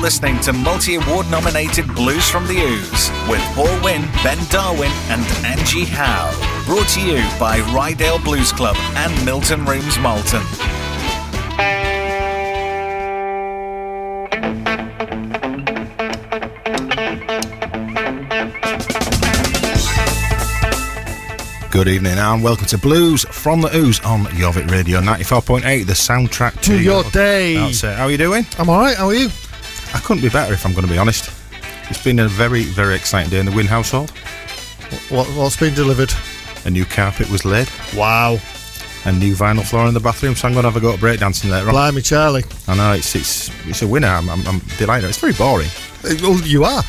listening 0.00 0.40
to 0.40 0.52
multi 0.52 0.94
award 0.94 1.30
nominated 1.30 1.86
Blues 1.94 2.28
from 2.28 2.46
the 2.46 2.58
Ouse 2.58 3.10
with 3.28 3.40
Paul 3.54 3.84
Winn, 3.84 4.02
Ben 4.24 4.38
Darwin, 4.48 4.90
and 5.08 5.22
Angie 5.44 5.84
Howe. 5.84 6.32
Brought 6.64 6.88
to 6.90 7.02
you 7.02 7.16
by 7.38 7.60
Ryedale 7.74 8.22
Blues 8.24 8.50
Club 8.50 8.76
and 8.96 9.24
Milton 9.26 9.64
Rooms 9.66 9.98
Malton. 9.98 10.42
Good 21.70 21.88
evening 21.88 22.18
and 22.18 22.42
welcome 22.42 22.66
to 22.66 22.78
Blues 22.78 23.24
from 23.24 23.60
the 23.60 23.68
Ouse 23.68 24.00
on 24.04 24.24
Jorvik 24.24 24.70
Radio 24.70 25.00
94.8, 25.00 25.86
the 25.86 25.92
soundtrack 25.92 26.54
to, 26.62 26.70
To 26.70 26.82
your 26.82 27.04
day. 27.04 27.54
That's 27.54 27.84
it. 27.84 27.96
How 27.96 28.04
are 28.04 28.10
you 28.10 28.18
doing? 28.18 28.46
I'm 28.58 28.68
alright, 28.70 28.96
how 28.96 29.06
are 29.06 29.14
you? 29.14 29.28
I 29.94 30.00
couldn't 30.00 30.22
be 30.22 30.28
better 30.28 30.52
if 30.52 30.64
I'm 30.64 30.72
going 30.72 30.86
to 30.86 30.92
be 30.92 30.98
honest. 30.98 31.30
It's 31.90 32.02
been 32.02 32.20
a 32.20 32.28
very, 32.28 32.62
very 32.64 32.94
exciting 32.94 33.30
day 33.30 33.40
in 33.40 33.46
the 33.46 33.52
Winn 33.52 33.66
household. 33.66 34.10
What, 35.08 35.26
what's 35.28 35.56
been 35.56 35.74
delivered? 35.74 36.12
A 36.64 36.70
new 36.70 36.84
carpet 36.84 37.30
was 37.30 37.44
laid, 37.44 37.68
Wow. 37.96 38.38
a 39.06 39.12
new 39.12 39.34
vinyl 39.34 39.64
floor 39.66 39.86
in 39.88 39.94
the 39.94 40.00
bathroom, 40.00 40.34
so 40.36 40.46
I'm 40.46 40.52
going 40.54 40.64
to 40.64 40.70
have 40.70 40.76
a 40.76 40.80
go 40.80 40.92
at 40.92 41.00
breakdancing 41.00 41.50
later 41.50 41.66
on. 41.68 41.72
Blimey, 41.74 42.02
Charlie. 42.02 42.44
I 42.68 42.76
know, 42.76 42.92
it's 42.92 43.14
it's 43.14 43.50
it's 43.66 43.82
a 43.82 43.88
winner. 43.88 44.08
I'm, 44.08 44.28
I'm, 44.28 44.46
I'm 44.46 44.58
delighted. 44.78 45.08
It's 45.08 45.18
very 45.18 45.32
boring. 45.32 45.68
Uh, 46.04 46.14
Well, 46.22 46.40
you 46.42 46.64
are. 46.64 46.82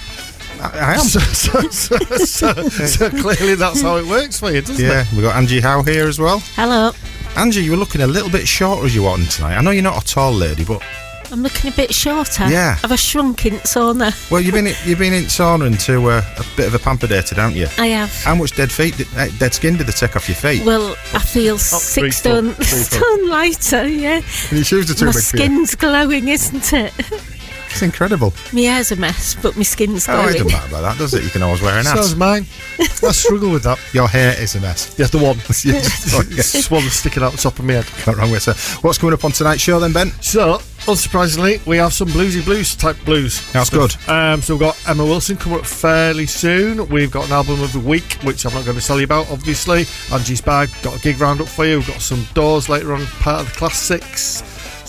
I, 0.60 0.72
I 0.80 0.94
am. 0.96 0.99
So, 1.08 1.20
so, 1.20 1.62
so, 1.70 1.98
so, 2.26 2.68
so 2.70 3.10
clearly 3.10 3.55
that's 3.55 3.82
how 3.82 3.96
it 3.98 4.05
works 4.05 4.40
for 4.40 4.52
you, 4.52 4.62
doesn't 4.62 4.84
Yeah, 4.84 5.02
it? 5.02 5.08
Yeah, 5.08 5.16
we've 5.16 5.24
got 5.24 5.36
Angie 5.38 5.62
Howe 5.62 5.84
here 5.84 6.08
as 6.08 6.20
well. 6.20 6.40
Hello. 6.55 6.91
Angie, 7.38 7.63
you 7.63 7.72
were 7.72 7.77
looking 7.77 8.02
a 8.02 8.08
little 8.08 8.30
bit 8.30 8.46
shorter 8.48 8.86
as 8.86 8.94
you 8.94 9.04
wanted 9.04 9.32
tonight. 9.32 9.55
I 9.58 9.62
know 9.62 9.72
you're 9.72 9.82
not 9.84 10.04
a 10.04 10.05
tall 10.05 10.34
lady, 10.34 10.66
but 10.66 10.84
I'm 11.31 11.44
looking 11.44 11.71
a 11.71 11.76
bit 11.76 11.94
shorter. 11.94 12.49
Yeah. 12.49 12.77
I've 12.84 12.91
I 12.91 12.95
shrunk 12.95 13.45
in 13.45 13.53
sauna? 13.59 14.12
well, 14.30 14.41
you've 14.41 14.53
been 14.53 14.67
you've 14.85 14.99
been 14.99 15.13
in 15.13 15.24
sauna 15.26 15.65
into 15.65 16.10
uh, 16.10 16.21
a 16.38 16.43
bit 16.57 16.68
of 16.68 16.73
a 16.73 16.79
pamper 16.79 17.07
dated, 17.07 17.38
haven't 17.38 17.55
you? 17.55 17.68
I 17.77 17.88
have. 17.88 18.13
How 18.23 18.35
much 18.35 18.55
dead 18.55 18.71
feet, 18.71 18.98
did, 18.98 19.07
uh, 19.15 19.29
dead 19.40 19.54
skin 19.54 19.77
did 19.77 19.88
they 19.88 19.93
take 19.93 20.15
off 20.15 20.27
your 20.27 20.35
feet? 20.35 20.65
Well, 20.65 20.91
I 21.13 21.20
feel 21.20 21.57
six 21.57 22.18
stone, 22.18 22.54
stone 22.62 23.29
lighter, 23.29 23.88
yeah. 23.88 24.21
And 24.49 24.51
your 24.51 24.63
shoes 24.63 24.91
are 24.91 24.93
too 24.93 25.05
My 25.05 25.12
big 25.13 25.21
skin's 25.21 25.76
glowing, 25.76 26.27
isn't 26.27 26.73
it? 26.73 26.93
It's 27.72 27.82
incredible. 27.82 28.34
my 28.54 28.62
hair's 28.62 28.91
a 28.91 28.96
mess, 28.96 29.36
but 29.41 29.55
my 29.58 29.64
skin's 29.64 30.05
glowing. 30.05 30.20
Oh, 30.26 30.30
it 30.30 30.32
glowing. 30.34 30.44
doesn't 30.48 30.52
matter 30.52 30.70
about 30.70 30.82
that, 30.82 30.98
does 30.98 31.14
it? 31.14 31.24
You 31.24 31.30
can 31.30 31.41
always 31.44 31.62
wear 31.62 31.78
an 31.78 31.84
So's 31.86 32.12
ass. 32.13 32.16
mine. 32.18 32.46
I 32.80 33.12
struggle 33.12 33.52
with 33.52 33.63
that. 33.63 33.80
Your 33.94 34.08
hair 34.08 34.40
is 34.41 34.55
a 34.55 34.60
mess. 34.62 34.96
Yeah, 34.98 35.08
the 35.08 35.18
one. 35.18 35.38
Yeah, 35.63 35.82
sorry, 35.82 36.28
yeah. 36.30 36.40
It's 36.40 36.70
one 36.72 36.84
that's 36.84 36.96
sticking 36.96 37.24
out 37.24 37.32
the 37.32 37.38
top 37.38 37.60
of 37.60 37.66
my 37.66 37.74
head. 37.74 37.86
Not 38.08 38.18
wrong 38.18 38.32
with 38.32 38.48
it. 38.48 38.58
What's 38.84 38.98
coming 38.98 39.13
up 39.13 39.24
on 39.26 39.32
tonight's 39.32 39.62
show 39.62 39.80
then, 39.80 39.94
Ben? 39.94 40.12
So, 40.22 40.58
unsurprisingly, 40.86 41.66
we 41.66 41.78
have 41.78 41.94
some 41.94 42.08
bluesy 42.10 42.44
blues 42.44 42.76
type 42.76 42.98
blues. 43.05 43.41
That's 43.52 43.68
stuff. 43.70 44.08
Um, 44.10 44.41
so 44.41 44.54
we've 44.56 44.62
got 44.62 44.78
Emma 44.88 45.04
Wilson 45.06 45.38
coming 45.38 45.60
up 45.60 45.66
fairly 45.66 46.26
soon. 46.26 46.88
We've 46.90 47.12
got 47.12 47.28
an 47.28 47.34
album 47.34 47.62
of 47.62 47.72
the 47.74 47.80
week, 47.80 48.13
which 48.24 48.46
I'm 48.46 48.54
not 48.54 48.66
going 48.66 48.78
to 48.80 48.85
tell 48.85 48.98
you 49.00 49.06
about, 49.06 49.30
obviously. 49.32 49.85
Angie's 50.12 50.41
bag, 50.41 50.70
got 50.82 50.98
a 50.98 51.02
gig 51.02 51.20
roundup 51.20 51.48
for 51.48 51.66
you. 51.66 51.78
We've 51.78 51.88
got 51.88 52.02
some 52.02 52.26
doors 52.34 52.70
later 52.70 52.94
on, 52.94 53.06
part 53.06 53.41
of 53.41 53.48
the 53.52 53.58
classics 53.58 54.41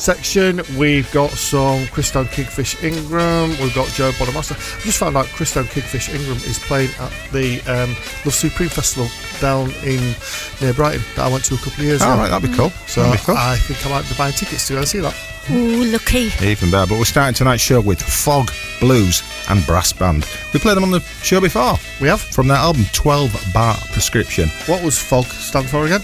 section. 0.03 0.61
We've 0.77 1.11
got 1.13 1.31
some 1.31 1.85
Christone 1.87 2.27
Kingfish 2.31 2.83
Ingram. 2.83 3.51
We've 3.61 3.75
got 3.75 3.89
Joe 3.89 4.11
Bonamassa. 4.13 4.53
I 4.53 4.81
just 4.83 4.99
found 4.99 5.17
out 5.17 5.27
Christone 5.27 5.71
Kingfish 5.71 6.09
Ingram 6.09 6.37
is 6.39 6.59
playing 6.59 6.91
at 6.99 7.13
the 7.33 7.61
um, 7.71 7.91
Love 8.25 8.35
Supreme 8.35 8.69
Festival 8.69 9.09
down 9.41 9.71
in 9.85 10.15
near 10.61 10.75
Brighton 10.75 11.03
that 11.17 11.27
I 11.27 11.33
went 11.33 11.45
to 11.45 11.55
a 11.55 11.59
couple 11.59 11.75
of 11.75 11.79
years 11.81 12.03
Oh, 12.03 12.13
ago. 12.13 12.21
right, 12.23 12.29
that'd 12.31 12.51
be 12.51 12.57
cool. 12.57 12.71
So 12.87 13.11
be 13.13 13.19
cool. 13.19 13.37
I 13.37 13.57
think 13.57 13.85
I 13.87 13.91
might 13.91 14.09
be 14.09 14.15
buying 14.17 14.35
tickets 14.35 14.67
to 14.67 14.73
go 14.75 14.79
and 14.81 14.89
see 14.89 14.99
that. 15.01 15.15
Ooh, 15.51 15.85
lucky. 15.85 16.31
Even 16.45 16.71
better. 16.71 16.89
But 16.91 16.99
we're 16.99 17.05
starting 17.05 17.35
tonight's 17.35 17.63
show 17.63 17.81
with 17.81 18.01
Fog, 18.03 18.51
Blues, 18.81 19.23
and 19.49 19.65
Brass 19.67 19.93
Band. 19.93 20.25
We 20.53 20.61
played 20.61 20.77
them 20.77 20.85
on 20.85 20.91
the 20.93 21.01
show 21.23 21.41
before 21.41 21.75
We 22.01 22.09
have. 22.09 22.21
from 22.21 22.47
their 22.49 22.59
album 22.59 22.85
12 22.93 23.51
Bar 23.55 23.77
Prescription. 23.93 24.49
What 24.67 24.83
was 24.85 24.99
FOG 24.99 25.27
stand 25.27 25.69
for 25.69 25.85
again? 25.87 26.03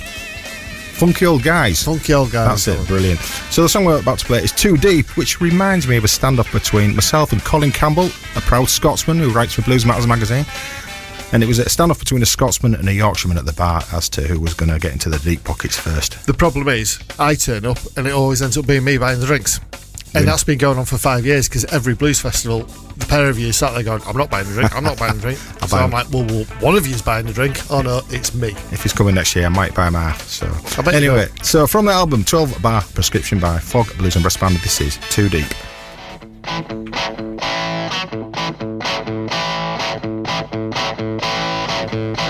Funky 0.98 1.26
Old 1.26 1.44
Guys. 1.44 1.84
Funky 1.84 2.12
old 2.12 2.32
guy. 2.32 2.48
That's 2.48 2.66
it, 2.66 2.84
brilliant. 2.88 3.20
So 3.50 3.62
the 3.62 3.68
song 3.68 3.84
we're 3.84 4.00
about 4.00 4.18
to 4.18 4.24
play 4.24 4.42
is 4.42 4.50
Too 4.50 4.76
Deep, 4.76 5.16
which 5.16 5.40
reminds 5.40 5.86
me 5.86 5.96
of 5.96 6.02
a 6.02 6.08
standoff 6.08 6.52
between 6.52 6.92
myself 6.92 7.30
and 7.30 7.40
Colin 7.44 7.70
Campbell, 7.70 8.06
a 8.34 8.40
proud 8.40 8.68
Scotsman 8.68 9.20
who 9.20 9.30
writes 9.30 9.54
for 9.54 9.62
Blues 9.62 9.86
Matters 9.86 10.08
magazine. 10.08 10.44
And 11.32 11.44
it 11.44 11.46
was 11.46 11.60
a 11.60 11.66
standoff 11.66 12.00
between 12.00 12.20
a 12.22 12.26
Scotsman 12.26 12.74
and 12.74 12.88
a 12.88 12.92
Yorkshireman 12.92 13.38
at 13.38 13.46
the 13.46 13.52
bar 13.52 13.84
as 13.92 14.08
to 14.08 14.22
who 14.22 14.40
was 14.40 14.54
going 14.54 14.70
to 14.70 14.80
get 14.80 14.92
into 14.92 15.08
the 15.08 15.20
deep 15.20 15.44
pockets 15.44 15.76
first. 15.76 16.26
The 16.26 16.34
problem 16.34 16.66
is, 16.66 16.98
I 17.16 17.36
turn 17.36 17.64
up 17.64 17.78
and 17.96 18.08
it 18.08 18.12
always 18.12 18.42
ends 18.42 18.58
up 18.58 18.66
being 18.66 18.82
me 18.82 18.98
buying 18.98 19.20
the 19.20 19.26
drinks. 19.26 19.60
And 20.18 20.28
that's 20.28 20.44
been 20.44 20.58
going 20.58 20.78
on 20.78 20.84
for 20.84 20.98
five 20.98 21.24
years 21.24 21.48
because 21.48 21.64
every 21.66 21.94
blues 21.94 22.20
festival, 22.20 22.64
the 22.96 23.06
pair 23.06 23.28
of 23.28 23.38
you 23.38 23.52
sat 23.52 23.74
there 23.74 23.82
going, 23.82 24.02
I'm 24.06 24.16
not 24.16 24.30
buying 24.30 24.46
the 24.46 24.52
drink, 24.52 24.74
I'm 24.74 24.84
not 24.84 24.98
buying 24.98 25.14
the 25.14 25.20
drink. 25.20 25.38
So 25.68 25.76
I'm 25.76 25.90
like, 25.90 26.08
well, 26.10 26.24
well, 26.24 26.44
one 26.60 26.76
of 26.76 26.86
you's 26.86 27.02
buying 27.02 27.26
the 27.26 27.32
drink. 27.34 27.70
Oh 27.70 27.82
no, 27.82 28.00
it's 28.08 28.34
me. 28.34 28.52
If 28.72 28.84
he's 28.84 28.94
coming 28.94 29.16
next 29.16 29.36
year, 29.36 29.44
I 29.44 29.50
might 29.50 29.74
buy 29.74 29.88
him 29.88 29.92
half. 29.92 30.22
So 30.22 30.46
you 30.46 30.90
anyway, 30.90 31.26
so 31.42 31.66
from 31.66 31.84
the 31.84 31.92
album 31.92 32.24
12 32.24 32.62
Bar 32.62 32.80
Prescription 32.94 33.38
by 33.38 33.58
Fog, 33.58 33.94
Blues 33.98 34.16
and 34.16 34.22
Brass 34.22 34.38
Band, 34.38 34.56
this 34.56 34.80
is 34.80 34.96
Too 35.10 35.28
Deep. 35.28 35.44
Your 41.92 42.27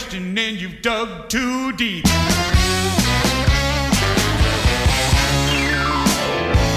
question 0.00 0.38
and 0.38 0.58
you've 0.58 0.80
dug 0.80 1.28
too 1.28 1.72
deep. 1.72 2.06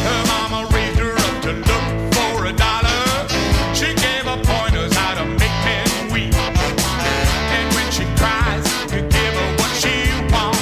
Her 0.09 0.23
mama 0.27 0.67
raised 0.73 0.99
her 0.99 1.13
up 1.13 1.41
to 1.43 1.53
look 1.53 1.85
for 2.13 2.45
a 2.47 2.53
dollar. 2.53 3.27
She 3.73 3.93
gave 3.95 4.23
her 4.27 4.39
pointers 4.43 4.93
how 4.93 5.13
to 5.15 5.25
make 5.25 5.57
men 5.63 6.11
weep. 6.11 6.35
And 6.35 7.65
when 7.75 7.89
she 7.91 8.03
cries, 8.19 8.65
you 8.91 9.01
give 9.07 9.33
her 9.39 9.51
what 9.59 9.71
she 9.81 9.95
wants. 10.33 10.59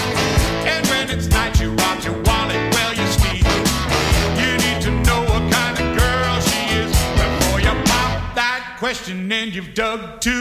And 0.72 0.86
when 0.88 1.10
it's 1.10 1.28
night, 1.30 1.60
you 1.60 1.72
rob 1.72 2.04
your 2.04 2.18
wallet 2.22 2.62
while 2.76 2.94
you 2.94 3.08
sleep. 3.18 3.46
You 4.38 4.52
need 4.66 4.82
to 4.84 4.92
know 5.08 5.22
what 5.32 5.44
kind 5.52 5.76
of 5.82 5.98
girl 5.98 6.40
she 6.42 6.62
is 6.78 6.92
before 7.18 7.60
you 7.60 7.74
pop 7.90 8.36
that 8.36 8.76
question 8.78 9.32
and 9.32 9.52
you've 9.52 9.74
dug 9.74 10.22
too 10.22 10.41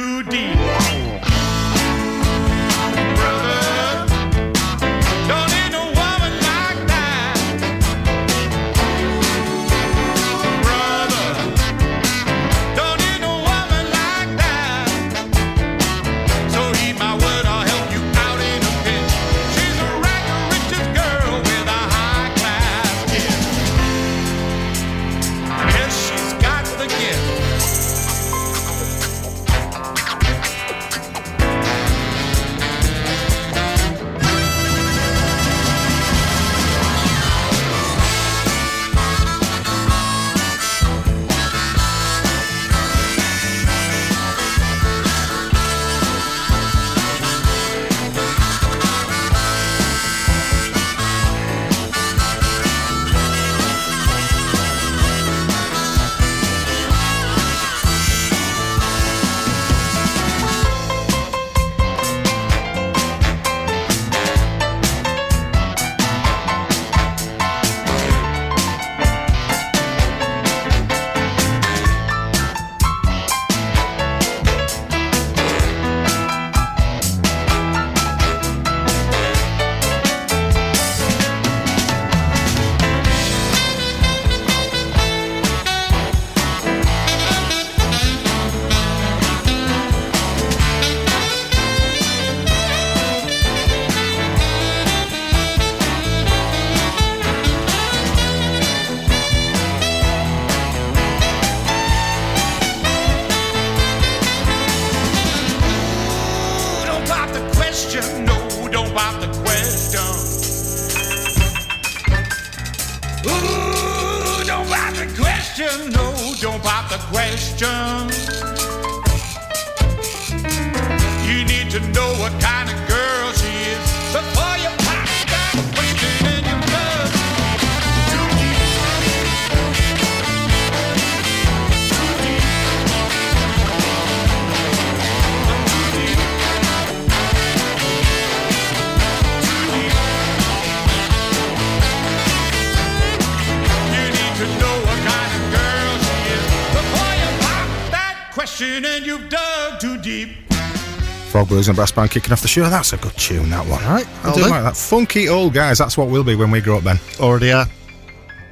Frog 151.30 151.46
Blues 151.46 151.68
and 151.68 151.76
Brass 151.76 151.92
Band 151.92 152.10
kicking 152.10 152.32
off 152.32 152.42
the 152.42 152.48
show. 152.48 152.68
That's 152.68 152.92
a 152.92 152.96
good 152.96 153.16
tune, 153.16 153.50
that 153.50 153.64
one. 153.66 153.80
Right, 153.84 154.06
I 154.24 154.34
do 154.34 154.40
like 154.42 154.64
that. 154.64 154.76
Funky 154.76 155.28
old 155.28 155.54
guys, 155.54 155.78
that's 155.78 155.96
what 155.96 156.08
we'll 156.08 156.24
be 156.24 156.34
when 156.34 156.50
we 156.50 156.60
grow 156.60 156.78
up, 156.78 156.84
Ben. 156.84 156.98
Already 157.20 157.52
are. 157.52 157.66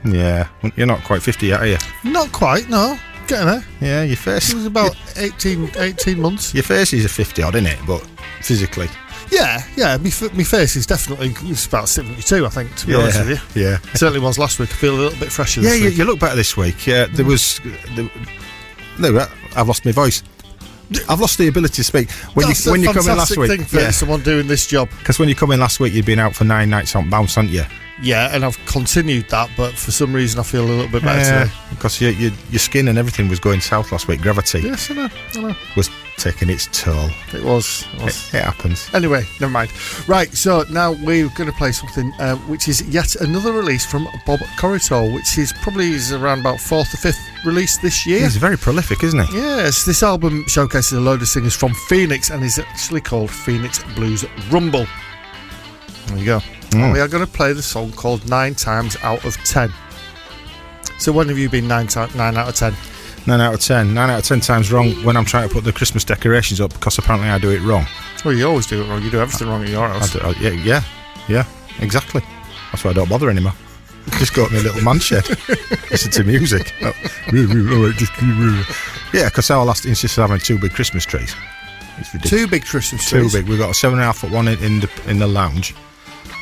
Yeah. 0.05 0.49
You're 0.77 0.87
not 0.87 1.03
quite 1.03 1.21
50 1.21 1.47
yet, 1.47 1.61
are 1.61 1.67
you? 1.67 1.79
Not 2.05 2.31
quite, 2.31 2.69
no. 2.69 2.97
Getting 3.27 3.47
there. 3.47 3.65
Yeah, 3.81 4.03
your 4.05 4.17
face. 4.17 4.51
It 4.51 4.55
was 4.55 4.67
about 4.67 4.97
18, 5.17 5.73
18 5.77 6.21
months. 6.21 6.55
Your 6.55 6.63
face 6.63 6.93
is 6.93 7.05
a 7.05 7.09
50 7.09 7.43
odd, 7.43 7.57
isn't 7.57 7.67
it? 7.67 7.79
But 7.85 8.09
physically. 8.43 8.89
Yeah, 9.33 9.61
yeah. 9.77 9.97
My, 9.97 10.07
f- 10.07 10.33
my 10.33 10.45
face 10.45 10.77
is 10.77 10.87
definitely 10.87 11.35
it's 11.51 11.67
about 11.67 11.89
72, 11.89 12.47
I 12.47 12.49
think, 12.49 12.75
to 12.77 12.87
be 12.87 12.93
yeah. 12.93 12.99
honest 13.01 13.19
with 13.19 13.57
you. 13.57 13.63
Yeah. 13.63 13.79
Certainly 13.95 14.21
was 14.21 14.39
last 14.39 14.61
week. 14.61 14.71
I 14.71 14.75
feel 14.75 14.95
a 14.95 15.01
little 15.01 15.19
bit 15.19 15.33
fresher 15.33 15.61
Yeah, 15.61 15.71
this 15.71 15.81
you, 15.81 15.89
you 15.91 16.05
look 16.05 16.21
better 16.21 16.37
this 16.37 16.57
week. 16.57 16.87
Yeah, 16.87 17.07
there 17.07 17.27
mm. 17.27 17.29
was. 17.29 17.61
There, 17.97 19.13
no, 19.13 19.27
I've 19.57 19.67
lost 19.67 19.85
my 19.85 19.93
voice. 19.93 20.23
I've 21.08 21.20
lost 21.20 21.38
the 21.38 21.49
ability 21.49 21.75
to 21.76 21.84
speak. 21.84 22.10
When 22.34 22.46
That's 22.46 22.64
you 22.66 22.72
when 22.72 22.82
you 22.82 22.93
come 22.93 23.08
in 23.08 23.16
last 23.16 23.37
week, 23.37 23.50
thing 23.50 23.64
for 23.64 23.81
yeah, 23.81 23.90
someone 23.90 24.22
doing 24.22 24.46
this 24.46 24.66
job. 24.66 24.88
because 24.99 25.19
when 25.19 25.28
you 25.28 25.34
come 25.34 25.50
in 25.52 25.60
last 25.60 25.81
week, 25.81 25.93
you'd 25.94 26.05
been 26.06 26.19
out 26.19 26.34
for 26.34 26.44
nine 26.44 26.70
nights 26.70 26.94
on 26.94 27.08
bounce, 27.10 27.34
hadn't 27.37 27.50
you? 27.50 27.64
Yeah, 28.00 28.32
and 28.32 28.44
I've 28.44 28.56
continued 28.66 29.28
that, 29.31 29.50
but 29.56 29.72
for 29.72 29.90
some 29.90 30.12
reason 30.12 30.38
I 30.38 30.44
feel 30.44 30.64
a 30.64 30.69
little 30.69 30.88
bit 30.90 31.02
better 31.02 31.46
today. 31.46 31.52
because 31.70 32.00
your, 32.00 32.12
your 32.12 32.31
your 32.50 32.58
skin 32.60 32.87
and 32.88 32.96
everything 32.99 33.28
was 33.28 33.40
going 33.40 33.60
south 33.60 33.90
last 33.90 34.06
week. 34.06 34.20
Gravity 34.20 34.60
Yes, 34.60 34.90
I 34.90 34.94
know, 34.94 35.08
I 35.34 35.40
know. 35.40 35.55
was 35.76 35.90
taking 36.19 36.50
its 36.50 36.69
toll. 36.73 37.09
It 37.32 37.43
was. 37.44 37.85
It 37.94 38.00
It, 38.00 38.05
was. 38.05 38.35
it 38.35 38.43
happens. 38.43 38.91
Anyway, 38.93 39.25
never 39.41 39.53
mind. 39.53 39.70
Right, 40.09 40.32
so 40.35 40.65
now 40.70 40.93
we're 40.93 41.29
going 41.31 41.50
to 41.50 41.56
play 41.56 41.73
something 41.73 42.12
uh, 42.19 42.37
which 42.49 42.69
is 42.69 42.82
yet 42.88 43.15
another 43.17 43.53
release 43.53 43.87
from 43.87 44.09
Bob 44.26 44.41
Corritore, 44.59 45.15
which 45.15 45.38
is 45.38 45.53
probably 45.62 45.91
is 45.93 46.12
around 46.12 46.41
about 46.41 46.61
fourth 46.61 46.93
or 46.93 46.97
fifth 46.99 47.19
release 47.44 47.79
this 47.79 48.06
year. 48.06 48.20
He's 48.20 48.37
very 48.37 48.56
prolific, 48.59 49.03
isn't 49.05 49.26
he? 49.29 49.37
Yes, 49.37 49.85
this 49.85 50.03
album 50.03 50.44
showcases 50.49 50.93
a 50.93 51.00
load 51.00 51.23
of 51.23 51.29
singers 51.29 51.55
from 51.55 51.73
Phoenix 51.88 52.31
and 52.31 52.43
is 52.43 52.59
actually 52.59 53.00
called 53.00 53.31
Phoenix 53.31 53.82
Blues 53.94 54.25
Rumble. 54.50 54.87
There 56.06 56.19
you 56.19 56.25
go. 56.25 56.38
Mm. 56.70 56.93
We 56.93 57.00
are 57.00 57.09
going 57.09 57.25
to 57.25 57.31
play 57.32 57.53
the 57.53 57.62
song 57.62 57.93
called 57.93 58.29
Nine 58.29 58.55
Times 58.55 58.97
Out 59.03 59.25
of 59.25 59.37
Ten. 59.44 59.73
So 60.99 61.12
when 61.12 61.29
have 61.29 61.38
you 61.38 61.49
been 61.49 61.69
nine, 61.69 61.87
ti- 61.87 62.06
nine 62.17 62.37
out 62.37 62.49
of 62.49 62.55
ten? 62.56 62.75
Nine 63.29 63.41
out 63.43 63.53
of 63.55 63.61
ten. 63.61 63.93
Nine 63.93 64.09
out 64.09 64.21
of 64.21 64.25
ten 64.25 64.41
times 64.41 64.73
wrong 64.73 64.91
when 65.05 65.15
I'm 65.15 65.27
trying 65.27 65.47
to 65.49 65.53
put 65.55 65.63
the 65.63 65.73
Christmas 65.73 66.03
decorations 66.03 66.63
up 66.63 66.73
because 66.73 66.97
apparently 66.97 67.29
I 67.29 67.39
do 67.39 67.51
it 67.51 67.61
wrong. 67.61 67.85
Well, 68.25 68.33
you 68.35 68.49
always 68.49 68.67
do 68.67 68.83
it 68.83 68.89
wrong. 68.89 69.03
You 69.03 69.11
do 69.11 69.21
everything 69.21 69.49
wrong 69.49 69.63
at 69.63 69.69
your 69.69 69.85
I 69.87 69.99
house. 69.99 70.13
do, 70.15 70.21
I- 70.21 70.31
yeah, 70.41 70.51
yeah, 70.51 70.83
yeah, 71.29 71.45
exactly. 71.81 72.23
That's 72.73 72.85
why 72.85 72.91
I 72.91 72.95
don't 72.95 73.09
bother 73.11 73.29
anymore. 73.29 73.53
Just 74.19 74.33
go 74.35 74.47
to 74.49 74.53
my 74.55 74.61
little 74.61 74.81
man 74.83 74.99
shed, 74.99 75.29
listen 75.91 76.11
to 76.13 76.25
music. 76.25 76.73
Oh, 76.81 76.87
all 76.87 76.93
right, 77.85 77.95
just- 77.97 78.13
yeah, 79.13 79.27
because 79.29 79.51
our 79.51 79.63
last 79.63 79.85
insisted 79.85 80.23
on 80.23 80.31
having 80.31 80.41
two 80.43 80.59
big 80.59 80.73
Christmas 80.73 81.05
trees. 81.05 81.35
Two 82.25 82.47
big 82.47 82.65
Christmas 82.65 83.11
Two 83.11 83.29
big. 83.31 83.47
We've 83.47 83.59
got 83.59 83.71
a 83.71 83.75
seven 83.75 83.99
and 83.99 84.03
a 84.05 84.07
half 84.07 84.19
foot 84.19 84.31
one 84.31 84.49
in, 84.49 84.59
in 84.65 84.81
the 84.81 84.89
in 85.07 85.19
the 85.19 85.27
lounge, 85.27 85.75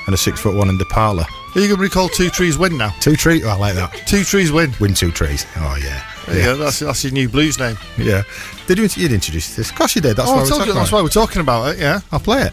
and 0.06 0.15
a 0.15 0.19
six 0.19 0.38
foot 0.41 0.55
one 0.55 0.69
in 0.69 0.79
the 0.79 0.85
parlour. 0.85 1.25
Are 1.56 1.61
you 1.61 1.69
going 1.69 1.79
to 1.79 1.85
be 1.85 1.88
called 1.88 2.12
Two 2.12 2.29
Trees 2.29 2.58
Win 2.58 2.76
now? 2.76 2.91
Two 3.00 3.17
trees. 3.17 3.43
Oh, 3.43 3.49
I 3.49 3.56
like 3.56 3.75
that. 3.76 3.91
Two 4.06 4.25
Trees 4.25 4.53
Win. 4.53 4.75
Win 4.79 4.93
two 4.93 5.11
trees. 5.11 5.47
Oh 5.56 5.76
yeah. 5.82 6.05
There 6.26 6.35
you 6.35 6.41
Yeah. 6.41 6.47
go. 6.49 6.56
That's, 6.58 6.81
that's 6.81 7.03
your 7.03 7.14
new 7.14 7.31
blues 7.31 7.58
name. 7.58 7.79
yeah. 7.97 8.25
Did 8.67 8.76
you? 8.79 8.88
You'd 8.94 9.12
introduce 9.12 9.56
this? 9.56 9.70
Of 9.70 9.76
course 9.76 9.94
you 9.97 10.03
did. 10.03 10.17
That's 10.19 10.29
oh, 10.29 10.35
why 10.35 10.43
we're 10.43 10.49
talking 10.49 10.67
you, 10.67 10.73
about 10.73 10.81
that's 10.81 10.93
it. 10.93 10.94
why 10.94 11.03
we're 11.03 11.08
talking 11.08 11.41
about 11.41 11.75
it, 11.75 11.79
yeah. 11.79 12.00
I'll 12.12 12.20
play 12.20 12.43
it. 12.43 12.53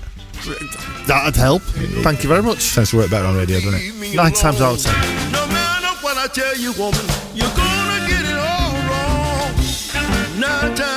That'd 1.06 1.36
help. 1.36 1.62
Thank 2.04 2.24
you 2.24 2.30
very 2.30 2.42
much. 2.42 2.74
Tends 2.74 2.92
to 2.92 2.98
work 2.98 3.10
better 3.10 3.26
on 3.26 3.36
radio, 3.36 3.60
doesn't 3.60 3.74
it? 3.74 3.82
Leave 3.84 4.00
me 4.00 4.16
Nine 4.16 4.32
times 4.32 4.62
out 4.62 4.76
of 4.76 4.82
ten. 4.82 4.94
No 5.34 5.46
matter 5.48 5.88
what 6.02 6.18
I 6.18 6.28
tell 6.28 6.56
you, 6.58 6.72
woman, 6.74 7.00
you're 7.36 7.48
gonna 7.56 8.08
get 8.08 8.24
it 8.24 8.38
all 8.40 8.72
wrong. 8.88 10.40
Nine 10.40 10.76
times 10.76 10.93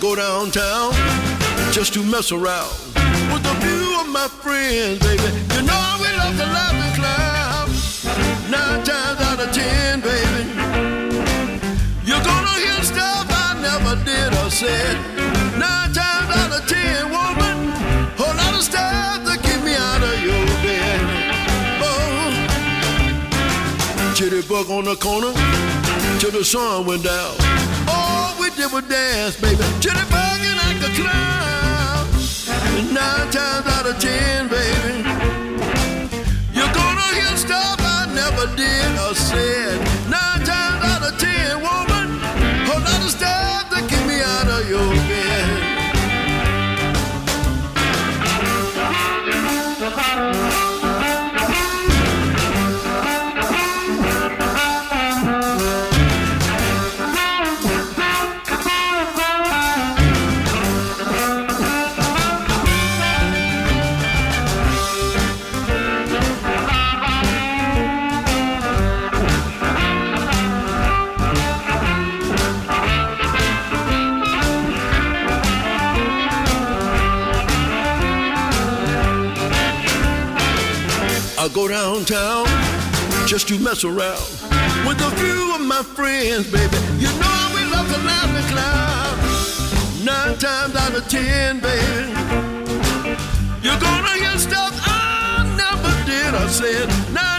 go 0.00 0.14
downtown 0.14 0.92
just 1.72 1.92
to 1.92 2.02
mess 2.04 2.30
around 2.30 2.70
with 3.32 3.44
a 3.44 3.54
few 3.60 4.00
of 4.00 4.08
my 4.08 4.28
friends, 4.28 4.98
baby. 5.00 5.22
You 5.54 5.62
know 5.62 5.96
we 5.98 6.08
love 6.16 6.36
to 6.36 6.46
laugh 6.46 6.72
and 6.72 6.94
clown. 6.94 7.68
Nine 8.48 8.84
times 8.84 9.20
out 9.20 9.40
of 9.40 9.50
ten, 9.52 10.00
baby, 10.00 10.44
you're 12.04 12.22
gonna 12.22 12.54
hear 12.62 12.82
stuff 12.84 13.26
I 13.28 13.58
never 13.60 13.96
did 14.04 14.34
or 14.38 14.50
said. 14.50 14.96
Nine 15.58 15.92
times 15.92 16.30
out 16.30 16.52
of 16.52 16.66
ten, 16.68 17.10
woman, 17.10 17.72
whole 18.16 18.36
lot 18.36 18.54
of 18.54 18.62
stuff 18.62 19.24
to 19.24 19.36
keep 19.42 19.60
me 19.64 19.74
out 19.74 20.02
of 20.02 20.22
your 20.22 20.46
bed. 20.62 21.00
Oh, 21.82 22.30
jitterbug 24.14 24.70
on 24.70 24.84
the 24.84 24.96
corner 24.96 25.32
till 26.20 26.30
the 26.30 26.44
sun 26.44 26.86
went 26.86 27.02
down. 27.02 27.34
All 27.98 28.30
we 28.40 28.48
did 28.58 28.70
was 28.72 28.84
dance, 28.88 29.36
baby. 29.40 29.64
Jitterbugging 29.82 30.56
like 30.64 30.80
a 30.88 30.90
clown. 30.98 32.04
Nine 32.98 33.28
times 33.36 33.66
out 33.76 33.86
of 33.90 33.96
ten, 33.98 34.48
baby, 34.48 34.94
you're 36.56 36.72
gonna 36.80 37.08
hear 37.18 37.36
stuff 37.36 37.78
I 37.80 38.00
never 38.20 38.46
did 38.56 38.90
or 39.04 39.14
said. 39.14 39.76
Nine 40.16 40.40
times 40.50 40.80
out 40.92 41.02
of 41.08 41.14
ten, 41.24 41.50
woman, 41.66 42.08
whole 42.66 42.82
lot 42.88 43.00
of 43.06 43.10
stuff 43.18 43.68
to 43.72 43.78
keep 43.90 44.04
me 44.06 44.18
out 44.34 44.48
of 44.56 44.68
your 44.68 44.90
bed. 45.08 45.27
I 81.48 81.50
go 81.54 81.66
downtown 81.66 82.46
just 83.26 83.48
to 83.48 83.58
mess 83.58 83.82
around 83.82 84.20
with 84.86 85.00
a 85.00 85.10
few 85.16 85.54
of 85.54 85.62
my 85.62 85.82
friends, 85.82 86.50
baby. 86.52 86.76
You 86.98 87.08
know 87.08 87.38
we 87.54 87.64
love 87.72 87.88
to 87.88 87.98
laugh 88.04 88.28
and 88.36 88.46
clown. 88.52 90.04
Nine 90.04 90.36
times 90.38 90.76
out 90.76 90.94
of 90.94 91.08
ten, 91.08 91.60
baby, 91.60 92.12
you're 93.62 93.80
gonna 93.80 94.14
hear 94.20 94.36
stuff 94.36 94.74
I 94.84 95.48
never 95.56 95.92
did 96.04 96.34
I 96.34 96.48
said. 96.48 96.88
Nine 97.14 97.37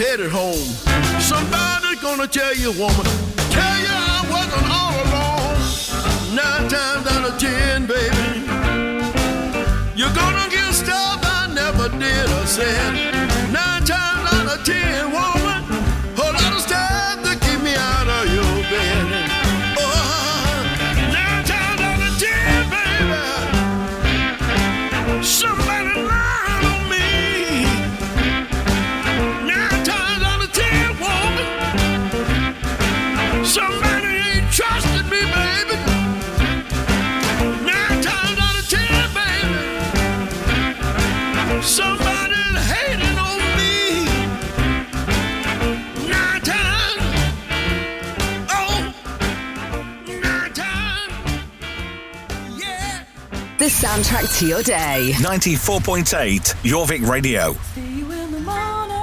headed 0.00 0.30
home. 0.30 0.64
Somebody's 1.20 2.00
gonna 2.00 2.26
tell 2.26 2.54
you, 2.54 2.72
woman, 2.72 3.04
tell 3.52 3.76
you 3.84 3.92
I 3.92 4.24
wasn't 4.32 4.66
all 4.78 4.96
alone. 5.04 5.60
Nine 6.34 6.66
times 6.72 7.06
out 7.12 7.28
of 7.28 7.34
ten, 7.38 7.84
baby, 7.84 8.28
you're 9.94 10.16
gonna 10.22 10.48
get 10.48 10.72
stuff 10.72 11.20
I 11.22 11.52
never 11.52 11.90
did 11.98 12.26
or 12.38 12.46
said. 12.46 13.12
Nine 13.52 13.84
times 13.84 14.24
out 14.32 14.48
of 14.56 14.64
ten, 14.64 15.12
woman, 15.12 15.39
soundtrack 53.70 54.38
to 54.38 54.46
your 54.46 54.62
day. 54.62 55.12
94.8 55.18 56.54
Jorvik 56.64 57.06
Radio. 57.08 57.54
See 57.74 57.98
you 57.98 58.10
in 58.10 58.32
the 58.32 58.40
morning, 58.40 58.94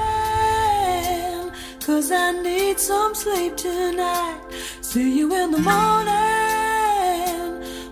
cause 1.79 2.11
I 2.11 2.31
need 2.41 2.77
some 2.79 3.15
sleep 3.15 3.55
tonight. 3.55 4.41
See 4.81 5.17
you 5.17 5.33
in 5.33 5.51
the 5.51 5.59
morning, 5.59 6.13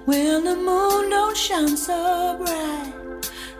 when 0.06 0.44
the 0.44 0.56
moon 0.56 1.10
don't 1.10 1.38
shine 1.38 1.78
so 1.78 2.36
bright. 2.38 2.94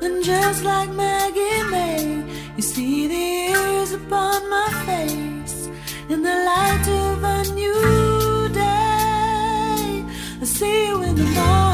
And 0.02 0.24
just 0.24 0.64
like 0.64 0.90
Maggie 0.90 1.64
May, 1.72 2.24
you 2.58 2.62
see 2.62 3.08
the 3.08 3.26
ears 3.54 3.94
upon 3.94 4.50
my 4.50 4.68
face 4.86 5.70
in 6.10 6.22
the 6.22 6.36
light 6.50 6.88
of 6.88 7.24
a 7.24 7.44
new 7.54 8.50
day. 8.50 10.04
I 10.42 10.44
see 10.44 10.88
you 10.88 11.02
in 11.02 11.16
the 11.16 11.24
morning. 11.24 11.65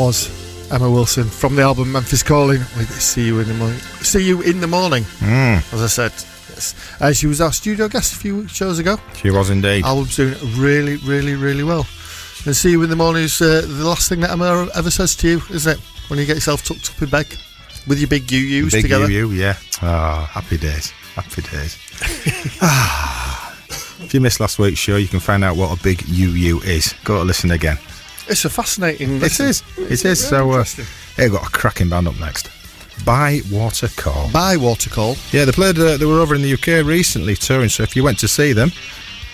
Was 0.00 0.72
Emma 0.72 0.90
Wilson 0.90 1.24
from 1.24 1.56
the 1.56 1.62
album 1.62 1.92
Memphis 1.92 2.22
Calling 2.22 2.60
with 2.78 2.90
See 2.90 3.26
You 3.26 3.38
in 3.40 3.48
the 3.48 3.52
Morning. 3.54 3.78
See 4.00 4.26
You 4.26 4.40
in 4.40 4.60
the 4.62 4.66
Morning, 4.66 5.04
as 5.20 5.82
I 5.82 5.86
said. 5.88 6.12
Yes. 6.48 6.74
Uh, 7.02 7.12
she 7.12 7.26
was 7.26 7.42
our 7.42 7.52
studio 7.52 7.86
guest 7.86 8.14
a 8.14 8.16
few 8.16 8.48
shows 8.48 8.78
ago. 8.78 8.96
She 9.14 9.30
was 9.30 9.50
indeed. 9.50 9.84
Album's 9.84 10.16
doing 10.16 10.34
really, 10.56 10.96
really, 10.96 11.34
really 11.34 11.62
well. 11.62 11.86
And 12.46 12.56
See 12.56 12.70
You 12.70 12.82
in 12.82 12.88
the 12.88 12.96
Morning 12.96 13.24
is 13.24 13.42
uh, 13.42 13.60
the 13.66 13.84
last 13.86 14.08
thing 14.08 14.20
that 14.20 14.30
Emma 14.30 14.68
ever 14.74 14.90
says 14.90 15.14
to 15.16 15.28
you, 15.28 15.42
isn't 15.50 15.78
it? 15.78 15.80
When 16.08 16.18
you 16.18 16.24
get 16.24 16.36
yourself 16.36 16.64
tucked 16.64 16.90
up 16.96 17.02
in 17.02 17.10
bed. 17.10 17.26
with 17.86 17.98
your 17.98 18.08
big 18.08 18.26
UUs 18.26 18.72
Big 18.72 18.82
together. 18.84 19.04
UU, 19.04 19.32
yeah. 19.32 19.56
Ah, 19.82 20.30
happy 20.32 20.56
days. 20.56 20.92
Happy 21.14 21.42
days. 21.42 21.76
Ah. 22.62 23.54
if 24.00 24.14
you 24.14 24.20
missed 24.22 24.40
last 24.40 24.58
week's 24.58 24.78
show, 24.78 24.96
you 24.96 25.08
can 25.08 25.20
find 25.20 25.44
out 25.44 25.56
what 25.56 25.78
a 25.78 25.82
big 25.82 26.02
UU 26.08 26.60
is. 26.64 26.94
Go 27.04 27.18
to 27.18 27.24
listen 27.24 27.50
again. 27.50 27.76
It's 28.30 28.44
a 28.44 28.50
fascinating. 28.50 29.16
It 29.16 29.22
listen. 29.22 29.46
is. 29.46 29.62
It 29.76 29.90
is. 29.90 30.04
Yeah, 30.04 30.14
So, 30.14 30.50
uh, 30.52 30.58
interesting. 30.58 30.84
hey, 31.16 31.28
got 31.28 31.46
a 31.46 31.50
cracking 31.50 31.88
band 31.88 32.08
up 32.08 32.18
next. 32.20 32.48
By 33.04 33.40
Water 33.50 33.88
Call. 33.96 34.30
Bywater 34.30 34.90
Call. 34.90 35.16
Yeah, 35.32 35.44
they 35.46 35.52
played. 35.52 35.78
Uh, 35.78 35.96
they 35.96 36.04
were 36.04 36.20
over 36.20 36.34
in 36.34 36.42
the 36.42 36.52
UK 36.52 36.84
recently 36.86 37.34
touring. 37.34 37.68
So 37.70 37.82
if 37.82 37.96
you 37.96 38.04
went 38.04 38.18
to 38.20 38.28
see 38.28 38.52
them, 38.52 38.70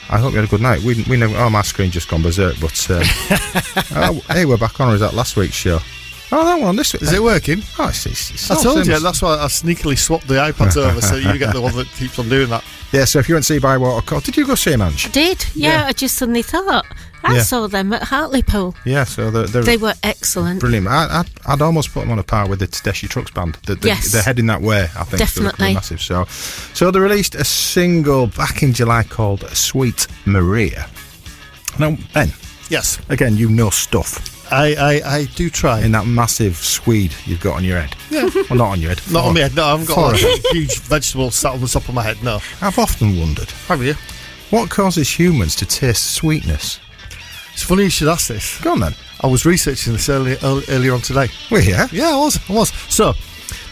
I 0.08 0.18
hope 0.18 0.32
you 0.32 0.36
had 0.38 0.46
a 0.46 0.50
good 0.50 0.60
night. 0.60 0.82
We 0.82 1.04
we 1.08 1.16
know. 1.16 1.32
Oh, 1.36 1.50
my 1.50 1.62
screen 1.62 1.90
just 1.90 2.08
gone 2.08 2.22
berserk. 2.22 2.58
But 2.60 2.90
um, 2.90 3.02
oh, 3.96 4.22
hey, 4.30 4.44
we're 4.46 4.56
back 4.56 4.80
on. 4.80 4.90
Or 4.92 4.94
is 4.94 5.00
that 5.00 5.14
last 5.14 5.36
week's 5.36 5.54
show? 5.54 5.80
Oh, 6.32 6.44
that 6.44 6.60
one. 6.60 6.74
This 6.76 6.92
one 6.92 7.02
Is 7.04 7.12
it 7.12 7.22
working? 7.22 7.62
Oh, 7.78 7.88
it's, 7.88 8.04
it's, 8.06 8.30
it's 8.32 8.50
I 8.50 8.56
all 8.56 8.62
told 8.62 8.86
you. 8.86 8.98
That's 8.98 9.22
why 9.22 9.34
I 9.38 9.46
sneakily 9.46 9.96
swapped 9.96 10.26
the 10.26 10.34
iPads 10.34 10.76
over 10.88 11.00
so 11.00 11.14
you 11.16 11.38
get 11.38 11.52
the 11.54 11.60
one 11.60 11.74
that 11.76 11.86
keeps 11.88 12.18
on 12.18 12.28
doing 12.28 12.48
that. 12.50 12.64
Yeah. 12.92 13.04
So 13.04 13.18
if 13.20 13.28
you 13.28 13.34
went 13.36 13.46
to 13.46 13.54
see 13.54 13.58
Bywater 13.60 14.04
Call, 14.04 14.20
did 14.20 14.36
you 14.36 14.46
go 14.46 14.54
see 14.56 14.70
them, 14.70 14.82
Ange? 14.82 15.06
I 15.06 15.10
did, 15.10 15.46
yeah, 15.54 15.82
Yeah. 15.82 15.86
I 15.86 15.92
just 15.92 16.16
suddenly 16.16 16.42
thought. 16.42 16.84
I 17.22 17.36
Yeah. 17.36 17.42
saw 17.42 17.66
them 17.68 17.92
at 17.92 18.02
Hartlepool. 18.04 18.74
Yeah. 18.84 19.04
So 19.04 19.30
they're, 19.30 19.46
they're 19.46 19.62
They 19.62 19.76
were 19.76 19.94
excellent. 20.02 20.60
brilliant. 20.60 20.88
I, 20.88 21.20
I'd, 21.20 21.30
I'd 21.46 21.62
almost 21.62 21.92
put 21.92 22.00
them 22.00 22.10
on 22.10 22.18
a 22.18 22.22
par 22.24 22.48
with 22.48 22.58
the 22.58 22.66
Tedeschi 22.68 23.08
Trucks 23.08 23.30
band. 23.30 23.54
The, 23.66 23.74
the, 23.76 23.88
Yes. 23.88 24.10
They're 24.12 24.22
heading 24.22 24.46
that 24.46 24.62
way. 24.62 24.82
I 24.82 24.86
think 25.04 25.10
They're- 25.10 25.18
they're 25.18 25.26
Definitely. 25.26 25.74
massive. 25.74 26.00
So, 26.00 26.24
so 26.26 26.90
they 26.90 26.98
released 27.00 27.34
a 27.36 27.44
single 27.44 28.26
back 28.26 28.62
in 28.64 28.72
July 28.72 29.02
called 29.04 29.48
"Sweet 29.56 30.06
Maria." 30.24 30.88
Now, 31.78 31.96
Ben, 32.14 32.32
Yes, 32.68 32.98
again, 33.08 33.36
you 33.36 33.48
know 33.48 33.70
stuff. 33.70 34.35
I, 34.50 34.74
I, 34.74 35.16
I 35.18 35.24
do 35.34 35.50
try. 35.50 35.80
in 35.82 35.92
that 35.92 36.06
massive 36.06 36.56
swede 36.56 37.14
you've 37.24 37.40
got 37.40 37.56
on 37.56 37.64
your 37.64 37.80
head. 37.80 37.94
Yeah. 38.10 38.28
Well, 38.48 38.58
not 38.58 38.70
on 38.72 38.80
your 38.80 38.90
head. 38.94 39.00
Not 39.10 39.24
on 39.24 39.34
my 39.34 39.40
head. 39.40 39.54
No, 39.54 39.64
I 39.64 39.70
haven't 39.70 39.88
got 39.88 40.14
a 40.14 40.16
huge 40.52 40.78
vegetable 40.80 41.30
sat 41.30 41.52
on 41.54 41.60
the 41.60 41.66
top 41.68 41.88
of 41.88 41.94
my 41.94 42.02
head. 42.02 42.22
No. 42.22 42.40
I've 42.60 42.78
often 42.78 43.18
wondered 43.18 43.50
Have 43.68 43.82
you? 43.82 43.94
what 44.50 44.70
causes 44.70 45.18
humans 45.18 45.56
to 45.56 45.66
taste 45.66 46.12
sweetness. 46.14 46.78
It's 47.52 47.62
funny 47.62 47.84
you 47.84 47.90
should 47.90 48.08
ask 48.08 48.28
this. 48.28 48.60
Go 48.60 48.72
on 48.72 48.80
then. 48.80 48.94
I 49.22 49.26
was 49.26 49.44
researching 49.46 49.94
this 49.94 50.08
early, 50.08 50.36
earlier 50.42 50.92
on 50.94 51.00
today. 51.00 51.28
Well, 51.50 51.62
yeah. 51.62 51.88
Yeah, 51.90 52.10
I 52.14 52.18
was. 52.18 52.38
I 52.48 52.52
was. 52.52 52.70
So, 52.88 53.14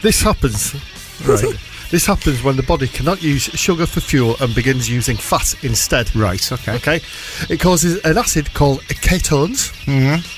this 0.03 0.21
happens. 0.23 0.75
Right. 1.25 1.45
this 1.93 2.05
happens 2.07 2.43
when 2.43 2.57
the 2.57 2.65
body 2.65 2.89
cannot 2.89 3.23
use 3.23 3.43
sugar 3.45 3.87
for 3.87 4.01
fuel 4.01 4.35
and 4.41 4.53
begins 4.53 4.91
using 4.91 5.17
fat 5.17 5.55
instead. 5.63 6.15
Right. 6.17 6.51
Okay. 6.53 6.73
Okay. 6.75 7.01
It 7.49 7.61
causes 7.61 7.99
an 8.05 8.19
acid 8.19 8.53
called 8.53 8.81
ketones 8.89 9.71
Mm-hmm. 9.85 10.34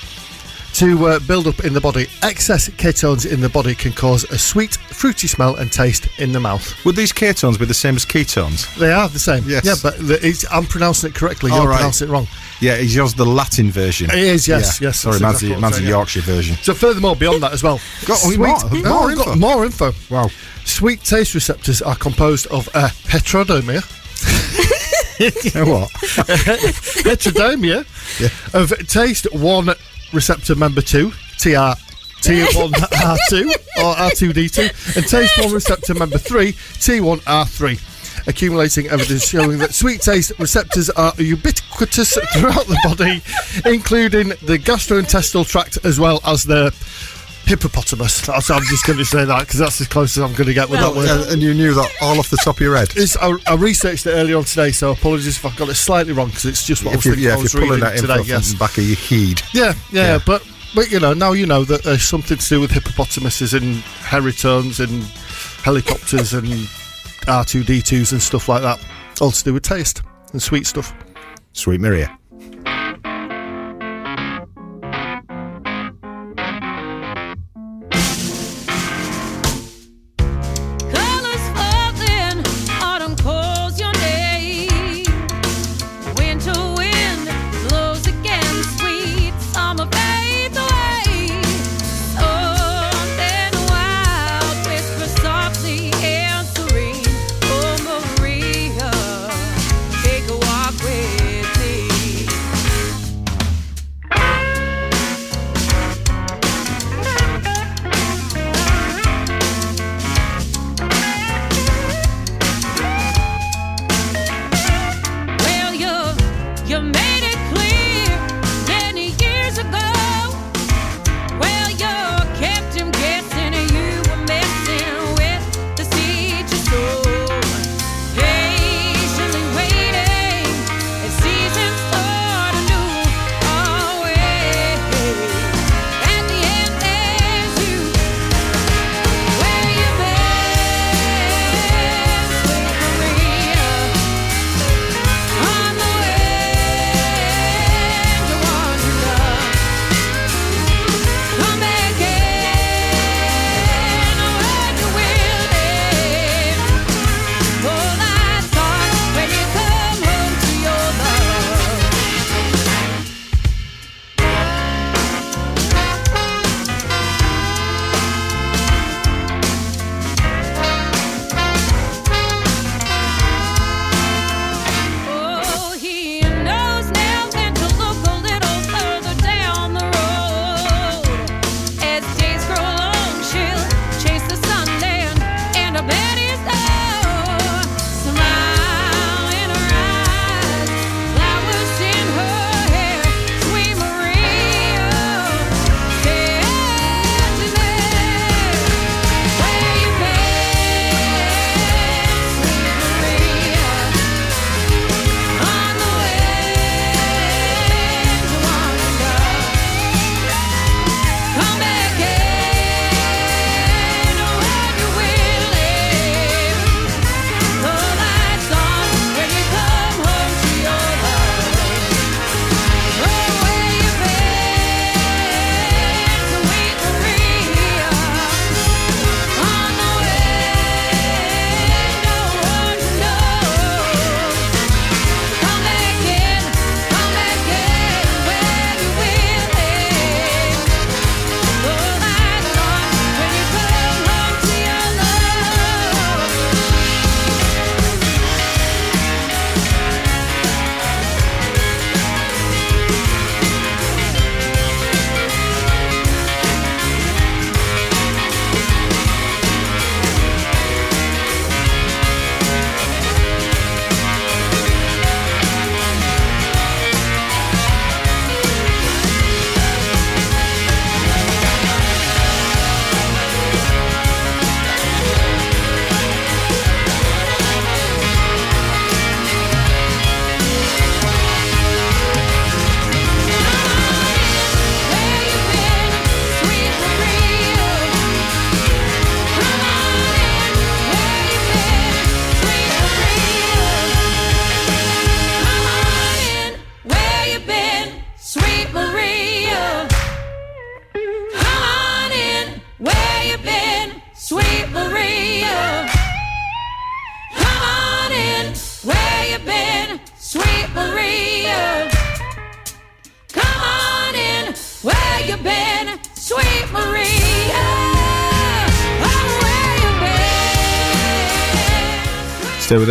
To 0.73 1.07
uh, 1.07 1.19
build 1.21 1.47
up 1.47 1.65
in 1.65 1.73
the 1.73 1.81
body. 1.81 2.05
Excess 2.21 2.69
ketones 2.69 3.25
in 3.25 3.41
the 3.41 3.49
body 3.49 3.73
can 3.73 3.91
cause 3.93 4.25
a 4.25 4.37
sweet, 4.37 4.75
fruity 4.75 5.25
smell 5.27 5.55
and 5.55 5.71
taste 5.71 6.07
in 6.19 6.31
the 6.31 6.39
mouth. 6.39 6.71
Would 6.85 6.95
these 6.95 7.11
ketones 7.11 7.57
be 7.57 7.65
the 7.65 7.73
same 7.73 7.95
as 7.95 8.05
ketones? 8.05 8.71
They 8.75 8.91
are 8.91 9.09
the 9.09 9.17
same. 9.17 9.43
Yes. 9.47 9.65
Yeah, 9.65 9.73
but 9.81 9.97
the, 9.97 10.19
it's, 10.25 10.45
I'm 10.51 10.65
pronouncing 10.65 11.09
it 11.09 11.15
correctly. 11.15 11.51
You're 11.51 11.65
right. 11.67 11.77
pronouncing 11.77 12.09
it 12.09 12.11
wrong. 12.11 12.27
Yeah, 12.61 12.73
it's 12.75 12.93
yours 12.93 13.15
the 13.15 13.25
Latin 13.25 13.71
version. 13.71 14.11
It 14.11 14.19
is, 14.19 14.47
yes, 14.47 14.79
Yeah. 14.79 14.89
yes, 14.89 14.99
Sorry, 14.99 15.15
exactly 15.15 15.49
the, 15.49 15.55
the 15.61 15.81
yeah. 15.81 15.89
Yorkshire 15.89 16.21
version. 16.21 16.55
So, 16.57 16.75
furthermore, 16.75 17.15
beyond 17.15 17.41
that 17.41 17.53
as 17.53 17.63
well, 17.63 17.79
Got- 18.05 18.19
oh, 18.23 18.37
more- 18.37 18.83
more 18.83 19.11
info. 19.11 19.35
more 19.35 19.65
info. 19.65 19.93
Wow. 20.11 20.29
Sweet 20.63 21.01
taste 21.03 21.33
receptors 21.33 21.81
are 21.81 21.95
composed 21.95 22.45
of 22.47 22.69
a. 22.75 22.91
You 25.19 25.31
know 25.55 25.65
what? 25.65 25.89
heterodimer 27.01 27.83
of 28.53 28.87
taste 28.87 29.25
one 29.33 29.69
receptor 30.13 30.55
member 30.55 30.81
two 30.81 31.11
TR 31.37 31.75
T1 32.21 32.71
R2 32.71 33.49
or 33.77 33.95
R2D2 33.95 34.97
and 34.97 35.07
taste 35.07 35.37
one 35.39 35.53
receptor 35.53 35.93
member 35.93 36.17
three 36.17 36.53
T1 36.53 37.19
R3 37.21 38.27
accumulating 38.27 38.87
evidence 38.87 39.27
showing 39.27 39.57
that 39.59 39.73
sweet 39.73 40.01
taste 40.01 40.31
receptors 40.39 40.89
are 40.91 41.13
ubiquitous 41.17 42.13
throughout 42.33 42.67
the 42.67 42.79
body 42.83 43.21
including 43.71 44.29
the 44.29 44.59
gastrointestinal 44.59 45.47
tract 45.47 45.77
as 45.83 45.99
well 45.99 46.19
as 46.25 46.43
the 46.43 46.73
hippopotamus 47.47 48.21
That's- 48.27 48.49
I'm 48.49 48.63
just 48.63 48.85
going 48.85 48.99
to 48.99 49.05
say 49.05 49.25
that 49.25 49.39
because 49.41 49.59
that's 49.59 49.79
as 49.81 49.87
close 49.87 50.17
as 50.17 50.23
I'm 50.23 50.33
going 50.33 50.47
to 50.47 50.53
get 50.53 50.69
with 50.69 50.79
that 50.79 50.93
word 50.95 51.09
and, 51.09 51.31
and 51.33 51.41
you 51.41 51.53
knew 51.53 51.73
that 51.73 51.89
all 52.01 52.19
off 52.19 52.29
the 52.29 52.37
top 52.37 52.57
of 52.57 52.61
your 52.61 52.75
head. 52.75 52.89
it's, 52.95 53.15
I, 53.17 53.33
I 53.47 53.55
researched 53.55 54.05
it 54.05 54.11
earlier 54.11 54.37
on 54.37 54.43
today, 54.43 54.71
so 54.71 54.91
apologies 54.91 55.37
if 55.37 55.45
I 55.45 55.55
got 55.55 55.69
it 55.69 55.75
slightly 55.75 56.13
wrong 56.13 56.27
because 56.27 56.45
it's 56.45 56.65
just 56.65 56.83
what 56.83 56.93
I 56.93 56.95
was 56.97 57.05
you, 57.05 57.11
thinking. 57.13 57.29
yeah, 57.29 57.35
I 57.35 57.37
was 57.41 57.53
you're 57.53 57.63
pulling 57.63 57.81
reading 57.81 58.01
today. 58.01 58.21
Yes, 58.25 58.51
the 58.51 58.57
back 58.57 58.77
of 58.77 58.83
your 58.83 58.97
head. 58.97 59.41
yeah, 59.53 59.73
yeah, 59.91 60.13
Yeah. 60.13 60.19
but 60.25 60.45
but 60.75 60.91
you 60.91 60.99
know 60.99 61.13
now 61.13 61.31
you 61.31 61.45
know 61.45 61.63
that 61.63 61.83
there's 61.83 62.03
something 62.03 62.37
to 62.37 62.49
do 62.49 62.59
with 62.59 62.71
hippopotamuses 62.71 63.53
and 63.53 63.75
heritones 64.03 64.79
and 64.81 65.03
helicopters 65.63 66.33
and 66.33 66.45
R2D2s 67.25 68.11
and 68.11 68.21
stuff 68.21 68.47
like 68.49 68.61
that. 68.61 68.79
All 69.21 69.31
to 69.31 69.43
do 69.43 69.53
with 69.53 69.63
taste 69.63 70.01
and 70.33 70.41
sweet 70.41 70.67
stuff. 70.67 70.93
Sweet 71.53 71.79
Maria. 71.81 72.17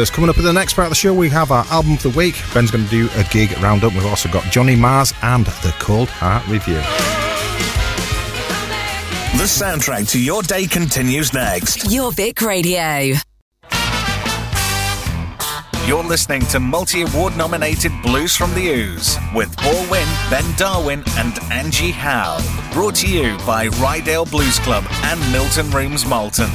Us. 0.07 0.15
Coming 0.15 0.31
up 0.31 0.39
in 0.39 0.45
the 0.45 0.53
next 0.53 0.75
part 0.75 0.87
of 0.87 0.91
the 0.91 0.97
show, 0.97 1.13
we 1.13 1.29
have 1.31 1.51
our 1.51 1.65
album 1.67 1.93
of 1.93 2.03
the 2.03 2.11
week. 2.11 2.37
Ben's 2.55 2.71
going 2.71 2.85
to 2.85 2.91
do 2.91 3.09
a 3.17 3.25
gig 3.25 3.57
roundup. 3.59 3.93
We've 3.93 4.07
also 4.07 4.29
got 4.29 4.45
Johnny 4.53 4.77
Mars 4.77 5.13
and 5.23 5.45
the 5.47 5.75
Cold 5.79 6.09
Heart 6.09 6.47
Revue. 6.49 6.75
The 9.39 9.45
soundtrack 9.45 10.11
to 10.13 10.21
your 10.21 10.43
day 10.43 10.67
continues 10.67 11.33
next. 11.33 11.79
Jorvik 11.87 12.41
Radio. 12.41 13.19
You're 15.87 16.03
listening 16.03 16.43
to 16.47 16.59
multi 16.59 17.03
award 17.03 17.37
nominated 17.37 17.93
Blues 18.03 18.37
from 18.37 18.53
the 18.55 18.73
Ouse 18.73 19.19
with 19.35 19.57
Paul 19.57 19.89
Winn, 19.91 20.09
Ben 20.31 20.45
Darwin, 20.57 21.05
and 21.17 21.39
Angie 21.53 21.93
Howe. 21.93 22.41
Brought 22.73 22.97
to 22.97 23.09
you 23.09 23.37
by 23.47 23.69
Ryedale 23.69 24.29
Blues 24.31 24.59
Club 24.61 24.85
and 25.05 25.21
Milton 25.33 25.71
Rooms 25.71 26.05
Malton. 26.05 26.51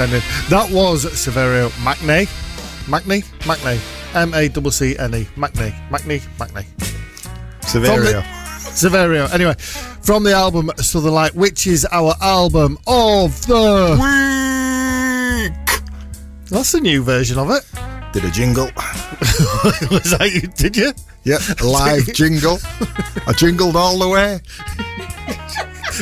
Nice 0.00 0.08
ending. 0.08 0.48
That 0.48 0.70
was 0.70 1.04
Saverio 1.04 1.68
Maccne. 1.82 2.26
Macney? 2.86 3.22
Macney. 3.40 3.78
M 4.14 4.32
A 4.32 4.48
C 4.48 4.70
C 4.70 4.98
N 4.98 5.14
E. 5.14 5.24
Macney. 5.36 5.72
Macney. 5.90 6.20
Macney. 6.38 6.64
Saverio. 7.60 8.22
Saverio. 8.72 9.30
Anyway, 9.32 9.54
from 9.54 10.24
the 10.24 10.32
album 10.32 10.70
Southern 10.76 11.12
Light, 11.12 11.34
which 11.34 11.66
is 11.66 11.86
our 11.92 12.14
album 12.22 12.78
of 12.86 13.46
the 13.46 13.98
week. 14.00 15.52
That's 16.48 16.72
a 16.72 16.80
new 16.80 17.02
version 17.02 17.38
of 17.38 17.50
it. 17.50 17.64
Did 18.14 18.24
a 18.24 18.30
jingle. 18.30 18.64
Was 19.90 20.16
that 20.16 20.30
you? 20.32 20.48
Did 20.48 20.76
you? 20.78 20.92
Yep, 21.24 21.40
a 21.60 21.66
live 21.66 22.06
jingle. 22.14 22.58
I 23.26 23.34
jingled 23.36 23.76
all 23.76 23.98
the 23.98 24.08
way. 24.08 24.40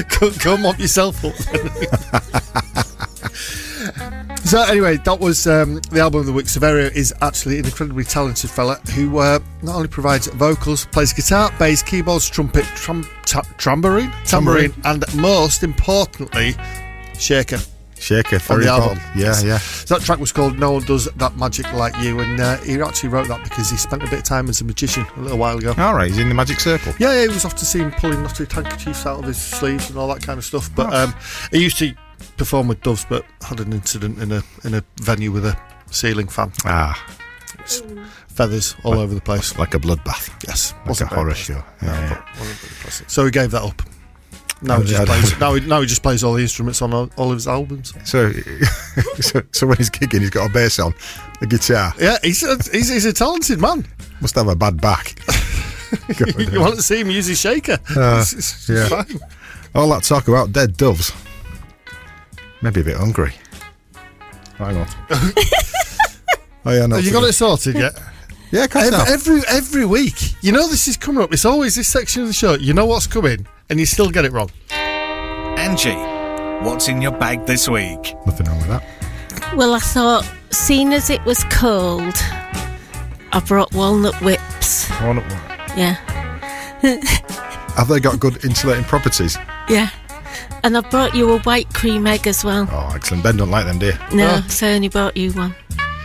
come, 0.09 0.33
go 0.45 0.57
mop 0.57 0.79
yourself 0.79 1.25
up. 1.25 2.55
so 4.49 4.63
anyway, 4.63 4.97
that 4.97 5.21
was 5.21 5.47
um, 5.47 5.75
the 5.91 6.01
album 6.01 6.21
of 6.21 6.27
the 6.27 6.33
week. 6.33 6.47
Saverio 6.47 6.91
is 6.95 7.13
actually 7.21 7.59
an 7.59 7.67
incredibly 7.67 8.05
talented 8.05 8.49
fella 8.49 8.77
who 8.95 9.19
uh, 9.19 9.39
not 9.63 9.77
only 9.77 9.89
provides 9.89 10.27
vocals, 10.29 10.87
plays 10.87 11.13
guitar, 11.13 11.53
bass, 11.59 11.83
keyboards, 11.83 12.31
trumpet, 12.31 12.65
trum, 12.65 13.07
ta- 13.27 13.43
tambourine, 13.59 14.11
tambourine, 14.25 14.73
and 14.85 15.05
most 15.15 15.63
importantly, 15.63 16.55
shaker. 17.19 17.59
Shaker, 18.01 18.39
very 18.39 18.65
the 18.65 18.71
album. 18.71 18.99
Yeah, 19.17 19.39
yeah. 19.43 19.59
So 19.59 19.97
that 19.97 20.05
track 20.05 20.19
was 20.19 20.33
called 20.33 20.59
"No 20.59 20.73
One 20.73 20.85
Does 20.85 21.07
That 21.17 21.37
Magic 21.37 21.71
Like 21.73 21.97
You," 21.99 22.21
and 22.21 22.41
uh, 22.41 22.57
he 22.59 22.81
actually 22.81 23.11
wrote 23.11 23.29
that 23.29 23.43
because 23.43 23.69
he 23.69 23.77
spent 23.77 24.03
a 24.03 24.07
bit 24.07 24.21
of 24.21 24.25
time 24.25 24.49
as 24.49 24.61
a 24.61 24.65
magician 24.65 25.05
a 25.17 25.21
little 25.21 25.39
while 25.39 25.59
ago. 25.59 25.75
All 25.77 25.95
right, 25.95 26.09
he's 26.09 26.19
in 26.19 26.29
the 26.29 26.35
magic 26.35 26.61
circle. 26.61 26.95
Yeah, 26.99 27.13
yeah, 27.13 27.23
he 27.23 27.29
was 27.29 27.45
often 27.45 27.59
seen 27.59 27.91
pulling 27.91 28.23
knotted 28.23 28.51
handkerchiefs 28.51 29.05
out 29.05 29.19
of 29.19 29.25
his 29.25 29.41
sleeves 29.41 29.91
and 29.91 29.99
all 29.99 30.09
that 30.15 30.23
kind 30.23 30.39
of 30.39 30.45
stuff. 30.45 30.71
But 30.75 30.95
um, 30.95 31.15
he 31.51 31.63
used 31.63 31.79
to 31.79 31.93
perform 32.37 32.69
with 32.69 32.81
doves, 32.83 33.05
but 33.09 33.25
had 33.43 33.61
an 33.61 33.73
incident 33.73 34.19
in 34.23 34.33
a 34.33 34.43
in 34.65 34.75
a 34.75 34.85
venue 35.01 35.31
with 35.33 35.45
a 35.47 35.57
ceiling 35.91 36.29
fan. 36.29 36.53
Ah, 36.65 36.95
Feathers 38.29 38.77
all 38.85 38.95
over 38.99 39.15
the 39.15 39.21
place. 39.21 39.59
like 39.59 39.75
a 39.75 39.79
bloodbath. 39.79 40.31
Yes, 40.47 40.73
Like 40.79 40.87
wasn't 40.89 41.13
a 41.13 41.15
horror 41.15 41.35
show. 41.35 41.63
Yeah, 41.83 41.89
No, 41.89 41.93
yeah. 41.93 42.09
but 42.31 42.39
wasn't 42.39 42.59
very 42.59 42.75
pleasant. 42.83 43.11
So 43.11 43.25
he 43.25 43.31
gave 43.31 43.51
that 43.51 43.63
up. 43.63 43.83
Now 44.63 44.81
he, 44.81 44.89
just 44.89 45.07
plays, 45.07 45.39
now, 45.41 45.55
he, 45.55 45.67
now 45.67 45.81
he 45.81 45.87
just 45.87 46.03
plays 46.03 46.23
all 46.25 46.35
the 46.35 46.43
instruments 46.43 46.83
on 46.83 46.93
all, 46.93 47.11
all 47.17 47.31
of 47.31 47.35
his 47.37 47.47
albums. 47.49 47.95
So, 48.05 48.33
so, 49.21 49.43
so 49.53 49.67
when 49.67 49.77
he's 49.77 49.91
gigging, 49.91 50.21
he's 50.21 50.31
got 50.31 50.51
a 50.51 50.53
bass 50.53 50.79
on, 50.79 50.95
a 51.41 51.47
guitar. 51.47 51.93
Yeah, 51.99 52.17
he's 52.23 52.43
a, 52.43 52.57
he's, 52.73 52.89
he's 52.89 53.05
a 53.05 53.13
talented 53.13 53.61
man. 53.61 53.87
Must 54.21 54.35
have 54.37 54.49
a 54.49 54.57
bad 54.57 54.81
back. 54.81 55.17
you 56.53 56.61
want 56.61 56.75
to 56.77 56.83
see 56.83 57.01
him 57.01 57.11
use 57.11 57.27
his 57.27 57.41
shaker? 57.41 57.79
Uh, 57.97 58.23
It's- 58.23 58.33
it's 58.35 58.69
yeah. 58.69 58.89
fine. 58.89 59.19
All 59.75 59.89
that 59.91 60.03
talk 60.03 60.29
about 60.29 60.53
dead 60.53 60.77
doves. 60.77 61.13
Maybe 62.63 62.81
a 62.81 62.85
bit 62.85 62.97
hungry. 62.97 63.33
Hang 64.57 64.77
on. 64.77 64.87
oh 65.11 65.33
yeah, 66.73 66.87
no. 66.87 66.97
Have 66.97 67.05
you 67.05 67.13
got 67.13 67.25
it 67.25 67.33
sorted 67.33 67.77
yet? 67.77 67.99
Yeah, 68.51 68.65
of 68.65 68.75
Every, 68.77 68.97
I 68.97 69.05
every 69.13 69.41
every 69.49 69.85
week, 69.85 70.43
you 70.43 70.53
know 70.53 70.67
this 70.69 70.89
is 70.89 70.97
coming 70.97 71.23
up. 71.23 71.33
It's 71.33 71.45
always 71.45 71.75
this 71.75 71.87
section 71.89 72.23
of 72.23 72.29
the 72.29 72.35
show. 72.35 72.55
You 72.55 72.73
know 72.73 72.87
what's 72.87 73.07
coming, 73.07 73.47
and 73.69 73.79
you 73.79 73.85
still 73.87 74.11
get 74.11 74.25
it 74.25 74.33
wrong. 74.33 74.51
Angie, 74.71 75.95
what's 76.67 76.89
in 76.89 77.03
your 77.03 77.13
bag 77.13 77.45
this 77.47 77.69
week? 77.69 78.15
Nothing 78.27 78.47
wrong 78.47 78.59
with 78.59 78.69
that. 78.69 79.55
Well, 79.55 79.75
I 79.75 79.79
thought, 79.81 80.29
seeing 80.51 80.93
as 80.95 81.11
it 81.11 81.23
was 81.25 81.45
cold, 81.51 82.15
I 83.33 83.43
brought 83.47 83.73
walnut 83.75 84.21
whips. 84.23 84.91
I 84.93 85.07
want 85.07 85.19
it- 85.19 85.33
Yeah, 85.77 85.95
Have 87.77 87.89
they 87.89 88.01
got 88.01 88.19
good 88.19 88.45
insulating 88.45 88.85
properties? 88.85 89.37
yeah. 89.69 89.91
And 90.63 90.77
I 90.77 90.81
brought 90.81 91.15
you 91.15 91.31
a 91.33 91.39
white 91.41 91.73
cream 91.75 92.07
egg 92.07 92.27
as 92.27 92.45
well. 92.45 92.69
Oh, 92.71 92.93
excellent. 92.95 93.23
Ben 93.23 93.37
don't 93.37 93.51
like 93.51 93.67
them, 93.67 93.79
do 93.79 93.87
you? 93.87 93.95
No, 94.17 94.41
so 94.49 94.67
I 94.67 94.73
only 94.73 94.89
brought 94.89 95.17
you 95.17 95.33
one. 95.33 95.55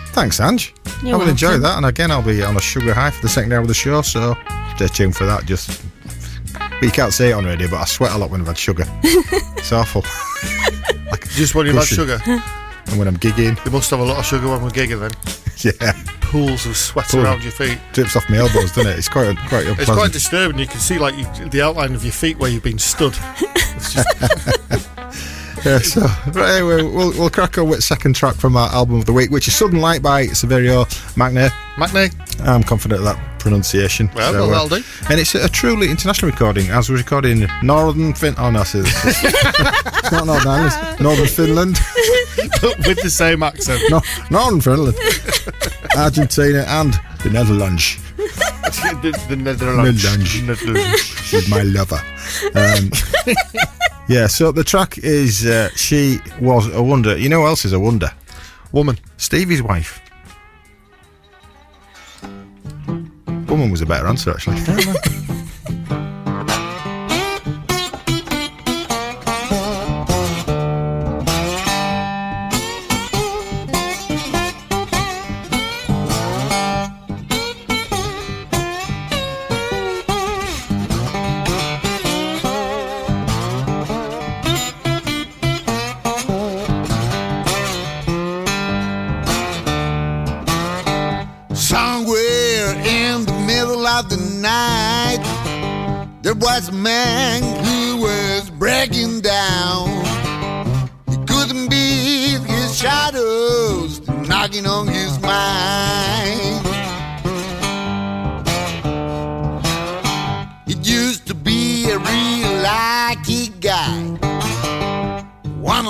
Thanks, 0.08 0.40
Ange. 0.40 0.74
You're 1.04 1.16
I 1.16 1.18
will 1.18 1.30
enjoy 1.30 1.58
that. 1.58 1.78
And 1.78 1.86
again, 1.86 2.12
I'll 2.12 2.22
be 2.22 2.44
on 2.44 2.56
a 2.56 2.62
sugar 2.62 2.94
high 2.94 3.12
for 3.12 3.22
the 3.22 3.30
second 3.30 3.52
hour 3.52 3.62
of 3.62 3.68
the 3.68 3.74
show, 3.74 4.02
so 4.02 4.36
stay 4.76 4.88
tuned 4.88 5.16
for 5.16 5.26
that. 5.26 5.46
Just, 5.46 5.84
but 6.54 6.84
you 6.84 6.92
can't 6.92 7.14
say 7.14 7.32
it 7.32 7.34
on 7.34 7.46
radio, 7.46 7.68
but 7.70 7.78
I 7.82 7.86
sweat 7.86 8.12
a 8.12 8.18
lot 8.18 8.30
when 8.30 8.42
I've 8.42 8.48
had 8.48 8.58
sugar. 8.58 8.86
it's 9.04 9.72
awful. 9.72 10.02
Just 11.30 11.56
when 11.56 11.66
you've 11.66 11.76
had 11.76 11.86
sugar, 11.86 12.20
And 12.26 13.00
when 13.00 13.08
I'm 13.08 13.18
gigging, 13.18 13.64
you 13.66 13.72
must 13.72 13.90
have 13.90 14.00
a 14.00 14.04
lot 14.04 14.20
of 14.20 14.26
sugar 14.26 14.48
when 14.50 14.62
we're 14.62 14.70
gigging. 14.70 15.00
Then 15.00 15.12
yeah, 15.58 15.94
pools 16.22 16.66
of 16.66 16.76
sweat 16.76 17.08
Pool. 17.08 17.24
around 17.24 17.44
your 17.44 17.52
feet. 17.52 17.78
drips 17.94 18.16
off 18.16 18.30
my 18.30 18.38
elbows, 18.38 18.72
doesn't 18.72 18.88
it? 18.92 18.98
It's 18.98 19.10
quite, 19.10 19.36
quite 19.48 19.68
unpleasant. 19.68 19.80
It's 19.80 19.92
quite 19.92 20.12
disturbing. 20.12 20.60
You 20.60 20.68
can 20.68 20.80
see 20.80 20.98
like 20.98 21.16
you, 21.18 21.26
the 21.50 21.62
outline 21.62 21.94
of 21.96 22.04
your 22.04 22.14
feet 22.14 22.38
where 22.40 22.50
you've 22.50 22.64
been 22.64 22.80
stood. 22.80 23.16
Yeah, 25.64 25.78
so 25.80 26.02
right, 26.34 26.58
anyway, 26.58 26.82
we'll, 26.84 27.12
we'll 27.12 27.30
crack 27.30 27.58
on 27.58 27.70
with 27.70 27.86
second 27.86 28.18
track 28.18 28.36
from 28.36 28.58
our 28.58 28.70
album 28.74 28.96
of 28.98 29.06
the 29.06 29.14
week, 29.14 29.32
which 29.32 29.48
is 29.48 29.56
Sudden 29.56 29.80
Light 29.80 30.02
by 30.02 30.26
Saverio 30.26 30.86
Magna. 31.16 31.52
Matinee. 31.78 32.10
I'm 32.42 32.64
confident 32.64 33.00
of 33.00 33.06
that 33.06 33.40
pronunciation. 33.40 34.10
Well, 34.16 34.34
well, 34.34 34.68
that'll. 34.68 34.84
And 35.10 35.20
it's 35.20 35.36
a 35.36 35.50
truly 35.50 35.90
international 35.90 36.32
recording, 36.32 36.70
as 36.70 36.90
we're 36.90 36.98
recording 36.98 37.42
in 37.44 37.50
Northern 37.62 38.14
Fin. 38.14 38.36
Oh 38.38 38.52
no, 38.52 38.62
it's, 38.62 38.76
it's, 38.76 40.12
not 40.12 40.26
Northern 40.26 40.48
Ireland, 40.48 40.74
it's 40.92 41.02
Northern 41.02 41.28
Finland, 41.28 41.80
with 42.88 43.02
the 43.02 43.10
same 43.10 43.44
accent. 43.44 43.82
no, 43.90 44.02
Northern 44.30 44.62
Finland, 44.62 44.98
Argentina, 45.98 46.66
and 46.68 46.94
the 47.24 47.30
Netherlands 47.30 47.98
the, 49.02 49.26
the 49.30 49.36
Netherlands. 49.36 50.04
Netherlands. 50.04 50.42
Netherlands. 50.42 51.32
with 51.34 51.50
my 51.50 51.62
lover. 51.62 52.02
Um, 52.56 52.92
yeah, 54.08 54.28
so 54.28 54.52
the 54.52 54.64
track 54.64 54.98
is 54.98 55.46
uh, 55.46 55.70
She 55.76 56.20
Was 56.42 56.74
a 56.74 56.82
Wonder. 56.82 57.18
You 57.18 57.30
know 57.30 57.42
who 57.42 57.48
else 57.48 57.66
is 57.66 57.74
a 57.74 57.80
wonder? 57.80 58.12
Woman. 58.72 58.98
Stevie's 59.18 59.62
wife. 59.62 60.00
Woman 63.54 63.70
was 63.70 63.82
a 63.82 63.86
better 63.86 64.08
answer, 64.08 64.32
actually. 64.32 65.23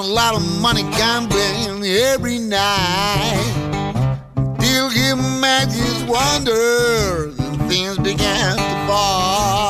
A 0.04 0.06
lot 0.06 0.36
of 0.36 0.62
money 0.62 0.84
gambling 0.98 1.86
every 1.86 2.38
night. 2.38 3.54
Till 4.60 4.90
he 4.90 5.14
met 5.40 5.72
his 5.72 6.04
wonders 6.04 7.40
and 7.40 7.58
things 7.70 7.98
began 8.00 8.58
to 8.58 8.88
fall. 8.88 9.63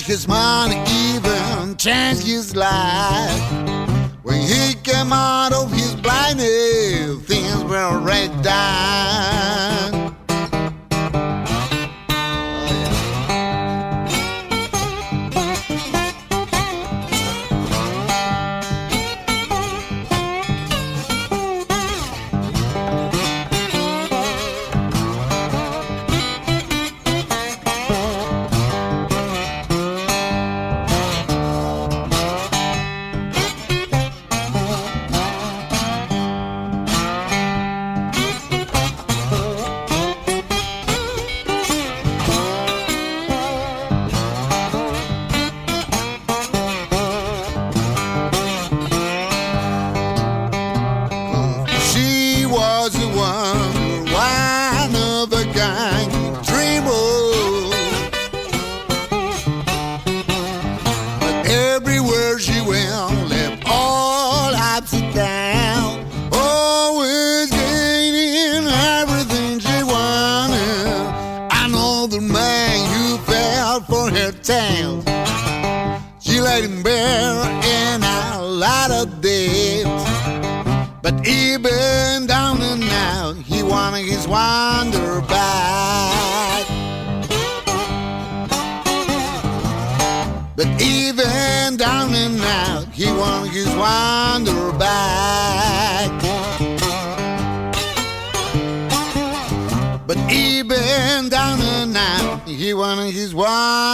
His 0.00 0.26
money, 0.26 0.82
even 0.88 1.76
changed 1.76 2.26
his 2.26 2.56
life. 2.56 3.52
When 4.22 4.40
he 4.40 4.74
came 4.82 5.12
out 5.12 5.52
of 5.52 5.70
his 5.70 5.94
blindness, 5.96 7.22
things 7.26 7.62
were 7.64 7.98
right 7.98 8.32
down. 8.42 10.01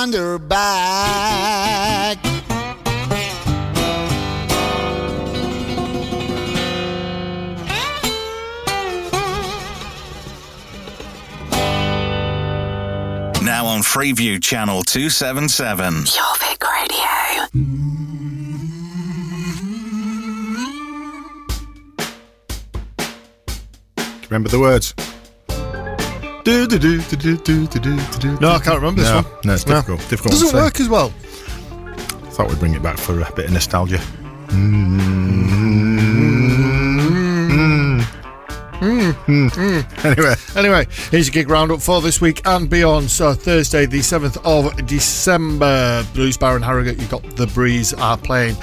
Wander 0.08 0.38
back. 0.38 2.16
Now 13.42 13.66
on 13.66 13.80
Freeview 13.82 14.42
Channel 14.42 14.82
277. 14.82 15.94
Your 15.94 16.04
Jorvik 16.04 16.62
Radio. 16.62 17.08
Remember 24.28 24.48
the 24.48 24.58
words? 24.58 24.94
Do, 26.48 26.66
do, 26.66 26.78
do, 26.78 26.98
do, 27.02 27.36
do, 27.36 27.66
do, 27.66 27.66
do, 27.66 28.18
do. 28.20 28.40
No, 28.40 28.52
I 28.52 28.58
can't 28.58 28.76
remember 28.76 29.02
this 29.02 29.12
one. 29.12 29.26
No, 29.44 29.52
it's 29.52 29.64
difficult. 29.64 30.00
No. 30.00 30.08
difficult 30.08 30.32
Doesn't 30.32 30.54
work 30.54 30.80
as 30.80 30.88
well. 30.88 31.10
Thought 32.30 32.48
we'd 32.48 32.58
bring 32.58 32.72
it 32.72 32.82
back 32.82 32.96
for 32.96 33.20
a 33.20 33.30
bit 33.32 33.44
of 33.44 33.52
nostalgia. 33.52 34.00
Mm. 34.46 35.37
Mm, 38.80 39.12
mm, 39.12 39.50
mm. 39.50 40.04
Anyway, 40.04 40.34
Anyway, 40.56 40.86
here's 41.10 41.26
your 41.26 41.32
gig 41.32 41.50
roundup 41.50 41.80
for 41.80 42.00
this 42.00 42.20
week 42.20 42.42
and 42.46 42.70
beyond. 42.70 43.10
So 43.10 43.34
Thursday, 43.34 43.86
the 43.86 44.02
seventh 44.02 44.36
of 44.44 44.86
December, 44.86 46.04
Blues 46.14 46.36
Bar 46.36 46.56
in 46.56 46.62
Harrogate. 46.62 46.98
You've 46.98 47.10
got 47.10 47.22
the 47.36 47.46
Breeze 47.48 47.92
are 47.94 48.16
playing. 48.16 48.54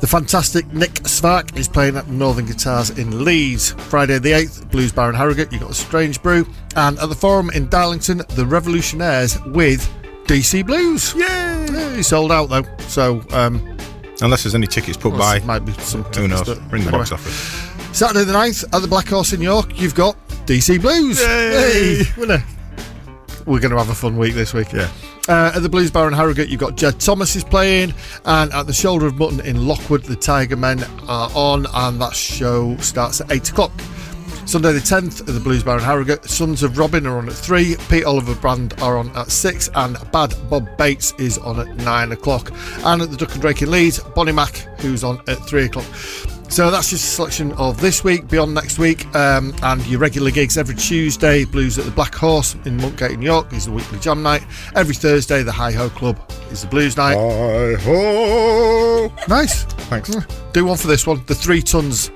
The 0.00 0.06
fantastic 0.06 0.72
Nick 0.72 0.90
Svark 1.04 1.56
is 1.56 1.66
playing 1.66 1.96
at 1.96 2.06
Northern 2.08 2.46
Guitars 2.46 2.90
in 2.90 3.24
Leeds. 3.24 3.72
Friday 3.72 4.18
the 4.20 4.30
8th, 4.30 4.70
Blues 4.70 4.92
Bar 4.92 5.10
in 5.10 5.16
Harrogate, 5.16 5.50
you've 5.50 5.60
got 5.60 5.70
the 5.70 5.74
Strange 5.74 6.22
Brew. 6.22 6.46
And 6.76 6.96
at 7.00 7.08
the 7.08 7.16
Forum 7.16 7.50
in 7.50 7.68
Darlington, 7.68 8.18
the 8.18 8.44
Revolutionaires 8.44 9.44
with 9.52 9.90
DC 10.26 10.64
Blues. 10.64 11.14
Yay! 11.14 11.96
He 11.96 12.02
sold 12.04 12.30
out 12.30 12.48
though, 12.48 12.62
so 12.86 13.24
um, 13.32 13.76
unless 14.20 14.44
there's 14.44 14.54
any 14.54 14.68
tickets 14.68 14.96
put 14.96 15.18
by, 15.18 15.40
might 15.40 15.64
be 15.64 15.72
some 15.72 16.04
who 16.04 16.28
knows? 16.28 16.44
Bring 16.44 16.82
the 16.84 16.88
anyway. 16.88 16.90
box 16.92 17.10
office. 17.12 17.77
Saturday 17.98 18.22
the 18.22 18.32
9th 18.32 18.62
at 18.72 18.80
the 18.80 18.86
Black 18.86 19.08
Horse 19.08 19.32
in 19.32 19.40
York, 19.40 19.80
you've 19.80 19.96
got 19.96 20.16
DC 20.46 20.80
Blues. 20.80 21.20
Yay! 21.20 22.04
Hey, 22.04 22.12
winner. 22.16 22.44
We're 23.44 23.58
going 23.58 23.72
to 23.72 23.76
have 23.76 23.90
a 23.90 23.94
fun 23.96 24.16
week 24.16 24.34
this 24.34 24.54
week. 24.54 24.72
Yeah. 24.72 24.88
Uh, 25.28 25.50
at 25.56 25.62
the 25.62 25.68
Blues 25.68 25.90
Bar 25.90 26.06
in 26.06 26.14
Harrogate, 26.14 26.48
you've 26.48 26.60
got 26.60 26.76
Jed 26.76 27.00
Thomas 27.00 27.34
is 27.34 27.42
playing, 27.42 27.92
and 28.24 28.52
at 28.52 28.68
the 28.68 28.72
Shoulder 28.72 29.08
of 29.08 29.18
Mutton 29.18 29.40
in 29.40 29.66
Lockwood, 29.66 30.04
the 30.04 30.14
Tiger 30.14 30.54
Men 30.54 30.84
are 31.08 31.28
on, 31.34 31.66
and 31.74 32.00
that 32.00 32.14
show 32.14 32.76
starts 32.76 33.20
at 33.20 33.32
8 33.32 33.50
o'clock. 33.50 33.72
Sunday 34.46 34.72
the 34.72 34.78
10th 34.78 35.22
at 35.22 35.34
the 35.34 35.40
Blues 35.40 35.64
Bar 35.64 35.78
in 35.78 35.82
Harrogate, 35.82 36.24
Sons 36.24 36.62
of 36.62 36.78
Robin 36.78 37.04
are 37.04 37.18
on 37.18 37.28
at 37.28 37.34
3, 37.34 37.74
Pete 37.88 38.04
Oliver 38.04 38.36
Brand 38.36 38.80
are 38.80 38.96
on 38.96 39.10
at 39.16 39.32
6, 39.32 39.70
and 39.74 39.96
Bad 40.12 40.36
Bob 40.48 40.68
Bates 40.76 41.14
is 41.18 41.36
on 41.38 41.58
at 41.58 41.76
9 41.78 42.12
o'clock. 42.12 42.52
And 42.84 43.02
at 43.02 43.10
the 43.10 43.16
Duck 43.16 43.32
and 43.32 43.40
Drake 43.40 43.62
in 43.62 43.72
Leeds, 43.72 43.98
Bonnie 44.14 44.30
Mac, 44.30 44.54
who's 44.82 45.02
on 45.02 45.20
at 45.26 45.38
3 45.48 45.64
o'clock. 45.64 45.86
So 46.48 46.70
that's 46.70 46.90
just 46.90 47.04
a 47.04 47.08
selection 47.08 47.52
of 47.52 47.80
this 47.80 48.02
week, 48.02 48.26
beyond 48.26 48.54
next 48.54 48.78
week, 48.78 49.06
um, 49.14 49.54
and 49.62 49.86
your 49.86 50.00
regular 50.00 50.30
gigs 50.30 50.56
every 50.56 50.74
Tuesday. 50.74 51.44
Blues 51.44 51.78
at 51.78 51.84
the 51.84 51.90
Black 51.90 52.14
Horse 52.14 52.54
in 52.64 52.78
Monkgate 52.78 53.12
in 53.12 53.22
York 53.22 53.52
is 53.52 53.66
the 53.66 53.72
weekly 53.72 53.98
jam 53.98 54.22
night. 54.22 54.42
Every 54.74 54.94
Thursday, 54.94 55.42
the 55.42 55.52
Hi 55.52 55.70
Ho 55.72 55.88
Club 55.90 56.18
is 56.50 56.62
the 56.62 56.68
blues 56.68 56.96
night. 56.96 57.16
Hi 57.16 57.74
ho! 57.82 59.12
Nice. 59.28 59.64
Thanks. 59.64 60.10
Do 60.52 60.64
one 60.64 60.78
for 60.78 60.88
this 60.88 61.06
one. 61.06 61.22
The 61.26 61.34
Three 61.34 61.62
Tons 61.62 62.10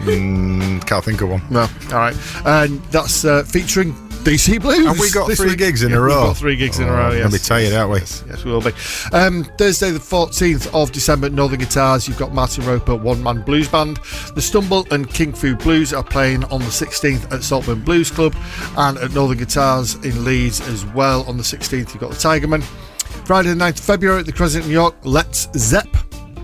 Mm, 0.00 0.86
can't 0.86 1.04
think 1.04 1.20
of 1.20 1.28
one. 1.28 1.42
No, 1.50 1.60
all 1.60 1.98
right, 1.98 2.16
and 2.46 2.82
that's 2.84 3.24
uh, 3.24 3.42
featuring 3.44 3.92
DC 4.24 4.60
Blues. 4.60 4.86
And 4.86 4.98
we 4.98 5.10
got 5.10 5.28
this 5.28 5.38
three 5.38 5.50
week. 5.50 5.58
gigs 5.58 5.82
in 5.82 5.90
Yeah, 5.90 5.96
a 5.96 6.00
we've 6.00 6.06
row? 6.08 6.26
got 6.26 6.36
three 6.36 6.56
gigs 6.56 6.78
in 6.78 6.86
a 6.88 6.90
Oh, 6.90 6.94
row. 6.96 7.10
Yes, 7.12 7.22
gonna 7.22 7.32
be 7.32 7.38
tired, 7.38 7.72
aren't 7.74 7.90
we? 7.92 7.98
Yes, 8.00 8.24
yes, 8.28 8.44
we 8.44 8.52
will 8.52 8.60
be. 8.60 8.72
Um, 9.12 9.44
Thursday, 9.58 9.90
the 9.90 10.00
fourteenth 10.00 10.72
of 10.74 10.92
December, 10.92 11.30
Northern 11.30 11.58
Guitars. 11.58 12.06
You've 12.06 12.18
got 12.18 12.32
Martin 12.34 12.64
Roper, 12.66 12.94
one 12.96 13.22
man 13.22 13.42
blues 13.42 13.68
band. 13.68 13.98
The 14.34 14.42
Stumble 14.42 14.86
and 14.90 15.08
King 15.08 15.32
Fu 15.32 15.56
Blues 15.56 15.92
are 15.92 16.04
playing 16.04 16.44
on 16.44 16.60
the 16.60 16.70
sixteenth 16.70 17.32
at 17.32 17.42
Saltburn 17.42 17.80
Blues 17.82 18.10
Club, 18.10 18.34
and 18.76 18.98
at 18.98 19.12
Northern 19.12 19.38
Guitars 19.38 19.94
in 19.96 20.24
Leeds 20.24 20.60
as 20.68 20.84
well. 20.86 21.22
On 21.24 21.36
the 21.36 21.44
sixteenth, 21.44 21.92
you've 21.94 22.00
got 22.00 22.10
the 22.10 22.16
Tigerman. 22.16 22.62
Friday, 23.26 23.50
the 23.50 23.54
9th 23.54 23.78
of 23.78 23.84
February 23.84 24.20
at 24.20 24.26
the 24.26 24.32
Crescent 24.32 24.64
in 24.64 24.70
York. 24.70 24.94
Let's 25.04 25.48
Zep. 25.56 25.86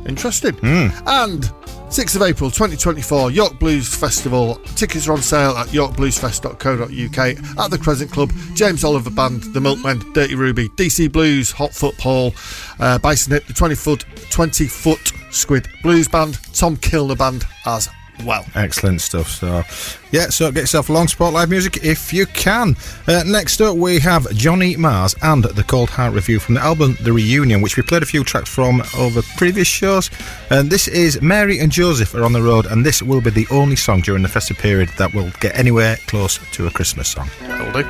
Interesting. 0.06 0.56
And 0.62 1.50
6th 1.96 2.16
of 2.16 2.20
April 2.20 2.50
2024, 2.50 3.30
York 3.30 3.58
Blues 3.58 3.94
Festival. 3.94 4.56
Tickets 4.76 5.08
are 5.08 5.14
on 5.14 5.22
sale 5.22 5.52
at 5.52 5.68
yorkbluesfest.co.uk 5.68 7.58
at 7.58 7.70
the 7.70 7.78
Crescent 7.78 8.12
Club. 8.12 8.30
James 8.52 8.84
Oliver 8.84 9.08
Band, 9.08 9.44
The 9.54 9.62
Milkmen, 9.62 10.00
Dirty 10.12 10.34
Ruby, 10.34 10.68
DC 10.68 11.10
Blues, 11.10 11.50
Hot 11.52 11.72
Foot 11.72 11.96
Paul, 11.96 12.34
uh, 12.80 12.98
Bison 12.98 13.32
Hip, 13.32 13.46
the 13.46 13.54
20 13.54 13.74
foot, 13.76 14.04
20 14.28 14.66
foot 14.66 15.10
Squid 15.30 15.68
Blues 15.82 16.06
Band, 16.06 16.38
Tom 16.52 16.76
Kilner 16.76 17.16
Band 17.16 17.46
as 17.64 17.88
well. 18.24 18.44
Excellent 18.54 19.00
stuff. 19.00 19.28
So, 19.28 19.62
yeah, 20.10 20.28
so 20.28 20.50
get 20.50 20.60
yourself 20.60 20.88
along 20.88 21.08
Sport 21.08 21.34
Live 21.34 21.50
Music 21.50 21.84
if 21.84 22.12
you 22.12 22.26
can. 22.26 22.76
Uh, 23.06 23.22
next 23.26 23.60
up, 23.60 23.76
we 23.76 23.98
have 24.00 24.30
Johnny 24.32 24.76
Mars 24.76 25.14
and 25.22 25.44
the 25.44 25.64
Cold 25.64 25.90
Heart 25.90 26.14
Revue 26.14 26.38
from 26.38 26.54
the 26.54 26.60
album 26.60 26.96
The 27.02 27.12
Reunion, 27.12 27.60
which 27.60 27.76
we 27.76 27.82
played 27.82 28.02
a 28.02 28.06
few 28.06 28.24
tracks 28.24 28.48
from 28.48 28.82
over 28.96 29.22
previous 29.36 29.68
shows. 29.68 30.10
And 30.50 30.70
this 30.70 30.88
is 30.88 31.20
Mary 31.20 31.58
and 31.58 31.70
Joseph 31.70 32.14
are 32.14 32.24
on 32.24 32.32
the 32.32 32.42
road, 32.42 32.66
and 32.66 32.84
this 32.84 33.02
will 33.02 33.20
be 33.20 33.30
the 33.30 33.46
only 33.50 33.76
song 33.76 34.00
during 34.00 34.22
the 34.22 34.28
festive 34.28 34.58
period 34.58 34.88
that 34.98 35.12
will 35.12 35.30
get 35.40 35.58
anywhere 35.58 35.96
close 36.06 36.38
to 36.52 36.66
a 36.66 36.70
Christmas 36.70 37.08
song. 37.08 37.28
That'll 37.40 37.82
do. 37.82 37.88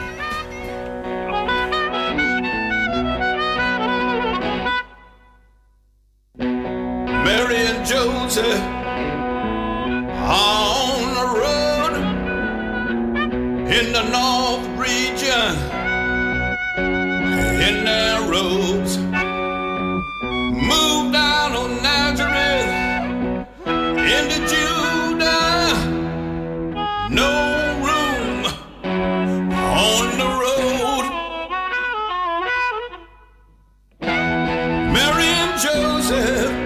Mary 7.25 7.57
and 7.57 7.87
Joseph 7.87 8.86
on 10.27 11.15
the 11.15 11.27
road 11.39 11.95
in 13.71 13.93
the 13.93 14.03
North 14.11 14.67
region 14.77 15.55
in 17.63 17.85
their 17.85 18.21
robes. 18.29 18.99
Moved 20.73 21.13
down 21.13 21.53
on 21.53 21.81
Nazareth 21.81 22.67
into 24.17 24.39
Judah. 24.51 25.77
No 27.09 27.31
room 27.87 28.47
on 29.55 30.19
the 30.19 30.31
road. 30.43 31.05
Mary 34.93 35.31
and 35.43 35.61
Joseph 35.61 36.66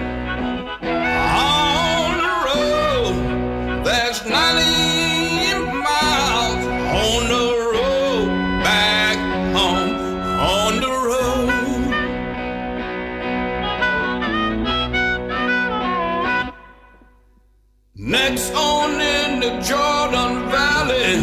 Next 18.31 18.53
on 18.53 18.91
in 18.91 19.41
the 19.41 19.51
Jordan 19.59 20.49
Valley 20.49 21.15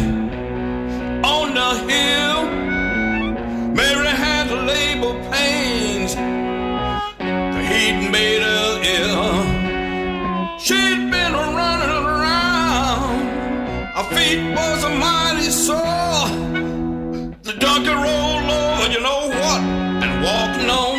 on 1.35 1.55
the 1.55 1.71
hill. 1.89 2.41
Mary 3.73 4.13
had 4.25 4.47
labor 4.71 5.15
pains 5.31 6.13
the 7.55 7.61
heat 7.71 8.11
made 8.11 8.43
her 8.43 8.69
ill. 8.99 9.41
She'd 10.59 11.09
been 11.09 11.33
running 11.33 11.95
around. 12.05 13.21
Her 13.97 14.07
feet 14.15 14.41
was 14.55 14.83
a 14.83 14.91
mighty 14.91 15.49
sore. 15.49 16.27
The 17.41 17.55
donkey 17.57 17.89
rolled 18.05 18.49
over, 18.61 18.87
you 18.93 19.01
know 19.01 19.21
what, 19.39 19.61
and 20.03 20.11
walked 20.23 20.61
no 20.73 20.98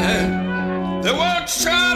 time. 0.00 1.02
The 1.02 1.12
workshop. 1.12 1.87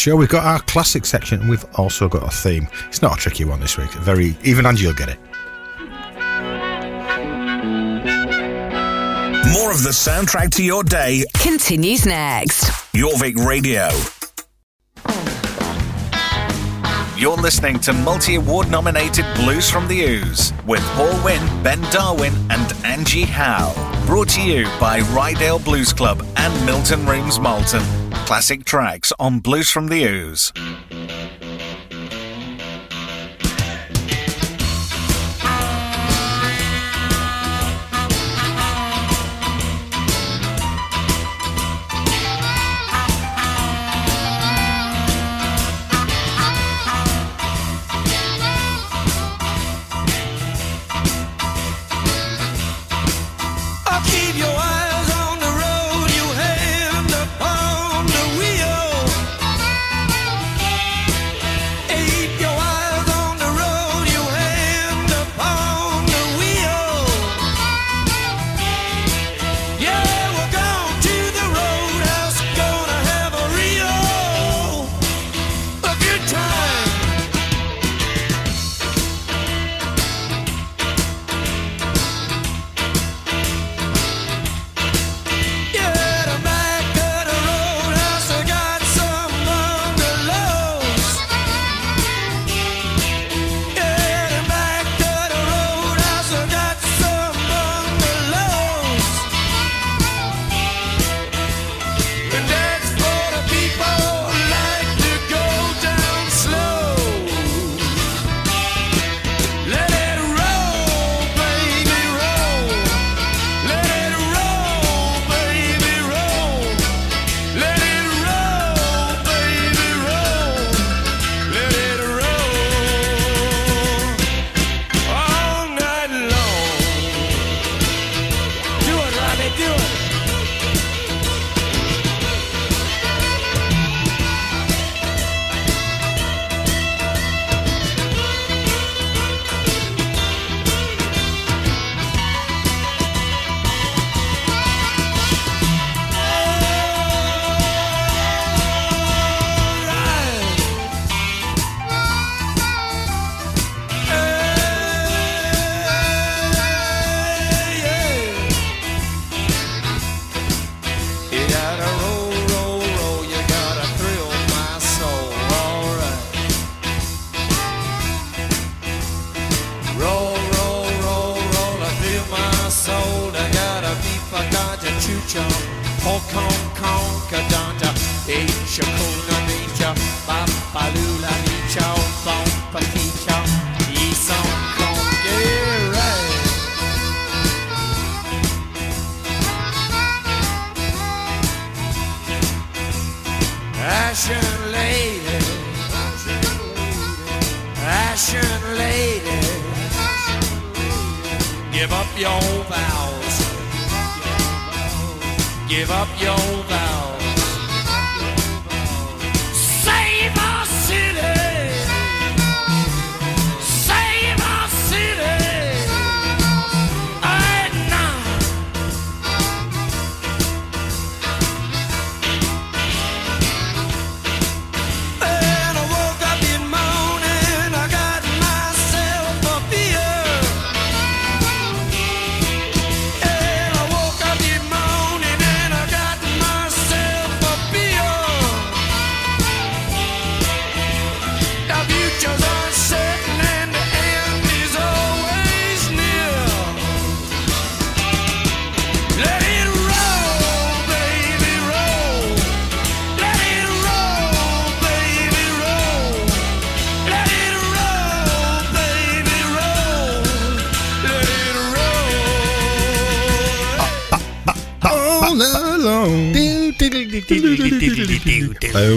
show, 0.00 0.16
we've 0.16 0.28
got 0.28 0.44
our 0.44 0.60
classic 0.60 1.04
section 1.04 1.40
and 1.40 1.50
we've 1.50 1.64
also 1.74 2.08
got 2.08 2.22
a 2.22 2.30
theme. 2.30 2.66
It's 2.88 3.02
not 3.02 3.18
a 3.18 3.20
tricky 3.20 3.44
one 3.44 3.60
this 3.60 3.76
week. 3.76 3.90
Very 3.92 4.36
even 4.42 4.64
Angie 4.64 4.86
will 4.86 4.94
get 4.94 5.10
it. 5.10 5.18
More 9.52 9.70
of 9.70 9.82
the 9.82 9.90
soundtrack 9.90 10.50
to 10.56 10.64
your 10.64 10.82
day 10.84 11.24
continues 11.34 12.06
next. 12.06 12.64
Jorvik 12.94 13.44
Radio. 13.44 14.19
You're 17.20 17.36
listening 17.36 17.78
to 17.80 17.92
multi 17.92 18.36
award 18.36 18.70
nominated 18.70 19.26
Blues 19.34 19.68
from 19.68 19.86
the 19.88 20.06
Ouse 20.06 20.54
with 20.66 20.80
Paul 20.94 21.22
Winn, 21.22 21.62
Ben 21.62 21.82
Darwin, 21.92 22.32
and 22.48 22.72
Angie 22.82 23.24
Howe. 23.26 23.74
Brought 24.06 24.30
to 24.30 24.42
you 24.42 24.64
by 24.80 25.00
Ryedale 25.00 25.62
Blues 25.62 25.92
Club 25.92 26.26
and 26.36 26.64
Milton 26.64 27.04
Rooms 27.04 27.38
Malton. 27.38 27.82
Classic 28.24 28.64
tracks 28.64 29.12
on 29.18 29.38
Blues 29.38 29.68
from 29.68 29.88
the 29.88 30.06
Ouse. 30.06 30.50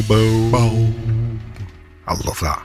Do, 0.02 0.50
do. 0.52 1.40
I 2.08 2.14
love 2.26 2.40
that. 2.42 2.64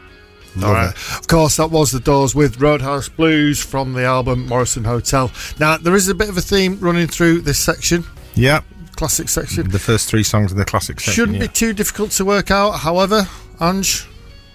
Love 0.56 0.64
All 0.64 0.72
right. 0.72 0.90
it. 0.90 1.18
Of 1.18 1.26
course, 1.28 1.56
that 1.56 1.70
was 1.70 1.92
the 1.92 2.00
Doors 2.00 2.34
with 2.34 2.60
Roadhouse 2.60 3.08
Blues 3.08 3.62
from 3.62 3.92
the 3.92 4.04
album 4.04 4.46
Morrison 4.46 4.84
Hotel. 4.84 5.30
Now, 5.60 5.76
there 5.76 5.94
is 5.94 6.08
a 6.08 6.14
bit 6.14 6.28
of 6.28 6.36
a 6.36 6.40
theme 6.40 6.78
running 6.80 7.06
through 7.06 7.42
this 7.42 7.58
section, 7.58 8.04
Yeah, 8.34 8.62
classic 8.96 9.28
section. 9.28 9.68
the 9.70 9.78
first 9.78 10.08
three 10.08 10.22
songs 10.24 10.50
in 10.52 10.58
the 10.58 10.64
classic 10.64 11.00
section. 11.00 11.12
Shouldn't 11.14 11.38
yeah. 11.38 11.46
be 11.46 11.52
too 11.52 11.72
difficult 11.72 12.10
to 12.12 12.24
work 12.24 12.50
out. 12.50 12.72
However, 12.72 13.28
Ange, 13.60 14.06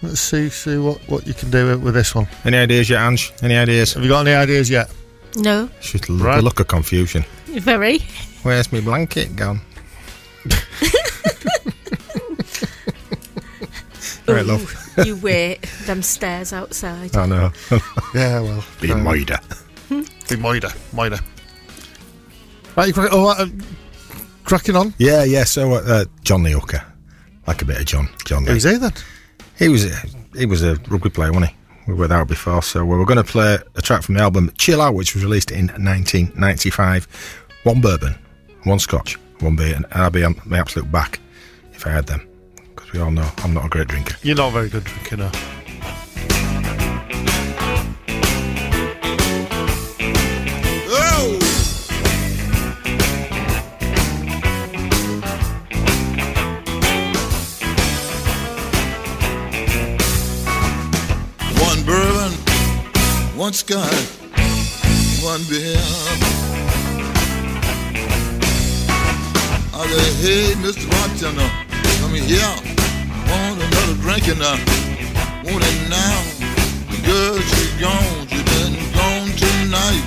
let's 0.01 0.19
see 0.19 0.49
see 0.49 0.77
what, 0.77 0.99
what 1.07 1.25
you 1.27 1.33
can 1.33 1.49
do 1.51 1.77
with 1.77 1.93
this 1.93 2.13
one. 2.15 2.27
Any 2.43 2.57
ideas 2.57 2.89
yet, 2.89 3.01
Ange? 3.01 3.31
Any 3.41 3.55
ideas? 3.55 3.93
Have 3.93 4.03
you 4.03 4.09
got 4.09 4.27
any 4.27 4.35
ideas 4.35 4.69
yet? 4.69 4.91
No, 5.37 5.69
She's 5.79 6.07
Right. 6.09 6.37
the 6.37 6.41
look 6.43 6.59
of 6.59 6.67
confusion. 6.67 7.23
very. 7.47 7.99
Where's 8.43 8.71
my 8.73 8.81
blanket 8.81 9.35
gone? 9.35 9.61
Right, 14.27 14.45
love. 14.45 14.89
you 15.05 15.15
wait. 15.17 15.61
Them 15.85 16.01
stairs 16.01 16.53
outside. 16.53 17.15
I 17.15 17.25
know. 17.25 17.51
Yeah, 18.13 18.41
well, 18.41 18.63
Be 18.79 18.91
um, 18.91 19.03
moider. 19.03 19.39
the 19.89 20.35
Moida, 20.35 20.69
Moida. 20.93 21.19
Right, 22.75 22.87
you 22.87 22.93
crack, 22.93 23.09
oh, 23.11 23.29
uh, 23.29 23.47
cracking 24.43 24.75
on. 24.75 24.93
Yeah, 24.97 25.23
yeah. 25.23 25.43
So 25.43 25.73
uh, 25.73 26.05
John 26.23 26.43
Lee 26.43 26.51
Hooker, 26.51 26.83
like 27.47 27.61
a 27.61 27.65
bit 27.65 27.79
of 27.79 27.85
John. 27.85 28.07
John 28.25 28.45
Lee. 28.45 28.51
Who's 28.51 28.63
he 28.63 28.77
then? 28.77 28.93
He 29.57 29.67
was 29.69 29.85
a, 29.85 29.95
he 30.37 30.45
was 30.45 30.63
a 30.63 30.75
rugby 30.89 31.09
player, 31.09 31.31
wasn't 31.31 31.51
he? 31.51 31.57
We 31.87 31.95
were 31.95 32.07
there 32.07 32.23
before, 32.23 32.61
so 32.63 32.85
we 32.85 32.95
were 32.97 33.05
going 33.05 33.17
to 33.17 33.23
play 33.23 33.57
a 33.75 33.81
track 33.81 34.03
from 34.03 34.15
the 34.15 34.21
album 34.21 34.51
Chill 34.57 34.79
Out, 34.81 34.93
which 34.93 35.15
was 35.15 35.23
released 35.23 35.51
in 35.51 35.67
1995. 35.67 37.07
One 37.63 37.81
bourbon, 37.81 38.15
one 38.63 38.79
scotch, 38.79 39.15
one 39.39 39.55
beer, 39.55 39.75
and 39.75 39.85
I'd 39.91 40.13
be 40.13 40.23
on 40.23 40.39
my 40.45 40.59
absolute 40.59 40.91
back 40.91 41.19
if 41.73 41.85
I 41.85 41.89
had 41.91 42.05
them. 42.07 42.27
Because 42.93 43.01
we 43.01 43.05
all 43.05 43.11
know 43.11 43.27
I'm 43.39 43.53
not 43.55 43.65
a 43.65 43.69
great 43.69 43.87
drinker. 43.87 44.15
You're 44.21 44.35
not 44.35 44.49
a 44.49 44.51
very 44.51 44.69
good 44.69 44.83
drinker, 44.83 45.17
no. 45.17 45.31
Oh! 50.89 51.39
One 61.59 61.83
bourbon, 61.83 62.31
one 63.35 63.53
sky, 63.53 63.89
one 65.23 65.41
beer. 65.49 65.77
I 69.75 69.87
say, 69.87 70.13
hey, 70.21 70.53
Mr. 70.61 70.87
Bartender, 70.91 71.49
come 71.99 72.13
here. 72.13 72.82
Want 74.13 74.27
another 74.27 74.63
drink 74.63 75.17
I 75.17 75.41
want 75.43 75.65
it 75.65 75.89
now. 75.89 76.21
The 76.91 77.01
girl, 77.01 77.39
she 77.49 77.65
gone, 77.81 78.27
she 78.29 78.43
been 78.45 78.77
gone 78.93 79.33
tonight. 79.41 80.05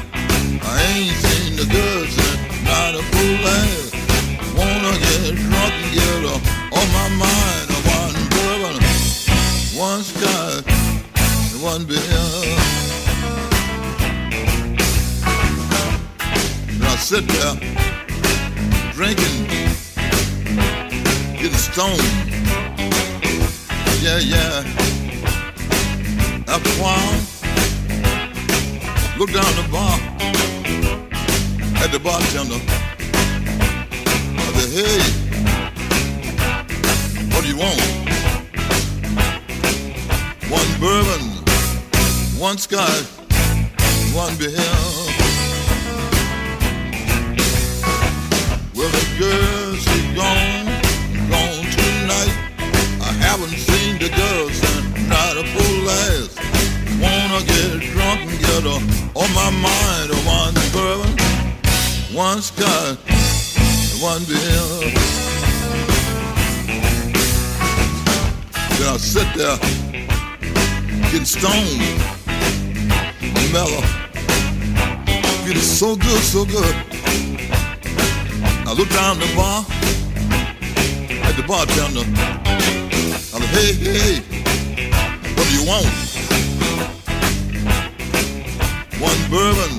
I 0.62 0.78
ain't 0.94 1.16
seen 1.26 1.57
the 1.57 1.66
girl 1.66 2.07
since 2.07 2.62
not 2.62 2.94
a 2.94 3.02
full 3.02 3.42
ass. 3.50 3.90
Wanna 4.54 4.94
get 5.02 5.34
drunk 5.34 5.74
and 5.74 5.90
get 5.90 6.22
her 6.22 6.38
on 6.78 6.86
my 6.94 7.09
mind. 7.18 7.66
One 7.98 8.14
bourbon, 8.30 8.78
one 9.74 10.02
scotch, 10.04 10.70
and 11.50 11.61
one 11.61 11.84
beer. 11.84 11.98
And 16.70 16.84
I 16.84 16.94
sit 16.94 17.26
there 17.26 17.57
drinking, 18.92 19.48
getting 21.36 21.59
stoned. 21.59 22.25
Yeah, 24.07 24.18
yeah. 24.18 24.62
After 26.46 26.70
a 26.70 26.78
while, 26.80 27.14
look 29.18 29.30
down 29.32 29.52
the 29.57 29.66
bar 29.72 29.98
at 31.82 31.90
the 31.90 31.98
bartender. 31.98 32.61
I 34.38 34.52
said, 34.54 34.70
hey, 34.78 35.02
what 37.34 37.42
do 37.42 37.48
you 37.50 37.59
want? 37.59 37.80
One 40.52 40.70
bourbon, 40.78 41.22
one 42.38 42.59
scotch, 42.59 43.09
one 44.14 44.36
beer. 44.36 44.54
Well, 48.72 48.88
the 48.88 49.04
girl, 49.18 49.74
she 49.74 49.98
gone, 50.14 50.66
gone 51.28 51.66
tonight. 51.74 52.34
I 53.02 53.12
haven't 53.18 53.50
seen 53.50 53.75
the 54.09 54.16
girl 54.16 54.48
since 54.50 55.09
not 55.09 55.36
a 55.36 55.44
full 55.44 55.78
last. 55.82 56.38
Wanna 57.02 57.44
get 57.44 57.80
drunk 57.92 58.20
and 58.30 58.38
get 58.38 58.62
her 58.62 58.80
on 59.14 59.28
my 59.34 59.50
mind. 59.50 60.09
One 60.26 60.54
bourbon, 60.72 61.14
one 62.14 62.40
scotch, 62.40 62.98
one 64.00 64.22
beer. 64.24 64.66
Then 68.76 68.88
I 68.94 68.96
sit 68.98 69.28
there, 69.34 69.59
getting 71.11 71.24
stoned, 71.24 71.80
mellow, 73.52 73.82
feeling 75.44 75.70
so 75.80 75.96
good, 75.96 76.22
so 76.22 76.44
good. 76.44 76.76
I 78.68 78.72
look 78.76 78.88
down 78.90 79.18
the 79.18 79.32
bar 79.34 79.64
at 81.26 81.36
the 81.36 81.44
bartender. 81.46 82.36
Hey, 83.51 83.72
hey, 83.72 84.20
what 85.34 85.47
do 85.47 85.53
you 85.55 85.64
want? 85.66 85.86
One 89.01 89.30
bourbon, 89.30 89.72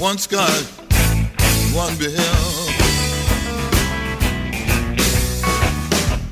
one 0.00 0.18
scotch, 0.18 0.64
one 1.72 1.94
beer. 1.96 2.16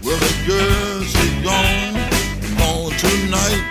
Well, 0.03 0.19
the 0.19 0.35
girl, 0.47 1.03
she 1.05 1.43
gone, 1.45 1.95
gone 2.59 2.93
tonight. 2.99 3.63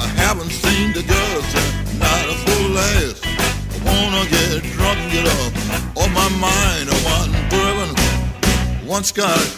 I 0.00 0.06
haven't 0.16 0.50
seen 0.50 0.92
the 0.92 1.02
girl 1.02 1.42
since 1.42 1.98
not 1.98 2.24
a 2.24 2.34
full 2.44 2.70
last. 2.70 3.24
I 3.26 3.78
wanna 3.84 4.28
get 4.30 4.62
drunk 4.72 4.98
get 5.12 5.26
up 5.26 5.52
on 6.02 6.12
my 6.12 6.28
mind. 6.40 6.88
Want 7.04 7.32
bourbon, 7.50 7.94
one 8.86 9.04
scotch, 9.04 9.52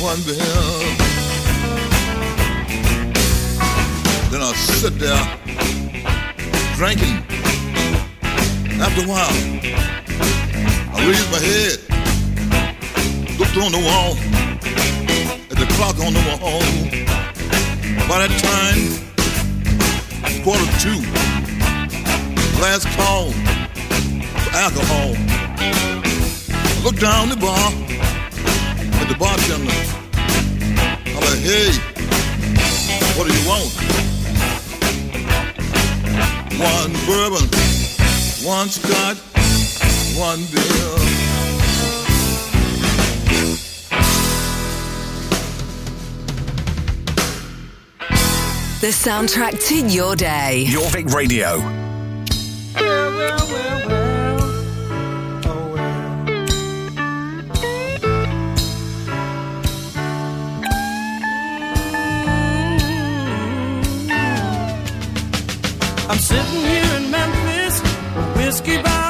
one 0.00 0.20
beer. 0.22 1.07
Sit 4.58 4.98
there 4.98 5.24
drinking. 6.76 7.22
After 8.80 9.02
a 9.02 9.08
while, 9.08 9.34
I 10.94 10.98
raise 11.06 11.26
my 11.34 11.40
head, 11.42 11.78
looked 13.38 13.56
on 13.56 13.72
the 13.72 13.82
wall, 13.82 14.16
at 15.50 15.56
the 15.58 15.66
clock 15.74 15.98
on 15.98 16.12
the 16.14 16.22
wall. 16.28 16.60
By 18.08 18.26
that 18.26 18.32
time, 18.40 18.82
quarter 20.44 20.68
two, 20.78 21.00
last 22.62 22.86
call 22.96 23.32
for 23.32 24.56
alcohol. 24.56 25.14
I 25.58 26.80
looked 26.84 27.00
down 27.00 27.28
the 27.28 27.36
bar 27.36 27.72
at 29.00 29.08
the 29.08 29.16
bartender. 29.18 29.72
I'm 31.06 31.22
like, 31.26 31.42
hey, 31.42 31.72
what 33.16 33.26
do 33.26 33.34
you 33.34 33.48
want? 33.48 34.07
One 36.58 36.92
bourbon, 37.06 37.48
one 38.44 38.68
scotch, 38.68 39.18
one 40.18 40.40
beer. 40.52 40.98
The 48.80 48.88
soundtrack 48.88 49.64
to 49.68 49.86
your 49.86 50.16
day. 50.16 50.64
Jorvik 50.68 51.14
Radio. 51.14 51.58
I'm 66.10 66.18
sitting 66.18 66.62
here 66.62 66.96
in 66.96 67.10
Memphis, 67.10 67.80
whiskey 68.36 68.80
bottle 68.82 69.07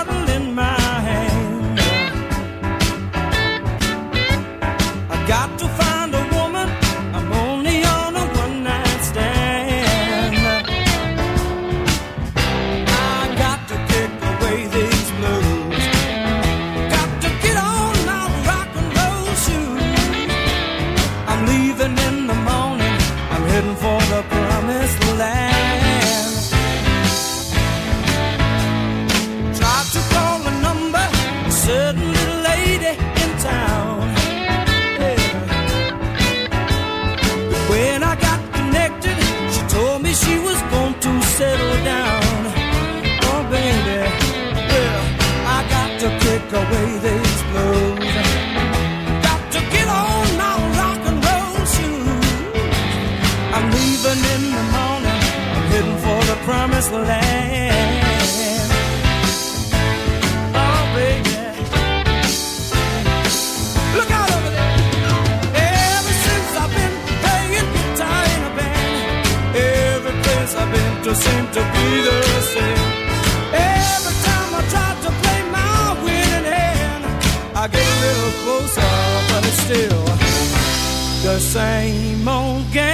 same 81.49 82.29
old 82.29 82.71
game. 82.73 82.88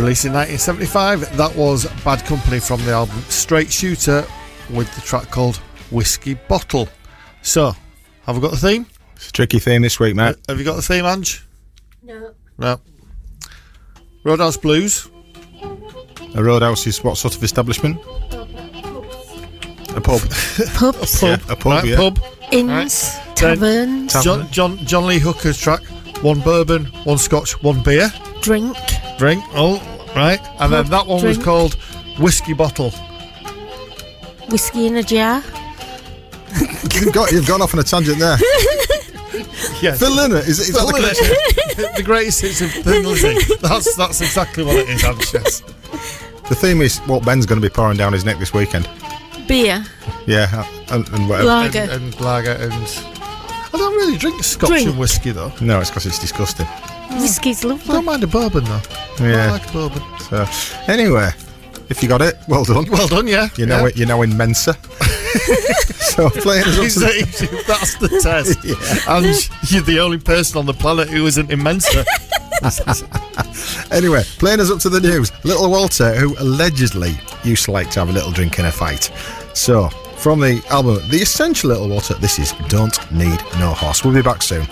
Released 0.00 0.24
in 0.24 0.32
1975, 0.32 1.36
that 1.36 1.54
was 1.54 1.84
Bad 2.04 2.24
Company 2.24 2.58
from 2.58 2.82
the 2.86 2.92
album 2.92 3.18
Straight 3.28 3.70
Shooter 3.70 4.24
with 4.70 4.92
the 4.94 5.02
track 5.02 5.30
called 5.30 5.56
Whiskey 5.90 6.34
Bottle. 6.48 6.88
So, 7.42 7.74
have 8.24 8.34
we 8.36 8.40
got 8.40 8.52
the 8.52 8.56
theme? 8.56 8.86
It's 9.16 9.28
a 9.28 9.32
tricky 9.32 9.58
theme 9.58 9.82
this 9.82 10.00
week, 10.00 10.16
mate. 10.16 10.36
Have 10.48 10.58
you 10.58 10.64
got 10.64 10.76
the 10.76 10.82
theme, 10.82 11.04
Ange? 11.04 11.44
No. 12.02 12.32
No. 12.56 12.80
Roadhouse 14.24 14.56
Blues. 14.56 15.10
A 16.34 16.42
roadhouse 16.42 16.86
is 16.86 17.04
what 17.04 17.18
sort 17.18 17.36
of 17.36 17.44
establishment? 17.44 17.98
A 19.94 20.00
pub. 20.00 20.20
Pubs, 20.76 21.22
Yeah, 21.22 21.34
a 21.50 21.56
pub, 21.56 21.66
Right, 21.66 21.84
yeah. 21.84 21.96
pub. 21.96 22.20
inns, 22.52 23.16
Then- 23.16 23.34
taverns, 23.58 24.12
John, 24.24 24.50
John 24.50 24.78
John 24.78 25.06
Lee 25.06 25.18
Hooker's 25.18 25.58
track. 25.60 25.82
One 26.22 26.40
bourbon, 26.40 26.86
one 27.04 27.18
scotch, 27.18 27.62
one 27.62 27.82
beer. 27.82 28.10
drink, 28.40 28.74
Drink. 29.18 29.44
Oh, 29.52 29.76
right. 30.16 30.40
And 30.60 30.72
then 30.72 30.86
that 30.86 31.06
one 31.06 31.24
was 31.24 31.38
called 31.38 31.74
Whiskey 32.18 32.52
Bottle. 32.54 32.90
whiskey 34.48 34.86
in 34.86 34.96
a 34.96 35.02
jar. 35.02 35.42
You've, 36.94 37.12
got, 37.12 37.30
you've 37.32 37.46
gone 37.46 37.62
off 37.62 37.72
on 37.74 37.80
a 37.80 37.84
tangent 37.84 38.18
there. 38.18 38.36
Yes. 39.82 39.98
Phil 39.98 40.10
Lynott, 40.10 40.46
is, 40.46 40.58
is 40.58 40.72
that 40.74 40.86
the 40.86 40.92
Phil 40.92 40.96
connection? 40.96 41.26
Lynott. 41.26 41.96
the 41.96 42.02
greatest 42.02 42.40
hits 42.42 42.60
of 42.60 42.70
Thin 42.70 43.04
Lizzy. 43.04 43.54
That's 43.60 43.94
that's 43.96 44.20
exactly 44.20 44.62
what 44.64 44.76
it 44.76 44.88
is, 44.88 45.02
Ange. 45.04 45.32
Yes. 45.32 45.60
The 46.50 46.54
theme 46.54 46.82
is 46.82 46.98
what 47.00 47.24
Ben's 47.24 47.46
going 47.46 47.60
to 47.60 47.66
be 47.66 47.72
pouring 47.72 47.96
down 47.96 48.12
his 48.12 48.24
neck 48.24 48.38
this 48.38 48.52
weekend. 48.52 48.88
Beer, 49.48 49.82
Yeah, 50.26 50.66
and, 50.90 51.08
and 51.10 51.28
whatever. 51.28 51.46
lager. 51.48 51.78
And, 51.78 51.90
and 51.92 52.20
lager 52.20 52.50
and. 52.50 52.72
I 52.72 53.68
don't 53.72 53.94
really 53.94 54.18
drink 54.18 54.42
scotch 54.44 54.68
Drink. 54.70 54.88
and 54.88 54.98
whiskey 54.98 55.30
though. 55.30 55.52
No, 55.62 55.80
it's 55.80 55.88
because 55.90 56.04
it's 56.04 56.18
disgusting. 56.18 56.66
Whiskey's 57.18 57.64
I 57.64 57.68
lovely. 57.68 57.92
don't 57.92 58.04
mind 58.04 58.22
a 58.24 58.26
bourbon 58.26 58.64
though. 58.64 58.80
Yeah. 59.20 59.46
I 59.48 59.50
like 59.52 59.68
a 59.68 59.72
bourbon. 59.72 60.02
So, 60.20 60.46
anyway, 60.86 61.30
if 61.88 62.02
you 62.02 62.08
got 62.08 62.22
it, 62.22 62.36
well 62.48 62.64
done. 62.64 62.86
Well 62.90 63.08
done, 63.08 63.26
yeah. 63.26 63.48
You 63.56 63.66
know 63.66 63.80
yeah. 63.80 63.86
it. 63.88 63.96
You're 63.96 64.08
now 64.08 64.22
in 64.22 64.36
Mensa. 64.36 64.74
so 65.96 66.30
playing 66.30 66.64
us 66.64 66.78
up 66.78 66.84
Is 66.84 66.94
to 66.94 67.00
the, 67.00 67.06
that- 67.06 67.64
That's 67.66 67.94
the 67.96 68.08
test. 68.20 68.64
yeah. 68.64 69.16
And 69.16 69.70
you're 69.70 69.82
the 69.82 70.00
only 70.00 70.18
person 70.18 70.58
on 70.58 70.66
the 70.66 70.74
planet 70.74 71.08
who 71.08 71.26
isn't 71.26 71.50
in 71.50 71.62
Mensa. 71.62 72.04
anyway, 73.90 74.22
playing 74.38 74.60
us 74.60 74.70
up 74.70 74.78
to 74.80 74.88
the 74.88 75.00
news. 75.00 75.32
Little 75.44 75.70
Walter, 75.70 76.14
who 76.14 76.36
allegedly 76.38 77.14
used 77.42 77.64
to 77.64 77.70
like 77.72 77.90
to 77.92 78.00
have 78.00 78.10
a 78.10 78.12
little 78.12 78.30
drink 78.30 78.58
in 78.58 78.66
a 78.66 78.72
fight. 78.72 79.10
So, 79.54 79.88
from 80.16 80.40
the 80.40 80.62
album 80.70 80.96
The 81.08 81.22
Essential 81.22 81.70
Little 81.70 81.88
Walter, 81.88 82.14
this 82.14 82.38
is 82.38 82.52
Don't 82.68 82.98
Need 83.10 83.40
No 83.58 83.72
Horse. 83.72 84.04
We'll 84.04 84.14
be 84.14 84.22
back 84.22 84.42
soon. 84.42 84.66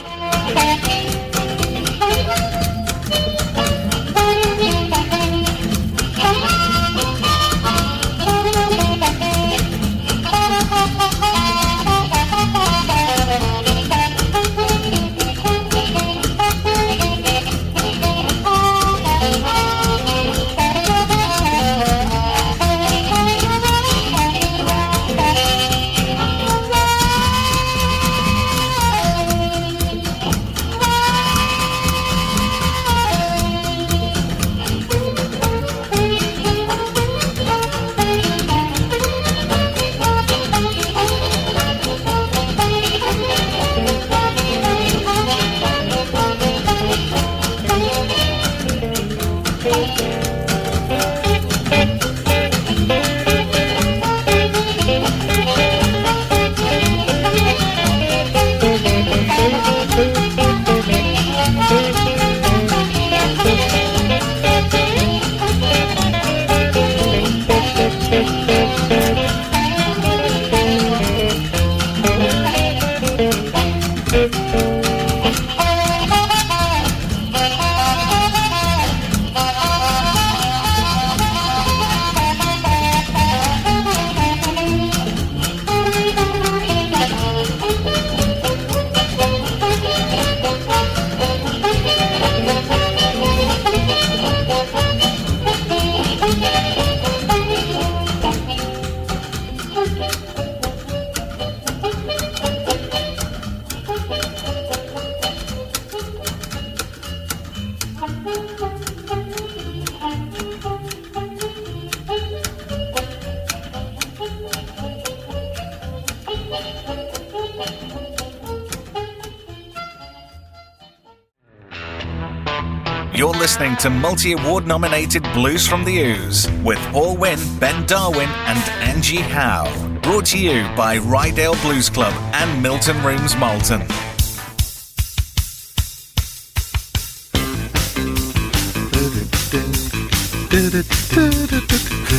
Listening 123.59 123.77
to 123.79 123.91
multi 123.91 124.33
award 124.35 124.69
nominated 124.69 125.25
Blues 125.35 125.67
from 125.67 125.85
the 125.85 126.15
Ouse 126.15 126.49
with 126.63 126.79
Paul 126.93 127.17
Winn, 127.17 127.41
Ben 127.59 127.85
Darwin, 127.87 128.29
and 128.29 128.59
Angie 128.89 129.17
Howe. 129.17 129.67
Brought 130.01 130.27
to 130.27 130.39
you 130.39 130.63
by 130.77 130.99
Ryedale 130.99 131.61
Blues 131.63 131.91
Club 131.91 132.15
and 132.35 132.63
Milton 132.63 133.03
Rooms 133.03 133.37
Malton. 133.37 133.81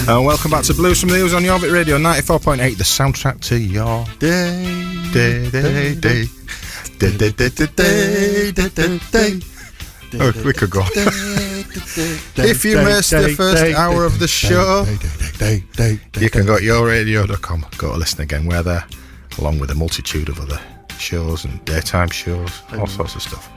And 0.10 0.26
welcome 0.26 0.52
back 0.52 0.66
to 0.66 0.74
Blues 0.74 1.00
from 1.00 1.08
the 1.08 1.16
Hills 1.16 1.34
on 1.34 1.44
Jorvik 1.44 1.72
Radio 1.72 1.98
94.8, 1.98 2.78
the 2.78 2.84
soundtrack 2.84 3.40
to 3.44 3.58
your 3.58 4.04
day, 4.20 5.10
day. 5.14 5.50
Day, 5.50 5.50
day, 5.50 5.96
day, 5.96 6.26
day, 7.00 7.18
day, 7.18 8.52
day, 8.52 8.70
day, 8.70 9.00
day. 9.12 9.59
Oh, 10.20 10.32
we 10.46 10.54
could 10.54 10.70
go. 10.72 10.82
If 12.38 12.66
you 12.66 12.78
missed 12.78 13.12
the 13.12 13.34
first 13.36 13.64
hour 13.76 14.06
of 14.06 14.20
the 14.20 14.28
show, 14.28 14.86
you 16.20 16.30
can 16.30 16.46
go 16.46 16.58
to 16.58 16.64
yourradio.com, 16.64 17.66
go 17.78 17.92
to 17.94 17.98
listen 17.98 18.22
again. 18.22 18.46
We're 18.46 18.64
there, 18.64 18.86
along 19.38 19.60
with 19.60 19.72
a 19.72 19.76
multitude 19.76 20.30
of 20.30 20.40
other 20.40 20.60
shows 20.98 21.46
and 21.46 21.64
daytime 21.66 22.10
shows, 22.10 22.52
all 22.78 22.88
sorts 22.88 23.16
of 23.16 23.22
stuff. 23.22 23.50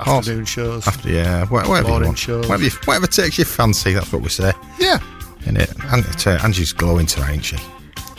Afternoon 0.00 0.46
shows. 0.46 0.86
After, 0.88 1.10
yeah, 1.10 1.42
wha- 1.50 1.68
whatever 1.68 1.98
you 1.98 2.04
want. 2.06 2.18
shows. 2.18 2.46
Whatever, 2.48 2.64
you, 2.64 2.70
whatever 2.86 3.06
takes 3.06 3.36
your 3.36 3.44
fancy, 3.44 3.92
that's 3.92 4.10
what 4.12 4.22
we 4.22 4.30
say. 4.30 4.52
Yeah. 4.78 4.98
In 5.46 5.56
it, 5.58 5.70
and 5.92 6.04
it's, 6.06 6.26
uh, 6.26 6.38
Angie's 6.42 6.72
glowing 6.72 7.06
tonight, 7.06 7.32
ain't 7.34 7.44
she? 7.44 7.56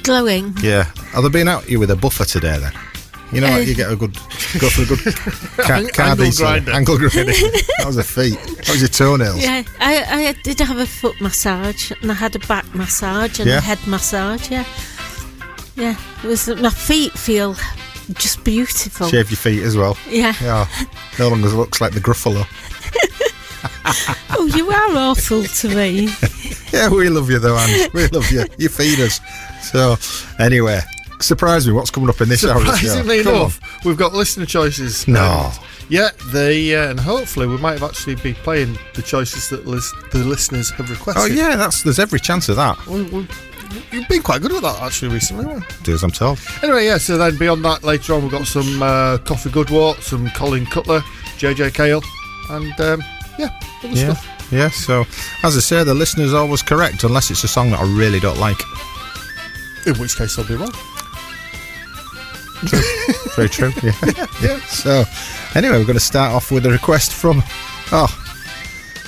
Glowing. 0.04 0.54
Yeah. 0.62 0.86
Are 1.16 1.22
they 1.24 1.30
being 1.30 1.48
out 1.48 1.68
you 1.70 1.80
with 1.80 1.89
a 1.92 1.96
buffer 1.96 2.24
today 2.26 2.58
then? 2.60 2.72
You 3.32 3.40
know, 3.42 3.48
Uh, 3.48 3.58
like 3.60 3.68
you 3.68 3.76
get 3.76 3.92
a 3.92 3.96
good, 3.96 4.14
go 4.60 4.70
for 4.70 4.82
a 4.82 4.86
good 4.86 5.00
ca- 5.58 5.74
Angle 5.76 5.90
cardi 5.94 6.32
sort 6.32 6.48
grinder. 6.50 6.72
Angle 6.74 6.98
grinding. 6.98 7.26
that 7.78 7.86
was 7.86 7.98
a 7.98 8.04
feat. 8.04 8.34
That 8.58 8.70
was 8.70 8.82
your 8.82 8.90
toenails. 8.90 9.42
Yeah, 9.42 9.64
I, 9.80 10.28
I 10.28 10.34
did 10.44 10.60
have 10.60 10.78
a 10.78 10.86
foot 10.86 11.20
massage 11.22 11.92
and 12.02 12.12
I 12.12 12.16
had 12.16 12.36
a 12.36 12.40
back 12.40 12.66
massage 12.76 13.40
and 13.40 13.48
Yeah. 13.48 13.58
a 13.60 13.62
head 13.62 13.80
massage. 13.88 14.50
Yeah, 14.52 14.66
yeah. 15.76 15.96
It 16.24 16.28
was 16.28 16.48
my 16.48 16.70
feet 16.70 17.14
feel 17.14 17.56
just 18.14 18.44
beautiful. 18.44 19.08
Shave 19.08 19.30
your 19.32 19.38
feet 19.38 19.64
as 19.64 19.78
well. 19.78 19.98
Yeah. 20.10 20.34
Yeah. 20.42 20.68
No 21.18 21.30
longer 21.30 21.48
looks 21.50 21.80
like 21.80 21.94
the 21.94 22.02
Gruffalo. 22.02 22.46
Oh, 24.34 24.46
you 24.56 24.70
are 24.72 24.98
awful 25.10 25.44
to 25.44 25.70
me. 25.70 26.10
Yeah, 26.72 26.88
we 26.90 27.10
love 27.10 27.30
you 27.30 27.38
though, 27.38 27.58
Ange. 27.58 27.92
We 27.94 28.08
love 28.08 28.32
you. 28.32 28.46
You 28.58 28.70
feed 28.70 28.98
us. 29.02 29.20
So, 29.62 29.98
anyway, 30.40 30.80
surprise 31.22 31.68
me. 31.68 31.74
What's 31.74 31.92
coming 31.92 32.10
up 32.10 32.22
in 32.22 32.30
this 32.30 32.44
hour 32.46 32.58
of 32.58 32.66
the 32.66 32.76
show? 32.78 32.88
Surprisingly 32.88 33.20
enough, 33.22 33.86
we've 33.86 33.98
got 33.98 34.14
listener 34.14 34.46
choices. 34.46 35.08
No. 35.08 35.52
Yeah, 35.90 36.10
they 36.32 36.74
uh, 36.76 36.90
and 36.92 37.00
hopefully 37.00 37.48
we 37.48 37.58
might 37.58 37.74
have 37.80 37.84
actually 37.84 38.16
be 38.16 38.34
playing 38.34 38.78
the 38.96 39.02
choices 39.02 39.50
that 39.50 39.66
lis- 39.68 39.94
the 40.12 40.20
listeners 40.20 40.70
have 40.72 40.90
requested. 40.90 41.24
Oh 41.24 41.26
yeah, 41.26 41.56
that's 41.58 41.84
there's 41.84 42.00
every 42.00 42.20
chance 42.20 42.48
of 42.48 42.56
that. 42.56 42.78
We, 42.88 43.04
we, 43.04 43.28
you've 43.92 44.08
been 44.08 44.22
quite 44.22 44.42
good 44.42 44.54
at 44.54 44.62
that 44.62 44.80
actually 44.82 45.14
recently. 45.14 45.44
haven't 45.46 45.64
you? 45.64 45.76
Do 45.84 45.94
as 45.94 46.04
I'm 46.04 46.12
told. 46.12 46.40
Anyway, 46.64 46.86
yeah. 46.86 46.98
So 46.98 47.18
then 47.18 47.38
beyond 47.38 47.66
that, 47.66 47.84
later 47.84 48.14
on 48.14 48.22
we've 48.22 48.32
got 48.32 48.48
some 48.48 48.82
uh, 48.82 49.18
Coffee 49.20 49.50
Goodwart, 49.50 50.02
some 50.02 50.30
Colin 50.30 50.66
Cutler, 50.66 51.02
JJ 51.38 51.74
Cale, 51.74 52.02
and 52.52 52.72
um, 52.80 53.04
yeah, 53.38 53.50
other 53.84 53.88
Yeah. 53.94 54.14
stuff. 54.14 54.48
Yeah. 54.54 54.70
So, 54.70 55.02
as 55.44 55.58
I 55.58 55.60
say, 55.62 55.84
the 55.84 55.94
listener's 55.94 56.34
always 56.34 56.62
correct 56.62 57.04
unless 57.04 57.32
it's 57.32 57.44
a 57.44 57.48
song 57.50 57.72
that 57.72 57.80
I 57.82 57.84
really 57.98 58.20
don't 58.22 58.40
like. 58.40 58.60
In 59.88 59.96
which 59.98 60.16
case 60.16 60.38
I'll 60.40 60.48
be 60.48 60.56
wrong. 60.56 60.72
Very 63.36 63.49
true. 63.49 63.72
Yeah. 63.84 63.91
Yeah. 64.41 64.59
So, 64.62 65.03
anyway, 65.55 65.78
we're 65.78 65.86
going 65.86 65.93
to 65.93 65.99
start 65.99 66.34
off 66.34 66.51
with 66.51 66.66
a 66.66 66.70
request 66.72 67.14
from, 67.14 67.43
oh, 67.91 68.07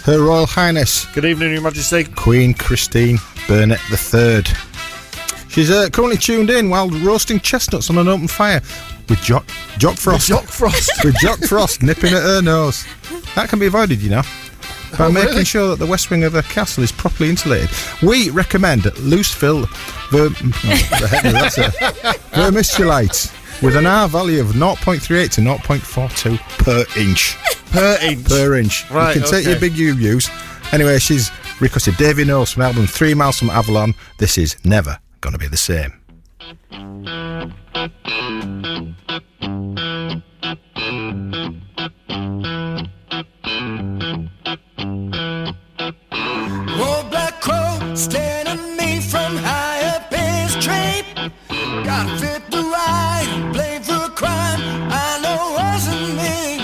Her 0.04 0.22
Royal 0.24 0.46
Highness 0.46 1.06
Good 1.14 1.26
evening, 1.26 1.54
Your 1.54 1.62
Majesty. 1.62 2.04
Queen 2.04 2.54
Christine 2.54 3.18
Burnett 3.48 3.80
III. 3.92 4.44
She's 5.50 5.72
uh, 5.72 5.90
currently 5.90 6.18
tuned 6.18 6.50
in 6.52 6.70
while 6.70 6.90
roasting 6.90 7.40
chestnuts 7.40 7.90
on 7.90 7.98
an 7.98 8.08
open 8.08 8.28
fire 8.28 8.62
with 9.10 9.22
Jock, 9.22 9.46
Jock 9.78 9.98
Frost. 9.98 10.28
Jock 10.28 10.46
Frost. 10.46 10.92
with 11.04 11.16
Jock 11.16 11.40
Frost 11.40 11.82
nipping 11.84 12.14
at 12.14 12.22
her 12.24 12.42
nose. 12.42 12.86
That 13.36 13.50
can 13.50 13.58
be 13.60 13.66
avoided, 13.68 14.02
you 14.02 14.10
know, 14.12 14.22
by 14.98 15.06
Oh, 15.08 15.12
making 15.12 15.30
really? 15.32 15.46
sure 15.46 15.70
that 15.70 15.80
the 15.80 15.88
west 15.88 16.10
wing 16.12 16.24
of 16.24 16.34
her 16.34 16.42
castle 16.44 16.84
is 16.84 16.92
properly 16.92 17.30
insulated. 17.30 17.70
We 18.04 18.30
recommend 18.30 18.86
loose 19.00 19.32
fill 19.34 19.66
ver- 20.12 20.30
that's 20.30 21.58
it. 21.58 21.74
Vermiculite 23.54 23.64
with 23.64 23.76
an 23.76 23.86
R 23.86 24.08
value 24.08 24.42
of 24.42 24.48
0.38 24.48 25.32
to 25.32 25.42
0.42 25.42 26.40
per 26.60 26.86
inch. 27.00 27.38
Per 27.72 27.98
inch. 28.02 28.26
Per 28.26 28.56
inch. 28.56 28.90
Right, 28.92 29.16
you 29.16 29.22
can 29.22 29.30
take 29.30 29.46
your 29.46 29.56
okay. 29.56 29.70
big 29.70 29.74
UUs. 29.74 30.74
Anyway, 30.74 31.00
she's 31.00 31.32
requested 31.60 31.98
Davy 31.98 32.24
Knowles 32.26 32.52
from 32.52 32.62
the 32.62 32.68
album 32.68 32.88
Three 32.88 33.14
Miles 33.14 33.40
from 33.40 33.50
Avalon. 33.50 33.94
This 34.20 34.38
is 34.38 34.56
never 34.64 35.00
gonna 35.22 35.38
be 35.38 35.48
the 35.48 35.58
same. 35.58 35.94
Old 46.80 47.10
black 47.10 47.42
crow 47.42 47.94
staring 47.96 48.48
at 48.48 48.78
me 48.78 49.00
from 49.02 49.38
high 49.38 49.44
up 49.44 49.44
his 49.44 49.54
tree. 49.54 49.63
Got 51.82 52.08
fit 52.20 52.44
blame 52.52 53.82
for 53.82 54.08
crime 54.14 54.62
I 54.92 55.20
know 55.24 55.42
wasn't 55.58 56.16
me. 56.22 56.60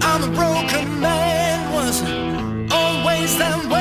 I'm 0.00 0.22
a 0.22 0.32
broken 0.40 1.00
man, 1.00 1.72
wasn't 1.72 2.72
always 2.72 3.36
that 3.38 3.71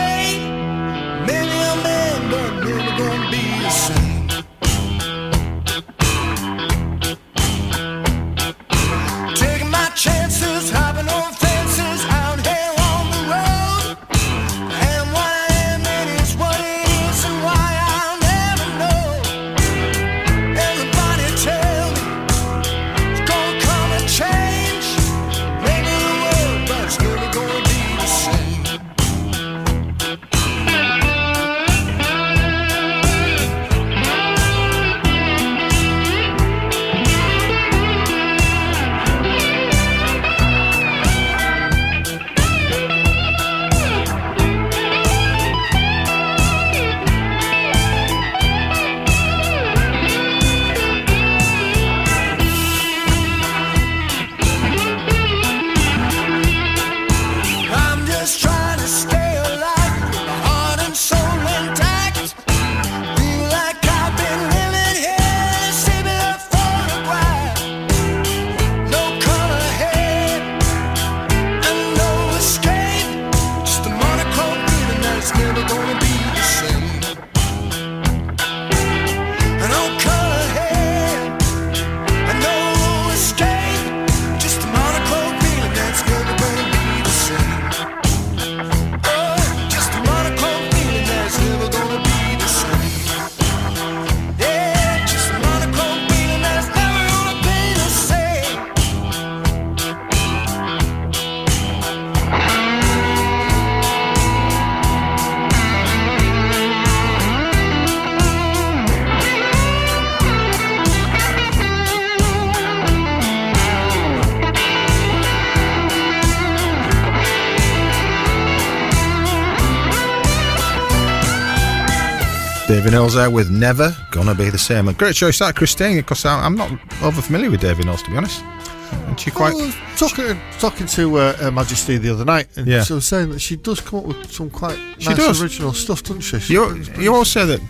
Davy 122.82 122.96
Knowles 122.96 123.14
there 123.14 123.30
with 123.30 123.52
Never 123.52 123.96
Gonna 124.10 124.34
Be 124.34 124.50
the 124.50 124.58
Same. 124.58 124.88
A 124.88 124.94
great 124.94 125.14
choice 125.14 125.38
that, 125.38 125.56
Christine, 125.56 125.98
because 125.98 126.26
I'm 126.26 126.56
not 126.56 126.72
over 127.04 127.22
familiar 127.22 127.52
with 127.52 127.62
Davy 127.62 127.84
Knowles, 127.84 128.02
to 128.02 128.10
be 128.10 128.18
honest. 128.18 128.44
And 128.92 129.20
she 129.20 129.30
quite. 129.30 129.54
Well, 129.54 129.72
talking 129.98 130.36
talking 130.60 130.88
to 130.88 131.16
uh, 131.20 131.34
Her 131.38 131.52
Majesty 131.52 132.00
the 132.00 132.10
other 132.12 132.26
night, 132.26 132.48
and 132.56 132.66
Yeah. 132.66 132.84
she 132.84 132.94
was 132.94 133.06
saying 133.06 133.30
that 133.34 133.40
she 133.40 133.56
does 133.56 133.82
come 133.82 134.00
up 134.00 134.06
with 134.06 134.32
some 134.32 134.50
quite 134.50 134.80
She 134.98 135.10
nice 135.10 135.18
does. 135.18 135.44
original 135.44 135.74
stuff, 135.74 136.02
doesn't 136.02 136.22
she? 136.22 136.40
She- 136.40 136.54
You, 136.54 136.84
you 136.98 137.14
all 137.14 137.24
say 137.24 137.46
that. 137.46 137.62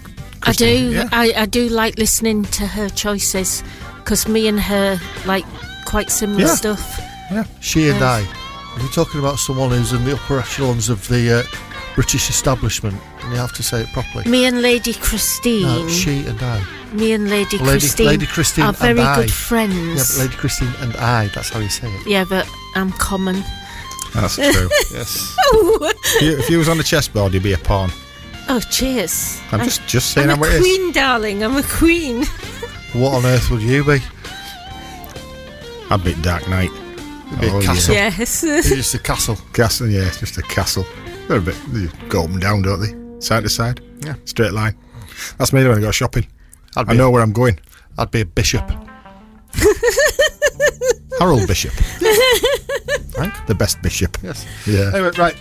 I 0.43 0.53
do. 0.53 0.91
yeah. 0.91 1.09
I, 1.11 1.33
I 1.35 1.45
do 1.45 1.67
like 1.67 1.97
listening 1.97 2.43
to 2.45 2.65
her 2.65 2.87
choices 2.87 3.63
because 3.97 4.29
me 4.29 4.47
and 4.47 4.61
her 4.61 4.97
like 5.25 5.43
quite 5.85 6.09
similar 6.09 6.43
Yeah. 6.45 6.55
stuff. 6.55 6.99
Yeah. 7.31 7.43
She 7.59 7.89
and 7.89 7.99
Yeah. 7.99 8.07
I. 8.11 8.79
You're 8.79 8.87
talking 8.91 9.19
about 9.19 9.39
someone 9.39 9.71
who's 9.71 9.91
in 9.91 10.05
the 10.05 10.13
upper 10.15 10.39
echelons 10.39 10.87
of 10.87 11.05
the 11.09 11.39
uh, 11.39 11.43
British 11.95 12.29
establishment, 12.29 12.95
and 13.31 13.37
you 13.37 13.41
have 13.41 13.53
to 13.53 13.63
say 13.63 13.79
it 13.81 13.87
properly. 13.93 14.29
Me 14.29 14.43
and 14.45 14.61
Lady 14.61 14.93
Christine. 14.93 15.63
No, 15.63 15.87
she 15.87 16.25
and 16.25 16.41
I. 16.43 16.61
me 16.91 17.13
and 17.13 17.29
Lady, 17.29 17.57
Lady 17.59 17.79
Christine, 17.79 18.05
Lady 18.07 18.25
Christine 18.25 18.65
are 18.65 18.67
and 18.69 18.77
very 18.77 18.99
I. 18.99 19.15
good 19.15 19.29
Yeah, 19.29 19.35
friends. 19.35 20.17
but 20.17 20.23
Lady 20.25 20.35
Christine 20.35 20.73
and 20.79 20.95
I. 20.97 21.27
That's 21.27 21.47
how 21.49 21.59
you 21.59 21.69
say 21.69 21.87
it. 21.89 22.05
Yeah, 22.07 22.25
but 22.27 22.45
I'm 22.75 22.91
common. 22.91 23.41
That's 24.13 24.35
true. 24.35 24.69
yes. 24.91 25.33
Oh. 25.45 25.93
If 26.17 26.21
you, 26.21 26.37
if 26.39 26.49
you 26.49 26.57
was 26.57 26.67
on 26.67 26.77
the 26.77 26.83
chessboard, 26.83 27.33
you'd 27.33 27.43
be 27.43 27.53
a 27.53 27.57
pawn. 27.57 27.89
Oh, 28.49 28.59
cheers. 28.69 29.39
I'm 29.53 29.61
just 29.63 29.87
just 29.87 30.11
saying 30.13 30.29
I'm 30.29 30.39
how 30.39 30.43
a 30.43 30.47
it 30.47 30.53
is. 30.55 30.59
queen, 30.61 30.91
darling. 30.91 31.41
I'm 31.41 31.55
a 31.55 31.63
queen. 31.63 32.25
What 32.91 33.13
on 33.13 33.25
earth 33.25 33.49
would 33.49 33.61
you 33.61 33.85
be? 33.85 33.99
I'd 35.89 36.03
be 36.03 36.13
Dark 36.15 36.49
Knight. 36.49 36.69
be 37.39 37.47
a 37.47 37.53
oh, 37.53 37.61
castle. 37.61 37.93
Yes. 37.95 38.43
You're 38.43 38.61
just 38.61 38.93
a 38.93 38.99
castle. 38.99 39.37
Castle, 39.53 39.87
yeah, 39.87 40.01
it's 40.07 40.19
just 40.19 40.37
a 40.37 40.41
castle. 40.41 40.85
They're 41.29 41.37
a 41.37 41.41
bit, 41.41 41.55
they 41.69 41.87
go 42.09 42.23
up 42.25 42.29
and 42.31 42.41
down, 42.41 42.63
don't 42.63 42.81
they? 42.81 43.00
Side 43.21 43.43
to 43.43 43.49
side. 43.49 43.81
Yeah. 44.03 44.15
Straight 44.25 44.51
line. 44.51 44.75
That's 45.37 45.53
me 45.53 45.65
when 45.67 45.77
I 45.77 45.81
go 45.81 45.91
shopping. 45.91 46.27
I'd 46.75 46.89
I 46.89 46.93
know 46.93 47.11
where 47.11 47.21
I'm 47.21 47.33
going. 47.33 47.59
I'd 47.97 48.11
be 48.11 48.21
a 48.21 48.25
bishop. 48.25 48.69
Harold 51.19 51.47
Bishop. 51.47 51.73
Right? 53.17 53.45
The 53.45 53.53
best 53.53 53.81
bishop. 53.81 54.17
Yes. 54.23 54.47
Yeah. 54.65 54.89
Anyway, 54.93 55.11
right. 55.17 55.35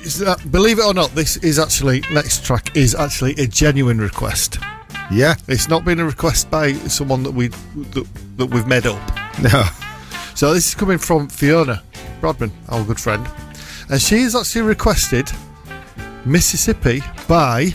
believe 0.50 0.80
it 0.80 0.84
or 0.84 0.92
not, 0.92 1.14
this 1.14 1.36
is 1.38 1.58
actually 1.58 2.02
next 2.12 2.44
track 2.44 2.76
is 2.76 2.96
actually 2.96 3.32
a 3.34 3.46
genuine 3.46 3.98
request. 3.98 4.58
Yeah. 5.10 5.36
It's 5.46 5.68
not 5.68 5.84
been 5.84 6.00
a 6.00 6.04
request 6.04 6.50
by 6.50 6.72
someone 6.72 7.22
that 7.22 7.30
we 7.30 7.48
that, 7.48 8.06
that 8.38 8.46
we've 8.46 8.66
made 8.66 8.86
up. 8.86 9.00
No. 9.40 9.64
So 10.34 10.52
this 10.52 10.66
is 10.66 10.74
coming 10.74 10.98
from 10.98 11.28
Fiona 11.28 11.82
Brodman, 12.20 12.50
our 12.68 12.84
good 12.84 13.00
friend, 13.00 13.26
and 13.88 14.02
she 14.02 14.22
has 14.22 14.34
actually 14.34 14.62
requested 14.62 15.30
Mississippi 16.24 17.00
by 17.28 17.66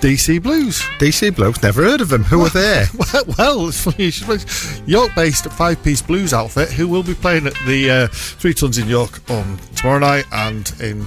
DC 0.00 0.42
Blues. 0.42 0.80
DC 0.98 1.34
Blues, 1.34 1.62
never 1.62 1.82
heard 1.82 2.00
of 2.00 2.08
them. 2.08 2.24
Who 2.24 2.42
are 2.42 2.48
they? 2.50 2.84
Well, 3.12 3.24
well, 3.38 3.68
it's 3.68 3.80
funny 3.82 4.04
you 4.06 4.10
should 4.10 4.28
mention 4.28 4.86
York-based 4.86 5.46
five-piece 5.52 6.02
blues 6.02 6.32
outfit 6.34 6.70
who 6.70 6.88
will 6.88 7.02
be 7.02 7.14
playing 7.14 7.46
at 7.46 7.54
the 7.66 7.90
uh, 7.90 8.06
Three 8.08 8.52
Tons 8.54 8.76
in 8.78 8.88
York 8.88 9.20
on 9.30 9.56
tomorrow 9.76 9.98
night 10.00 10.24
and 10.32 10.70
in 10.80 11.02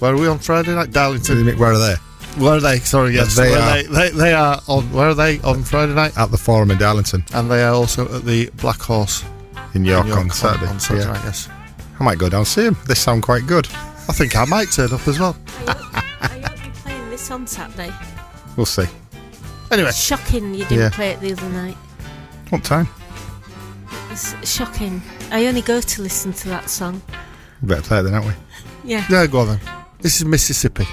where 0.00 0.12
are 0.12 0.18
we 0.18 0.26
on 0.26 0.38
Friday 0.38 0.74
night? 0.74 0.90
Darlington. 0.92 1.46
Where 1.58 1.72
are 1.72 1.78
they? 1.78 1.94
Where 2.42 2.54
are 2.56 2.60
they? 2.60 2.78
Sorry, 2.80 3.14
yes, 3.14 3.34
They 3.34 3.48
where 3.50 3.58
are- 3.62 3.82
They, 3.82 3.88
they, 3.88 4.10
they 4.10 4.32
are 4.34 4.60
on. 4.68 4.92
Where 4.92 5.08
are 5.08 5.14
they 5.14 5.40
on 5.40 5.62
Friday 5.62 5.94
night? 5.94 6.18
At 6.18 6.30
the 6.30 6.36
Forum 6.36 6.70
in 6.70 6.76
Darlington 6.78 7.24
And 7.32 7.50
they 7.50 7.62
are 7.64 7.72
also 7.72 8.04
at 8.14 8.24
the 8.26 8.50
Black 8.56 8.80
Horse 8.80 9.24
in 9.74 9.84
York, 9.86 10.02
in 10.04 10.08
York 10.08 10.20
on 10.20 10.30
Saturday. 10.30 10.66
On, 10.70 10.78
Saturday 10.78 11.04
Yeah. 11.06 11.12
night, 11.12 11.22
yes. 11.24 11.48
I 11.98 12.04
might 12.04 12.18
go 12.18 12.28
down 12.28 12.40
and 12.40 12.46
see 12.48 12.64
them. 12.64 12.76
They 12.86 12.94
sound 12.94 13.22
quite 13.22 13.46
good. 13.46 13.66
I 14.08 14.12
think 14.12 14.36
I 14.36 14.44
might 14.44 14.70
turn 14.70 14.92
up 14.92 15.06
as 15.08 15.18
well. 15.18 15.34
Are 16.30 16.36
you 16.36 16.42
be 16.62 16.70
playing 16.82 17.10
this 17.10 17.30
on 17.30 17.46
Saturday? 17.46 17.92
We'll 18.56 18.66
see. 18.66 18.86
Anyway, 19.70 19.90
Shocking 19.92 20.54
you 20.54 20.64
didn't 20.64 20.78
Yeah. 20.78 20.90
play 20.90 21.10
it 21.10 21.20
the 21.20 21.32
other 21.32 21.48
night. 21.50 21.76
What 22.50 22.62
time? 22.64 22.88
It's 24.10 24.34
shocking. 24.48 25.02
I 25.30 25.46
only 25.46 25.62
go 25.62 25.80
to 25.80 26.02
listen 26.02 26.32
to 26.32 26.48
that 26.48 26.70
song. 26.70 27.02
We 27.60 27.68
better 27.68 27.82
play 27.82 27.98
it 28.00 28.02
then, 28.04 28.12
haven't 28.12 28.28
we? 28.30 28.90
Yeah. 28.90 29.04
yeah, 29.10 29.26
go 29.26 29.40
on 29.40 29.48
then. 29.48 29.60
This 30.00 30.16
is 30.16 30.24
Mississippi. 30.24 30.86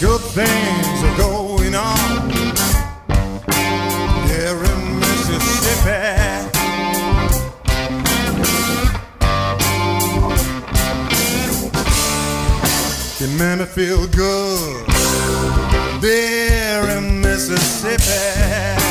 Good 0.00 0.20
things 0.20 1.02
are 1.02 1.16
going 1.16 1.74
on 1.74 2.30
in 4.30 4.98
Mississippi. 5.00 6.28
Made 13.38 13.58
me 13.60 13.64
feel 13.66 14.06
good 14.08 14.86
there 16.00 16.88
in 16.96 17.20
Mississippi. 17.20 18.87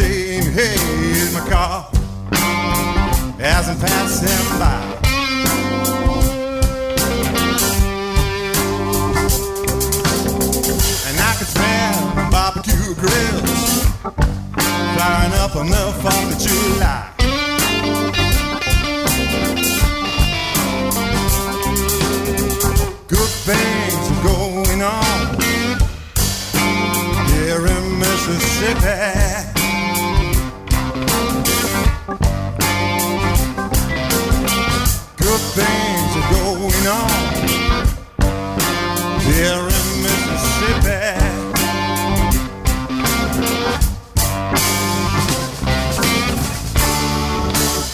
Hey, 0.00 0.40
here's 0.40 1.34
my 1.34 1.46
car. 1.46 1.86
As 3.38 3.68
I'm 3.68 3.78
passing 3.78 4.58
by. 4.58 4.80
And 11.06 11.16
I 11.20 11.34
can 11.36 11.46
smell 11.46 12.30
barbecue 12.30 12.94
grills 12.94 13.84
firing 14.96 15.34
up 15.34 15.56
on 15.56 15.66
the 15.68 15.92
4th 16.00 16.32
of 16.32 16.38
July. 16.40 17.02
Good 23.06 23.32
things 23.44 24.04
are 24.10 24.22
going 24.24 24.80
on 24.80 25.40
here 27.28 27.66
in 27.66 27.98
Mississippi. 27.98 29.59
Things 35.52 36.16
are 36.16 36.30
going 36.30 36.86
on 36.86 37.10
here 39.26 39.68
in 39.78 39.86
Mississippi. 40.04 41.10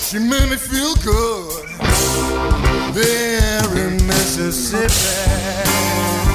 She 0.07 0.19
made 0.19 0.49
me 0.51 0.57
feel 0.57 0.95
good 0.97 1.65
there 2.95 3.77
in 3.87 4.07
Mississippi. 4.07 6.26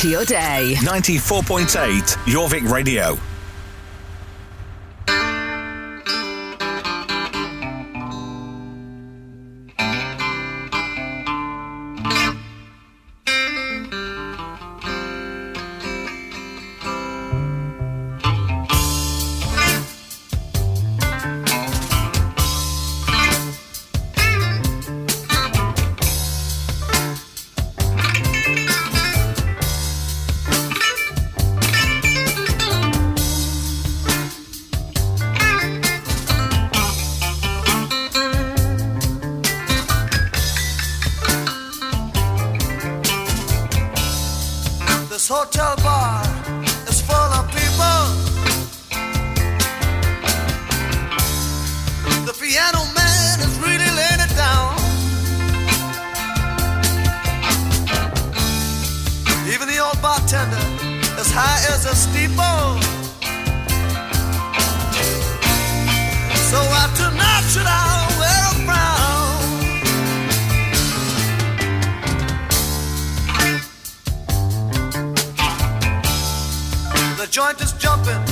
to 0.00 0.08
your 0.08 0.24
day. 0.24 0.76
94.8 0.80 2.16
Jorvik 2.26 2.68
Radio. 2.70 3.29
as 61.30 61.36
high 61.36 61.62
as 61.74 61.86
a 61.86 61.94
steeple. 61.94 62.80
So 66.50 66.58
why 66.70 66.88
tonight 66.96 67.44
should 67.50 67.66
I 67.66 68.06
wear 68.18 68.42
a 68.46 68.54
frown. 68.66 69.40
The 77.16 77.26
joint 77.30 77.60
is 77.60 77.72
jumping. 77.74 78.29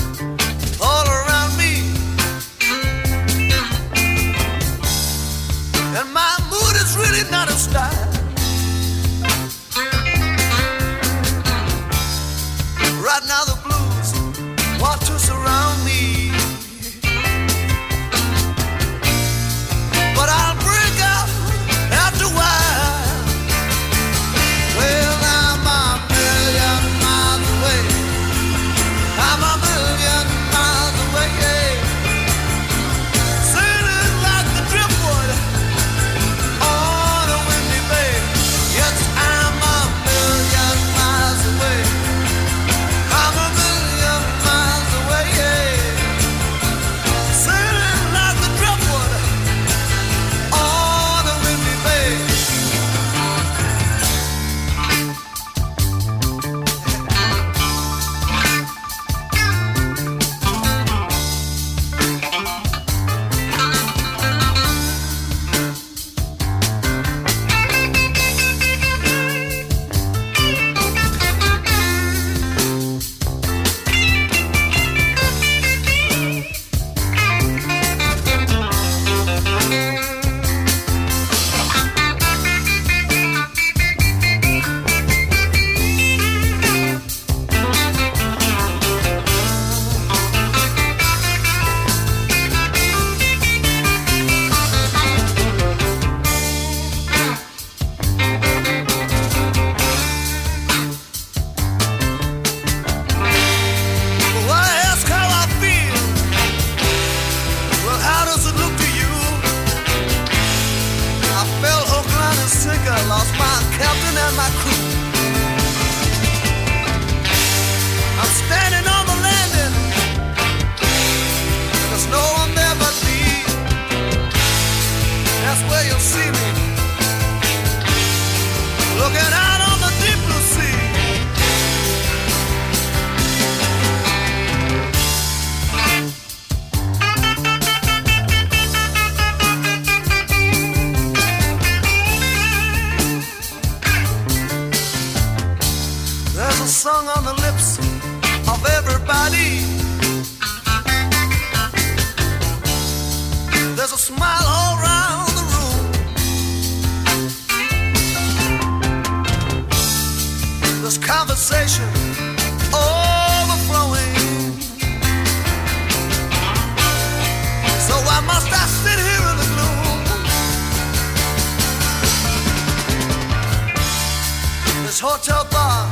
This 174.98 175.06
hotel 175.06 175.46
bar 175.52 175.86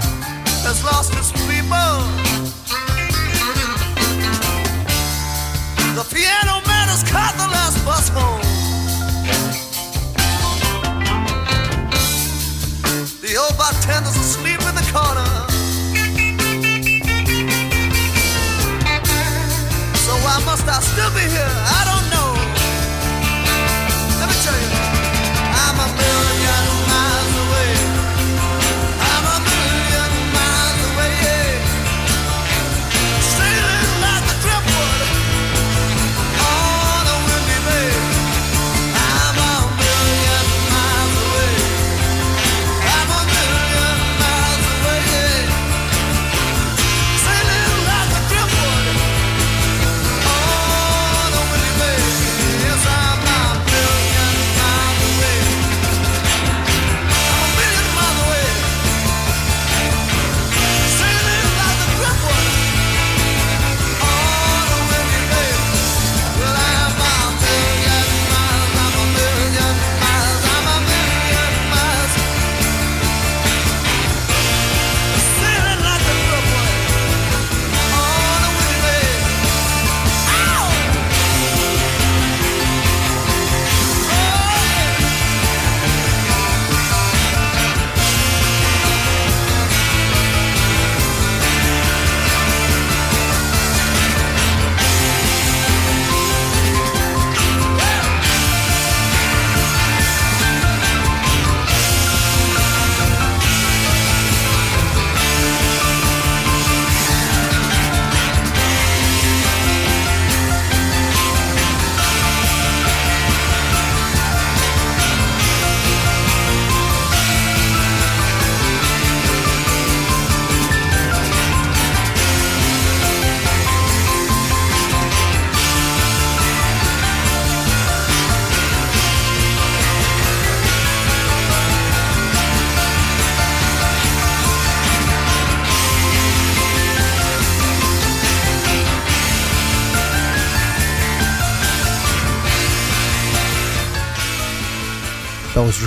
has 0.67 0.83
uh, 0.83 0.91
lost 0.91 1.15
its 1.15 1.31
people. 1.47 1.95
The 5.95 6.03
piano 6.11 6.59
man 6.67 6.91
has 6.91 7.07
caught 7.07 7.39
the 7.39 7.47
last 7.47 7.79
bus 7.87 8.11
home. 8.11 8.43
The 13.23 13.37
old 13.39 13.55
bartender's 13.55 14.19
asleep 14.19 14.59
in 14.67 14.75
the 14.75 14.83
corner. 14.91 15.31
So 20.03 20.13
why 20.27 20.43
must 20.43 20.67
I 20.67 20.81
still 20.83 21.15
be 21.15 21.23
here? 21.31 21.55
I 21.79 21.83
don't 21.87 21.96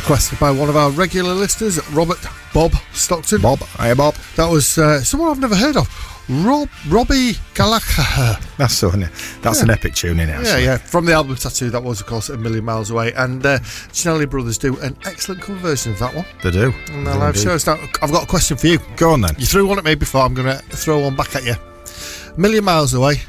requested 0.10 0.40
by 0.40 0.50
one 0.50 0.70
of 0.70 0.76
our 0.76 0.90
regular 0.90 1.36
listeners, 1.36 1.78
Robert 1.92 2.18
Bob 2.52 2.74
Stockton. 2.94 3.44
Bob, 3.44 3.60
hi 3.60 3.94
Bob. 3.94 4.16
That 4.38 4.50
was 4.50 4.76
uh, 4.80 5.04
someone 5.04 5.30
I've 5.30 5.38
never 5.40 5.56
heard 5.56 5.78
of. 5.78 5.88
Rob 6.28 6.68
Rory 6.88 7.34
Gallagher. 7.54 8.40
That's 8.58 8.74
so. 8.74 8.90
That's 8.90 9.60
Yeah. 9.60 9.66
an 9.66 9.70
epic 9.70 9.94
tune, 9.94 10.20
in 10.20 10.30
it? 10.30 10.44
Yeah, 10.44 10.58
yeah. 10.58 10.78
From 10.78 11.06
the 11.06 11.14
album 11.14 11.36
Tattoo, 11.36 11.70
that 11.70 11.84
was, 11.84 12.02
of 12.02 12.08
course, 12.08 12.30
a 12.30 12.38
million 12.38 12.66
miles 12.66 12.90
away. 12.90 13.14
And 13.14 13.46
uh, 13.46 13.60
Cinelli 13.60 14.28
Brothers 14.28 14.58
do 14.58 14.80
an 14.80 14.98
excellent 15.06 15.44
cover 15.44 15.60
version 15.60 15.92
of 15.94 16.00
that 16.00 16.16
one 16.16 16.26
They 16.42 16.50
do. 16.50 16.72
They 16.88 17.04
their 17.04 17.16
live 17.16 17.38
shows. 17.38 17.68
Now, 17.68 17.78
I've 18.02 18.12
got 18.12 18.24
a 18.24 18.28
question 18.28 18.58
for 18.58 18.66
you. 18.66 18.80
Go 18.98 19.12
on 19.12 19.22
then. 19.22 19.36
You 19.38 19.46
threw 19.46 19.68
one 19.68 19.78
at 19.78 19.84
me 19.84 19.94
before, 19.94 20.22
I'm 20.22 20.34
going 20.34 20.48
to 20.58 20.64
throw 20.76 21.02
one 21.04 21.16
back 21.16 21.36
at 21.36 21.44
you. 21.46 21.54
A 21.54 22.40
Million 22.40 22.64
miles 22.66 22.96
away. 22.96 23.22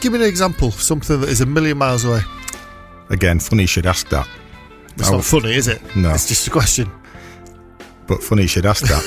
Give 0.00 0.12
me 0.12 0.18
an 0.18 0.24
example 0.24 0.68
of 0.68 0.74
something 0.74 1.20
that 1.20 1.28
is 1.28 1.40
a 1.40 1.46
million 1.46 1.78
miles 1.78 2.04
away. 2.04 2.22
Again, 3.10 3.38
funny 3.38 3.62
you 3.62 3.68
should 3.68 3.86
ask 3.86 4.08
that. 4.08 4.28
It's 5.00 5.08
Oh, 5.10 5.16
not 5.16 5.24
funny, 5.24 5.54
is 5.54 5.66
it? 5.68 5.80
No. 5.96 6.10
It's 6.14 6.28
just 6.28 6.46
a 6.46 6.50
question. 6.50 6.90
But 8.06 8.22
funny 8.22 8.42
you 8.42 8.48
should 8.48 8.66
ask 8.66 8.82
that. 8.84 9.02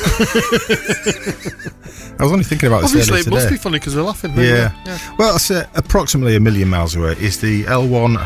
I 2.20 2.24
was 2.24 2.32
only 2.32 2.44
thinking 2.45 2.68
about 2.68 2.82
this 2.84 2.91
Obviously, 2.91 3.14
earlier 3.20 3.28
it 3.28 3.32
must 3.32 3.44
today. 3.45 3.56
be 3.56 3.60
funny 3.60 3.80
because 3.80 3.95
we're 3.95 4.02
laughing. 4.03 4.32
Yeah. 4.38 4.72
yeah. 4.86 4.98
Well, 5.18 5.36
it's 5.36 5.52
uh, 5.52 5.65
approximately 5.76 6.36
a 6.36 6.40
million 6.40 6.70
miles 6.70 6.95
away 6.95 7.11
is 7.20 7.40
the 7.41 7.64
L1 7.65 8.26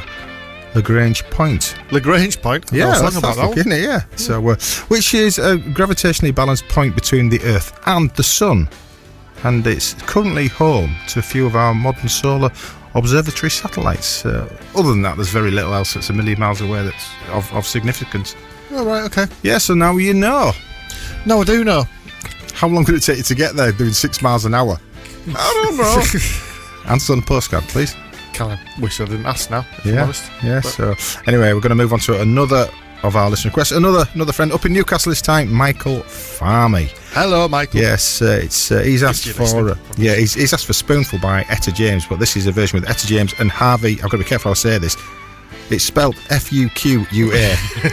Lagrange 0.76 1.24
Point. 1.32 1.76
Lagrange 1.92 2.40
point. 2.42 2.66
Yeah, 2.72 2.86
I 2.86 2.90
was 2.90 3.02
that's, 3.02 3.16
talking 3.16 3.18
about 3.18 3.28
that's 3.28 3.38
that 3.38 3.48
lucky, 3.48 3.60
isn't 3.62 3.72
it? 3.72 3.82
Yeah. 3.82 4.02
So, 4.18 4.50
uh, 4.50 4.56
which 4.90 5.14
is 5.16 5.40
a 5.40 5.58
gravitationally 5.58 6.36
balanced 6.36 6.68
point 6.68 6.94
between 6.94 7.30
the 7.30 7.42
Earth 7.44 7.80
and 7.88 8.12
the 8.12 8.24
Sun, 8.24 8.70
and 9.44 9.66
it's 9.66 9.94
currently 10.06 10.48
home 10.48 10.96
to 11.10 11.20
a 11.20 11.24
few 11.24 11.48
of 11.48 11.56
our 11.56 11.74
modern 11.74 12.10
solar 12.10 12.52
observatory 12.98 13.50
satellites. 13.52 14.26
Uh, 14.26 14.48
other 14.76 14.90
than 14.90 15.02
that, 15.04 15.16
there's 15.16 15.30
very 15.30 15.52
little 15.52 15.74
else 15.74 15.94
that's 15.94 16.10
a 16.10 16.14
million 16.14 16.40
miles 16.40 16.62
away 16.62 16.84
that's 16.84 17.10
of, 17.32 17.52
of 17.54 17.66
significance. 17.66 18.36
Oh, 18.72 18.86
right, 18.86 19.04
okay. 19.04 19.28
Yeah. 19.44 19.58
So 19.60 19.74
now 19.74 19.96
you 19.98 20.14
know. 20.14 20.52
No, 21.26 21.42
I 21.42 21.44
do 21.46 21.64
know. 21.64 21.86
How 22.54 22.68
long 22.68 22.84
could 22.86 22.96
it 22.96 23.02
take 23.02 23.18
you 23.18 23.24
to 23.24 23.36
get 23.36 23.56
there 23.56 23.72
doing 23.72 23.94
six 23.94 24.22
miles 24.22 24.46
an 24.46 24.54
hour? 24.54 24.80
I 25.36 25.64
don't 25.66 25.78
know. 25.78 26.92
Answer 26.92 27.14
on 27.14 27.20
the 27.20 27.26
postcard, 27.26 27.64
please. 27.66 27.96
Kind 28.34 28.54
of 28.60 28.82
wish 28.82 29.00
I 29.02 29.06
didn't 29.06 29.26
ask 29.26 29.50
now, 29.50 29.60
if 29.78 29.86
I'm 29.86 29.94
Yeah, 29.94 30.04
honest. 30.04 30.32
yeah. 30.44 30.62
But- 30.64 30.70
So 30.70 31.22
anyway, 31.28 31.54
we're 31.54 31.60
going 31.62 31.70
to 31.70 31.76
move 31.76 31.94
on 31.94 32.00
to 32.00 32.20
another 32.22 32.68
of 33.04 33.16
our 33.16 33.30
listener 33.30 33.50
requests. 33.50 33.72
Another 33.72 34.06
another 34.14 34.34
friend 34.34 34.52
up 34.52 34.66
in 34.66 34.74
Newcastle 34.74 35.12
this 35.12 35.22
time, 35.22 35.52
Michael 35.52 36.00
Farmy. 36.02 36.90
Hello, 37.12 37.48
Michael. 37.48 37.80
Yes, 37.80 38.22
uh, 38.22 38.40
it's 38.44 38.72
uh, 38.72 38.82
he's 38.82 39.04
asked 39.04 39.28
for 39.30 39.72
uh, 39.72 39.76
yeah 39.98 40.16
he's, 40.16 40.34
he's 40.34 40.54
asked 40.54 40.66
for 40.66 40.74
Spoonful 40.74 41.20
by 41.20 41.42
Etta 41.50 41.72
James, 41.72 42.06
but 42.06 42.20
this 42.20 42.36
is 42.36 42.48
a 42.48 42.52
version 42.52 42.80
with 42.80 42.90
Etta 42.90 43.08
James 43.08 43.34
and 43.40 43.52
Harvey. 43.52 43.94
I've 43.96 44.10
got 44.10 44.12
to 44.12 44.18
be 44.20 44.24
careful 44.24 44.50
how 44.50 44.54
I 44.54 44.56
say 44.56 44.78
this. 44.78 44.98
It's 45.70 45.84
spelled 45.84 46.16
F 46.30 46.52
U 46.52 46.70
Q 46.70 47.06
U 47.12 47.32
A. 47.34 47.56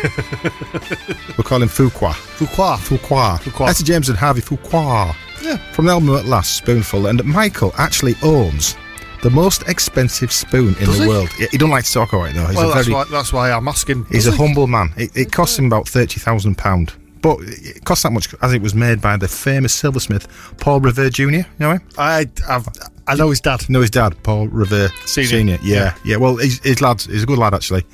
We're 1.37 1.45
calling 1.45 1.69
Fuqua. 1.69 2.13
Fuqua. 2.13 2.77
Fuqua. 2.77 3.39
Fuqua. 3.39 3.69
Etta 3.69 3.85
James 3.85 4.09
and 4.09 4.19
Harvey 4.19 4.43
Fuqua. 4.43 5.15
Yeah. 5.43 5.57
From 5.73 5.87
the 5.87 5.93
album 5.93 6.15
at 6.15 6.25
last, 6.25 6.57
Spoonful, 6.57 7.07
and 7.07 7.23
Michael 7.25 7.73
actually 7.77 8.15
owns 8.23 8.77
the 9.25 9.31
most 9.31 9.63
expensive 9.69 10.31
spoon 10.31 10.77
in 10.77 10.85
Does 10.85 10.99
the 10.99 11.05
he? 11.05 11.09
world. 11.09 11.31
Yeah, 11.41 11.47
he 11.51 11.57
don't 11.57 11.71
like 11.71 11.85
to 11.85 11.93
talk 11.93 12.13
about 12.13 12.25
it 12.25 12.35
though. 12.35 12.47
He's 12.47 12.57
well, 12.57 12.71
a 12.71 12.75
that's 12.75 12.87
very 12.87 12.95
why, 12.95 13.05
that's 13.11 13.33
why 13.33 13.51
I'm 13.51 13.67
asking. 13.67 14.05
He's 14.11 14.27
a 14.27 14.31
he? 14.31 14.37
humble 14.37 14.67
man. 14.67 14.93
It, 14.99 15.17
it 15.17 15.33
cost 15.33 15.59
him 15.59 15.65
about 15.65 15.89
thirty 15.89 16.21
thousand 16.21 16.59
pound, 16.59 16.93
but 17.23 17.39
it 17.41 17.83
cost 17.87 18.03
that 18.03 18.13
much 18.13 18.35
as 18.43 18.53
it 18.53 18.61
was 18.61 18.75
made 18.75 19.01
by 19.01 19.17
the 19.17 19.27
famous 19.27 19.75
silversmith 19.75 20.29
Paul 20.59 20.81
Revere 20.81 21.09
Jr. 21.09 21.23
You 21.23 21.45
know 21.59 21.73
him? 21.73 21.89
I, 21.97 22.29
I've, 22.47 22.69
I 23.07 23.15
know 23.15 23.31
his 23.31 23.41
dad. 23.41 23.69
Know 23.71 23.81
his 23.81 23.91
dad, 23.91 24.23
Paul 24.23 24.49
Revere 24.49 24.91
Senior. 25.07 25.29
Senior. 25.29 25.59
Yeah, 25.63 25.95
yeah. 26.05 26.17
Well, 26.17 26.37
he's, 26.37 26.63
his 26.63 26.83
lad. 26.83 27.01
He's 27.01 27.23
a 27.23 27.27
good 27.27 27.39
lad 27.39 27.55
actually. 27.55 27.85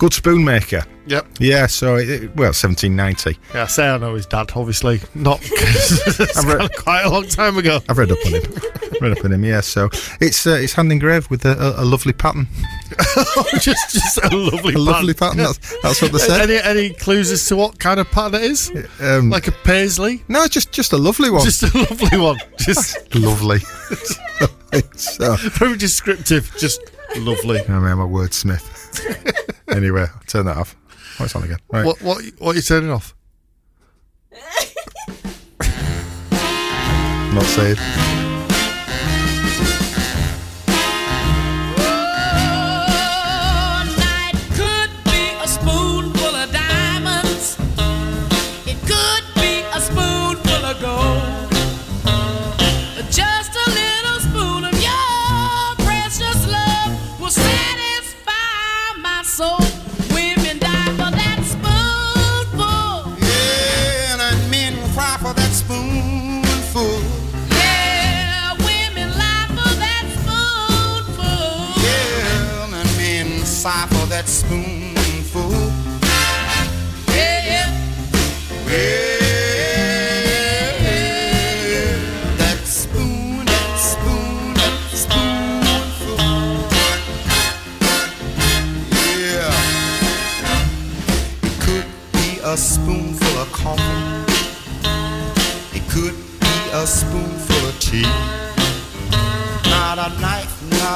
Good 0.00 0.14
spoon 0.14 0.42
maker. 0.42 0.82
Yep. 1.08 1.26
Yeah. 1.40 1.66
So 1.66 1.96
it, 1.96 2.34
well, 2.34 2.48
1790. 2.54 3.38
Yeah, 3.52 3.64
I 3.64 3.66
say 3.66 3.86
I 3.86 3.98
know 3.98 4.14
his 4.14 4.24
dad, 4.24 4.50
obviously. 4.56 4.98
Not 5.14 5.40
I've 6.36 6.44
read- 6.46 6.74
quite 6.78 7.02
a 7.04 7.10
long 7.10 7.26
time 7.26 7.58
ago. 7.58 7.80
I've 7.86 7.98
read 7.98 8.10
up 8.10 8.16
on 8.24 8.32
him. 8.32 8.42
read 9.02 9.18
up 9.18 9.22
on 9.26 9.32
him. 9.34 9.44
Yeah. 9.44 9.60
So 9.60 9.90
it's 10.22 10.46
uh, 10.46 10.52
it's 10.52 10.72
hand 10.72 10.90
engraved 10.90 11.28
with 11.28 11.44
a, 11.44 11.50
a, 11.52 11.82
a 11.82 11.84
lovely 11.84 12.14
pattern. 12.14 12.48
just, 13.60 13.92
just 13.92 14.18
a 14.24 14.34
lovely 14.34 14.72
A 14.72 14.78
lovely 14.78 15.12
pattern. 15.12 15.36
That's, 15.36 15.76
that's 15.82 16.00
what 16.00 16.12
they 16.12 16.18
said. 16.18 16.48
Any, 16.50 16.56
any 16.62 16.94
clues 16.94 17.30
as 17.30 17.44
to 17.48 17.56
what 17.56 17.78
kind 17.78 18.00
of 18.00 18.10
pattern 18.10 18.40
it 18.42 18.50
is? 18.50 18.72
Um, 19.02 19.28
Like 19.28 19.48
a 19.48 19.52
paisley? 19.52 20.24
no, 20.28 20.46
just 20.48 20.72
just 20.72 20.94
a 20.94 20.98
lovely 20.98 21.28
one. 21.28 21.44
Just 21.44 21.62
a 21.62 21.76
lovely 21.78 22.18
one. 22.18 22.38
Just 22.56 23.14
lovely. 23.14 23.58
so, 24.96 25.36
very 25.36 25.76
descriptive. 25.76 26.50
Just 26.58 26.80
lovely. 27.18 27.60
I 27.60 27.68
mean, 27.78 27.86
I'm 27.88 28.00
a 28.00 28.08
wordsmith. 28.08 28.79
anyway, 29.68 30.02
I'll 30.02 30.22
turn 30.26 30.46
that 30.46 30.56
off. 30.56 30.76
Oh, 31.18 31.24
it's 31.24 31.34
on 31.34 31.44
again. 31.44 31.58
Right. 31.70 31.84
What, 31.84 32.00
what, 32.02 32.24
what 32.38 32.52
are 32.52 32.56
you 32.56 32.62
turning 32.62 32.90
off? 32.90 33.14
Not 37.32 37.44
saying. 37.44 38.29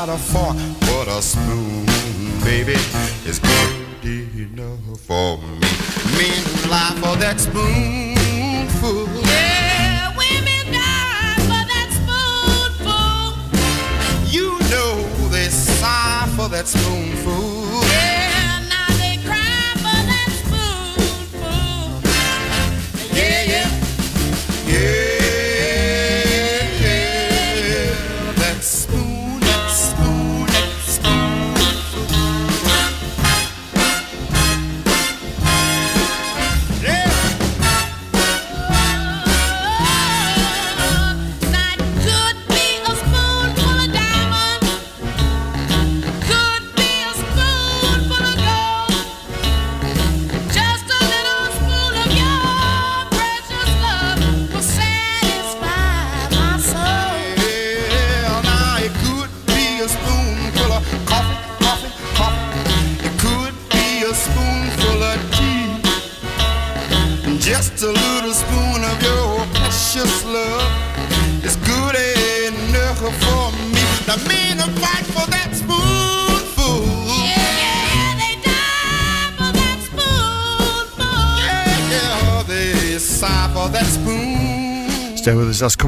Not 0.07 0.17
a 0.17 0.19
fork, 0.19 0.57
but 0.81 1.09
a 1.09 1.23
spoon, 1.23 1.87
baby, 2.45 2.75
is 3.25 3.39
good 3.39 4.05
enough 4.05 5.01
for 5.01 5.39
me. 5.39 5.61
Men 6.19 6.45
lie 6.69 6.95
for 7.01 7.17
that 7.17 7.41
spoonful. 7.41 9.07
Yeah, 9.23 10.15
women 10.15 10.73
die 10.73 11.35
for 11.49 11.65
that 11.73 11.89
spoonful. 12.01 13.33
You 14.31 14.59
know 14.69 14.95
they 15.31 15.49
sigh 15.49 16.29
for 16.37 16.49
that 16.51 16.67
spoonful. 16.67 17.64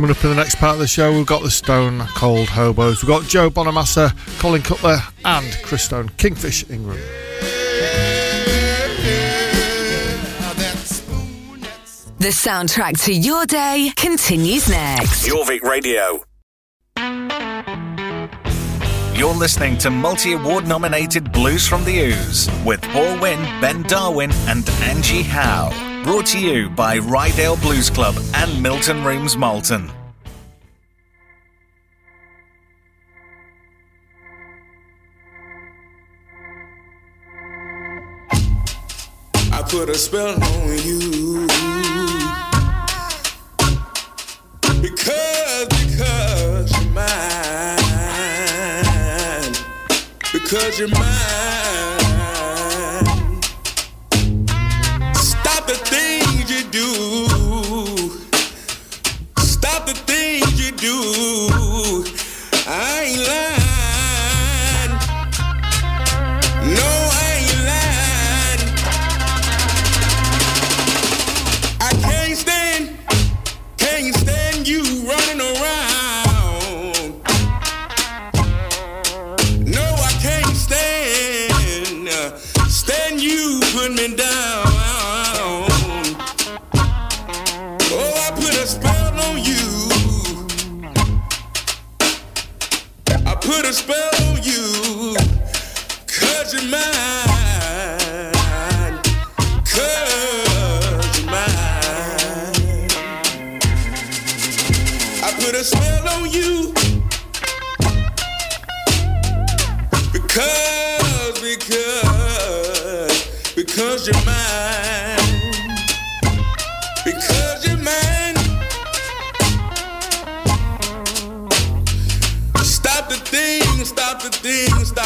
Coming 0.06 0.18
up 0.18 0.24
in 0.24 0.30
the 0.30 0.36
next 0.36 0.54
part 0.58 0.74
of 0.74 0.78
the 0.78 0.86
show. 0.86 1.10
We've 1.10 1.26
got 1.26 1.42
the 1.42 1.50
Stone 1.50 1.98
Cold 2.14 2.48
Hobos. 2.48 3.02
We've 3.02 3.08
got 3.08 3.24
Joe 3.24 3.50
Bonamassa, 3.50 4.16
Colin 4.38 4.62
Cutler, 4.62 4.98
and 5.24 5.46
Christone, 5.64 6.16
Kingfish 6.16 6.64
Ingram. 6.70 6.96
The 12.18 12.28
soundtrack 12.28 13.04
to 13.06 13.12
your 13.12 13.46
day 13.46 13.90
continues 13.96 14.68
next. 14.68 15.26
Jorvik 15.26 15.62
Radio. 15.62 16.22
You're 19.18 19.34
listening 19.34 19.76
to 19.78 19.90
multi 19.90 20.34
award 20.34 20.68
nominated 20.68 21.32
Blues 21.32 21.66
from 21.66 21.84
the 21.84 22.12
Ouse 22.12 22.48
with 22.64 22.80
Paul 22.80 23.18
Winn, 23.18 23.42
Ben 23.60 23.82
Darwin, 23.82 24.30
and 24.46 24.68
Angie 24.84 25.22
Howe. 25.22 25.95
Brought 26.06 26.26
to 26.26 26.38
you 26.38 26.70
by 26.70 26.98
Ryedale 26.98 27.60
Blues 27.60 27.90
Club 27.90 28.14
and 28.32 28.62
Milton 28.62 29.02
Rooms 29.02 29.36
Malton. 29.36 29.90
I 39.50 39.62
put 39.68 39.88
a 39.88 39.96
spell 39.96 40.40
on 40.40 40.78
you. 40.84 41.48
Because, 44.80 45.66
because 45.66 46.70
you're 46.80 46.92
mine. 46.92 47.16
Because 50.32 50.78
you're 50.78 50.86
mine. 50.86 51.55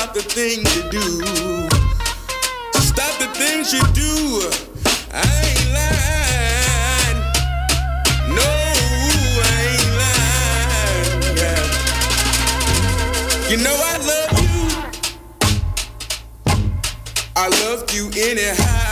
Stop 0.01 0.15
the 0.15 0.23
things 0.23 0.65
you 0.77 0.83
do. 0.91 1.05
Stop 2.81 3.19
the 3.19 3.27
things 3.35 3.71
you 3.71 3.83
do. 3.93 4.49
I 5.13 5.17
ain't 5.47 5.67
lying. 5.77 7.19
No, 8.35 8.51
I 9.45 9.55
ain't 9.69 9.91
lying. 10.01 11.37
Yeah. 11.37 11.63
You 13.51 13.57
know 13.59 13.77
I 13.77 13.97
love 14.11 14.33
you. 14.41 14.57
I 17.37 17.47
loved 17.63 17.93
you 17.93 18.05
anyhow. 18.17 18.90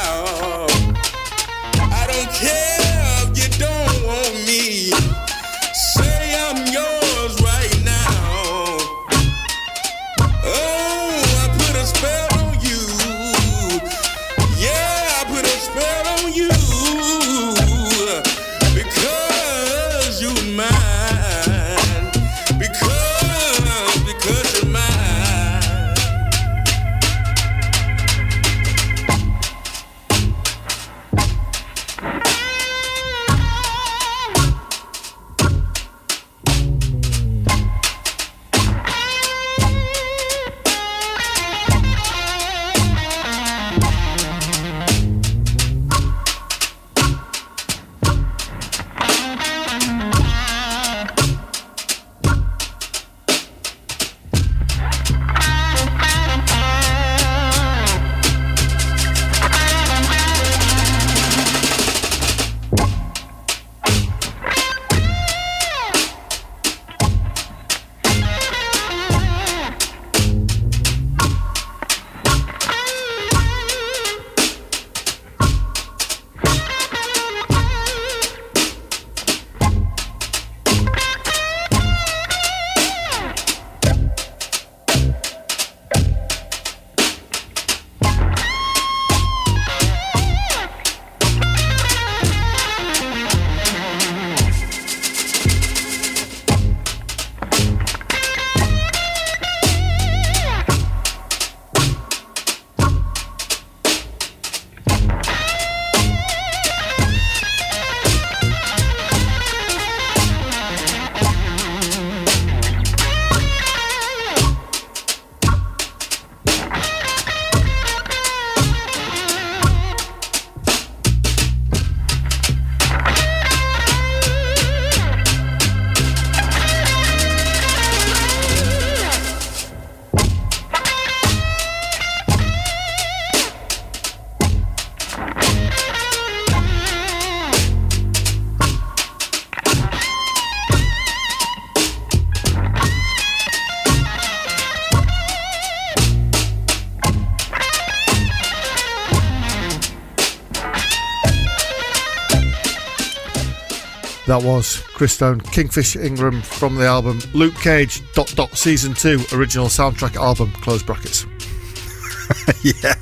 That 154.28 154.42
was 154.44 154.82
Christone, 154.92 155.42
Kingfish 155.52 155.96
Ingram 155.96 156.42
from 156.42 156.74
the 156.74 156.84
album 156.84 157.18
Luke 157.32 157.54
Cage, 157.54 158.02
dot 158.12 158.30
dot 158.36 158.58
season 158.58 158.92
two, 158.92 159.20
original 159.32 159.68
soundtrack 159.68 160.16
album, 160.16 160.52
close 160.60 160.82
brackets. 160.82 161.24
yeah. 162.62 162.94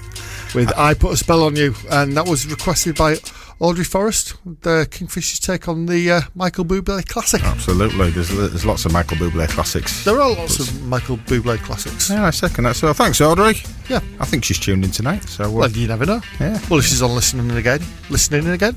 With 0.55 0.73
I 0.77 0.95
Put 0.95 1.15
a 1.15 1.17
Spell 1.17 1.43
on 1.43 1.57
You, 1.57 1.75
and 1.91 2.17
that 2.17 2.29
was 2.29 2.47
requested 2.47 2.95
by 2.97 3.17
Audrey 3.59 3.83
Forrest, 3.83 4.37
the 4.63 4.87
Kingfish's 4.89 5.41
take 5.41 5.67
on 5.67 5.87
the 5.87 6.13
uh, 6.13 6.21
Michael 6.37 6.65
Bublé 6.65 7.05
classic. 7.09 7.43
Absolutely. 7.43 8.11
There's, 8.11 8.29
there's 8.29 8.65
lots 8.65 8.85
of 8.85 8.93
Michael 8.93 9.17
Bublé 9.17 9.49
classics. 9.49 10.05
There 10.05 10.21
are 10.21 10.31
lots 10.31 10.61
of 10.61 10.83
Michael 10.85 11.17
Bublé 11.17 11.59
classics. 11.59 12.09
Yeah, 12.09 12.27
I 12.27 12.31
second 12.31 12.65
that. 12.65 12.77
So 12.77 12.93
thanks, 12.93 13.21
Audrey. 13.21 13.57
Yeah. 13.89 13.99
I 14.21 14.27
think 14.27 14.45
she's 14.45 14.61
tuned 14.61 14.85
in 14.85 14.93
tonight. 14.93 15.25
So 15.25 15.47
uh, 15.47 15.51
Well, 15.51 15.71
you 15.73 15.89
never 15.89 16.07
know. 16.07 16.21
Yeah. 16.39 16.61
Well, 16.71 16.79
if 16.79 16.85
she's 16.87 17.03
on 17.03 17.17
listening 17.17 17.49
and 17.49 17.59
again, 17.59 17.81
listening 18.11 18.45
and 18.45 18.55
again 18.55 18.77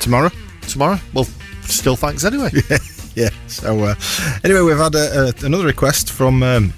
tomorrow. 0.00 0.30
tomorrow, 0.68 0.98
well, 1.14 1.26
still 1.74 1.96
thanks 1.96 2.24
anyway. 2.24 2.50
yeah, 2.70 2.78
yeah. 3.14 3.30
So 3.46 3.78
uh, 3.84 3.94
anyway, 4.44 4.62
we've 4.62 4.78
had 4.78 4.94
a, 4.94 5.28
a, 5.28 5.46
another 5.46 5.66
request 5.66 6.10
from 6.10 6.42
um, 6.42 6.72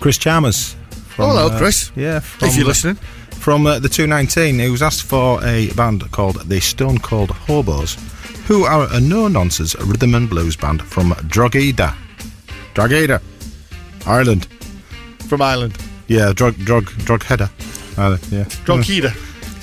Chris 0.00 0.18
Chalmers. 0.18 0.74
From, 1.08 1.26
Oh, 1.26 1.28
hello, 1.36 1.46
uh, 1.48 1.58
Chris. 1.58 1.90
Yeah, 1.96 2.20
from, 2.20 2.48
If 2.48 2.56
you're 2.56 2.66
listening. 2.66 2.96
From 3.32 3.66
uh, 3.66 3.78
the 3.78 3.88
219, 3.88 4.58
who's 4.58 4.82
asked 4.82 5.02
for 5.04 5.42
a 5.44 5.70
band 5.72 6.10
called 6.12 6.48
the 6.48 6.60
Stone 6.60 6.98
Cold 6.98 7.30
Hobos, 7.30 7.96
who 8.46 8.64
are 8.64 8.88
a 8.92 9.00
no-nonsense 9.00 9.74
rhythm 9.80 10.14
and 10.14 10.28
blues 10.28 10.56
band 10.56 10.82
from 10.82 11.14
Drogheda. 11.28 11.94
Drogheda, 12.74 13.20
Ireland. 14.06 14.46
From 15.28 15.42
Ireland. 15.42 15.76
Yeah, 16.08 16.32
Drog, 16.32 16.56
Drog, 16.58 16.86
Drogheda. 17.04 17.50
Uh, 17.96 18.16
yeah. 18.30 18.44
Drogheda. 18.64 19.12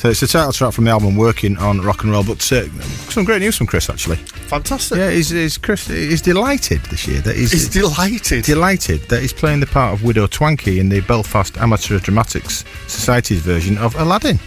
So 0.06 0.11
it's 0.11 0.19
the 0.19 0.27
title 0.27 0.53
track 0.53 0.72
from 0.72 0.84
the 0.84 0.91
album 0.91 1.15
"Working 1.15 1.57
on 1.57 1.82
Rock 1.82 2.03
and 2.03 2.11
Roll." 2.11 2.23
But 2.23 2.52
uh, 2.52 2.69
some 3.10 3.23
great 3.23 3.40
news 3.41 3.57
from 3.57 3.65
Chris, 3.65 3.90
actually. 3.90 4.18
Fantastic. 4.18 4.99
Yeah, 4.99 5.10
he's, 5.10 5.30
he's 5.30 5.57
Chris. 5.57 5.88
He's 5.88 6.22
delighted 6.22 6.82
this 6.91 7.07
year 7.07 7.22
that 7.22 7.36
he's, 7.36 7.52
He's 7.52 7.68
delighted. 7.69 8.44
delighted 8.45 9.02
that 9.10 9.22
he's 9.22 9.34
playing 9.34 9.61
the 9.61 9.65
part 9.65 9.94
of 9.95 10.03
Widow 10.03 10.27
Twankey 10.27 10.77
in 10.80 10.90
the 10.90 11.02
Belfast 11.02 11.57
Amateur 11.57 11.98
Dramatics 11.98 12.65
Society's 12.86 13.41
version 13.41 13.80
of 13.80 13.95
Aladdin. 13.95 14.38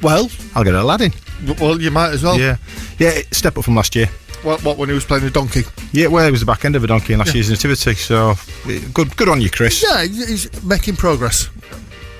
Well, 0.00 0.30
I'll 0.54 0.64
get 0.64 0.72
Aladdin. 0.72 1.12
well, 1.60 1.78
you 1.78 1.90
might 1.90 2.12
as 2.12 2.22
well. 2.22 2.38
Yeah, 2.40 2.56
yeah. 2.98 3.20
Step 3.30 3.58
up 3.58 3.64
from 3.64 3.74
last 3.74 3.94
year. 3.94 4.06
What, 4.42 4.64
what 4.64 4.78
when 4.78 4.88
he 4.88 4.94
was 4.94 5.04
playing 5.04 5.24
the 5.24 5.30
donkey? 5.30 5.64
Yeah, 5.92 6.06
well, 6.06 6.26
it 6.26 6.30
was 6.30 6.40
the 6.40 6.46
back 6.46 6.64
end 6.64 6.76
of 6.76 6.84
a 6.84 6.86
donkey 6.86 7.12
in 7.12 7.18
last 7.18 7.28
Yeah. 7.28 7.34
year's 7.34 7.50
nativity. 7.50 7.94
So 7.94 8.36
good, 8.94 9.14
good 9.18 9.28
on 9.28 9.42
you, 9.42 9.50
Chris. 9.50 9.82
Yeah, 9.82 10.02
he's 10.04 10.62
making 10.64 10.96
progress. 10.96 11.50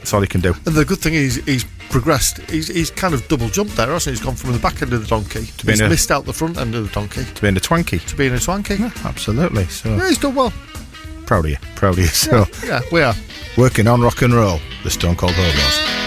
That's 0.04 0.12
all 0.12 0.20
he 0.20 0.26
can 0.26 0.42
do. 0.42 0.52
And 0.66 0.74
the 0.74 0.84
good 0.84 0.98
thing 0.98 1.14
is 1.14 1.36
he's 1.46 1.64
progressed. 1.88 2.38
He's, 2.50 2.68
he's 2.68 2.90
kind 2.90 3.14
of 3.14 3.26
double 3.28 3.48
jumped 3.48 3.74
there, 3.76 3.86
hasn't 3.86 4.14
he? 4.14 4.18
He's 4.18 4.24
gone 4.26 4.34
from 4.34 4.52
the 4.52 4.58
back 4.58 4.82
end 4.82 4.92
of 4.92 5.00
the 5.00 5.06
donkey 5.08 5.46
to 5.46 5.64
being 5.64 5.78
he's 5.78 5.80
a- 5.80 5.88
missed 5.88 6.10
out 6.10 6.26
the 6.26 6.32
front 6.34 6.58
end 6.58 6.74
of 6.74 6.86
the 6.86 6.92
donkey 6.92 7.24
To 7.24 7.40
being 7.40 7.56
a 7.56 7.60
Twanky. 7.60 8.04
to 8.06 8.14
being 8.14 8.34
a 8.34 8.38
swanky. 8.38 8.74
Yeah, 8.74 8.90
Absolutely. 9.04 9.64
So 9.64 9.98
he's 10.00 10.18
done 10.18 10.34
well. 10.34 10.52
proud 11.24 11.46
of 11.46 11.50
you. 11.52 11.56
Proud 11.74 11.94
of 11.94 11.98
you. 12.00 12.06
So 12.08 12.44
Yeah, 12.66 12.82
we 12.92 13.00
are. 13.00 13.14
working 13.56 13.86
on 13.88 14.02
rock 14.02 14.20
and 14.20 14.34
roll. 14.34 14.60
The 14.82 14.90
Stone 14.90 15.16
Cold 15.16 15.32
Hobos. 15.34 16.03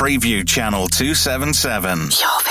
Freeview 0.00 0.46
Channel 0.46 0.88
277. 0.88 2.49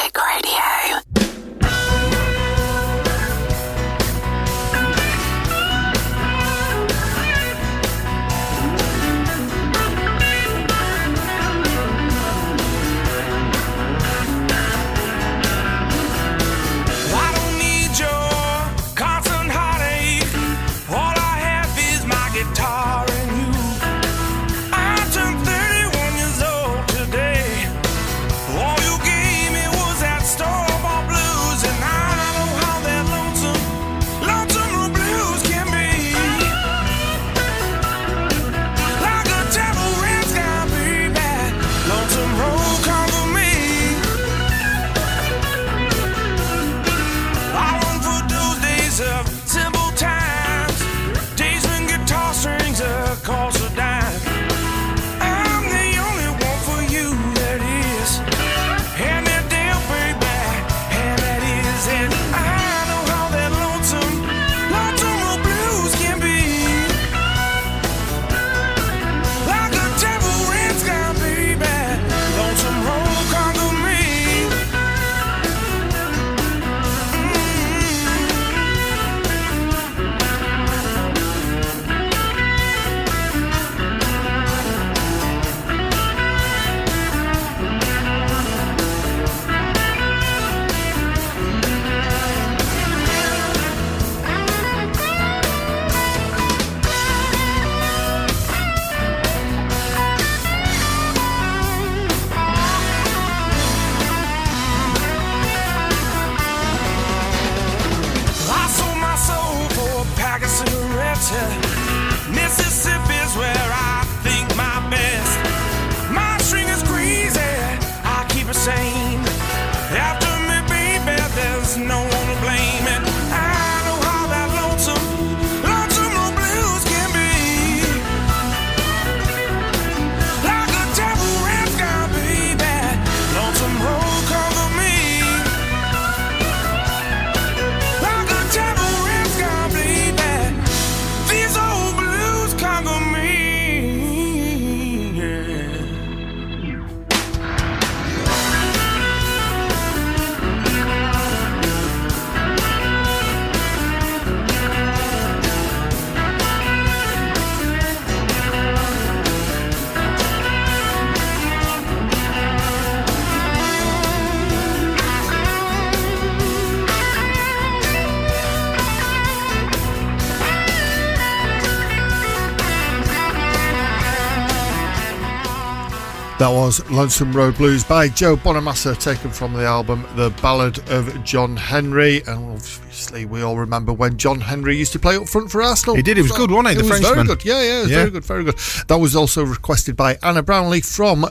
Was 176.69 176.87
Lonesome 176.91 177.33
Road 177.33 177.57
Blues 177.57 177.83
by 177.83 178.07
Joe 178.09 178.37
Bonamassa, 178.37 178.95
taken 179.01 179.31
from 179.31 179.53
the 179.53 179.65
album 179.65 180.05
The 180.15 180.29
Ballad 180.39 180.77
of 180.91 181.23
John 181.23 181.57
Henry. 181.57 182.17
And 182.27 182.51
obviously, 182.51 183.25
we 183.25 183.41
all 183.41 183.57
remember 183.57 183.91
when 183.91 184.17
John 184.19 184.39
Henry 184.39 184.77
used 184.77 184.91
to 184.91 184.99
play 184.99 185.15
up 185.15 185.27
front 185.27 185.49
for 185.49 185.63
Arsenal. 185.63 185.95
He 185.95 186.03
did, 186.03 186.17
he 186.17 186.21
was 186.21 186.31
good, 186.31 186.51
wasn't 186.51 186.75
he, 186.75 186.75
the 186.75 186.87
was 186.87 186.99
very 186.99 187.23
good. 187.23 187.43
Yeah, 187.43 187.59
yeah, 187.63 187.79
it 187.79 187.81
was 187.81 187.89
Yeah. 187.89 187.97
very 187.97 188.09
good, 188.11 188.23
very 188.23 188.43
good. 188.43 188.57
That 188.87 188.97
was 188.99 189.15
also 189.15 189.43
requested 189.43 189.97
by 189.97 190.19
Anna 190.21 190.43
Brownlee 190.43 190.81
from 190.81 191.25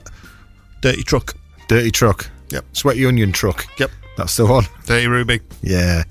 Dirty 0.81 1.05
Truck. 1.05 1.37
Dirty 1.69 1.93
Truck. 1.93 2.29
Yep. 2.51 2.65
Sweaty 2.73 3.07
Onion 3.07 3.31
Truck. 3.31 3.65
Yep. 3.79 3.93
That's 4.17 4.37
the 4.37 4.45
one. 4.45 4.65
Dirty 4.87 5.07
Ruby. 5.07 5.39
Yeah. 5.63 6.03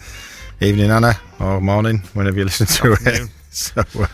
Evening, 0.61 0.89
Anna, 0.89 1.19
or 1.41 1.59
morning, 1.59 1.97
whenever 2.13 2.37
you 2.37 2.45
listen 2.45 2.65
to 2.67 2.93
Afternoon. 2.93 3.23
it. 3.25 3.29
So, 3.49 3.81
uh, 3.99 4.05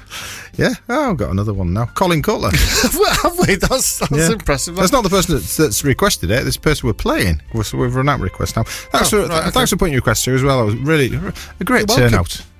yeah, 0.55 0.73
oh, 0.89 1.11
I've 1.11 1.17
got 1.17 1.31
another 1.31 1.53
one 1.53 1.73
now. 1.73 1.85
Colin 1.95 2.21
Cutler. 2.21 2.51
Have 3.23 3.37
we? 3.39 3.55
That's, 3.55 3.99
that's 3.99 4.11
Yeah. 4.11 4.31
impressive. 4.33 4.75
That's 4.75 4.91
not 4.91 5.03
the 5.03 5.09
person 5.09 5.35
that's, 5.35 5.57
that's 5.57 5.83
requested 5.83 6.29
it. 6.31 6.43
This 6.45 6.57
person 6.57 6.87
we're 6.87 6.93
playing. 6.93 7.41
We've, 7.53 7.65
so 7.65 7.77
we've 7.77 7.95
run 7.95 8.07
out 8.09 8.15
of 8.15 8.21
requests 8.21 8.55
now. 8.55 8.63
Thanks, 8.63 9.11
Oh, 9.13 9.23
for, 9.23 9.29
right, 9.29 9.41
okay. 9.41 9.49
thanks 9.51 9.71
for 9.71 9.77
putting 9.77 9.93
your 9.93 9.99
requests 10.01 10.23
through 10.23 10.35
as 10.35 10.43
well. 10.43 10.61
It 10.61 10.65
was 10.65 10.75
really 10.75 11.15
a 11.59 11.63
great 11.63 11.87
turnout. 11.89 12.41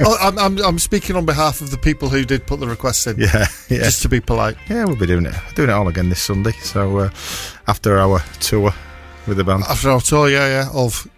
Oh, 0.00 0.16
I'm, 0.20 0.38
I'm, 0.38 0.58
I'm 0.64 0.78
speaking 0.78 1.16
on 1.16 1.26
behalf 1.26 1.60
of 1.60 1.72
the 1.72 1.78
people 1.78 2.08
who 2.08 2.24
did 2.24 2.46
put 2.46 2.60
the 2.60 2.68
requests 2.68 3.08
in. 3.08 3.18
Yeah, 3.18 3.46
yeah. 3.68 3.78
Just 3.78 4.02
to 4.02 4.08
be 4.08 4.20
polite. 4.20 4.56
Yeah, 4.70 4.84
we'll 4.84 4.94
be 4.94 5.06
doing 5.06 5.26
it, 5.26 5.34
doing 5.56 5.68
it 5.68 5.72
all 5.72 5.88
again 5.88 6.08
this 6.10 6.22
Sunday. 6.22 6.52
So 6.62 6.98
uh, 6.98 7.10
after 7.66 7.98
our 7.98 8.20
tour 8.38 8.72
with 9.26 9.38
the 9.38 9.42
band, 9.42 9.64
After 9.64 9.90
our 9.90 10.00
tour, 10.00 10.28
yeah, 10.30 10.46
yeah, 10.46 10.68
of 10.72 11.08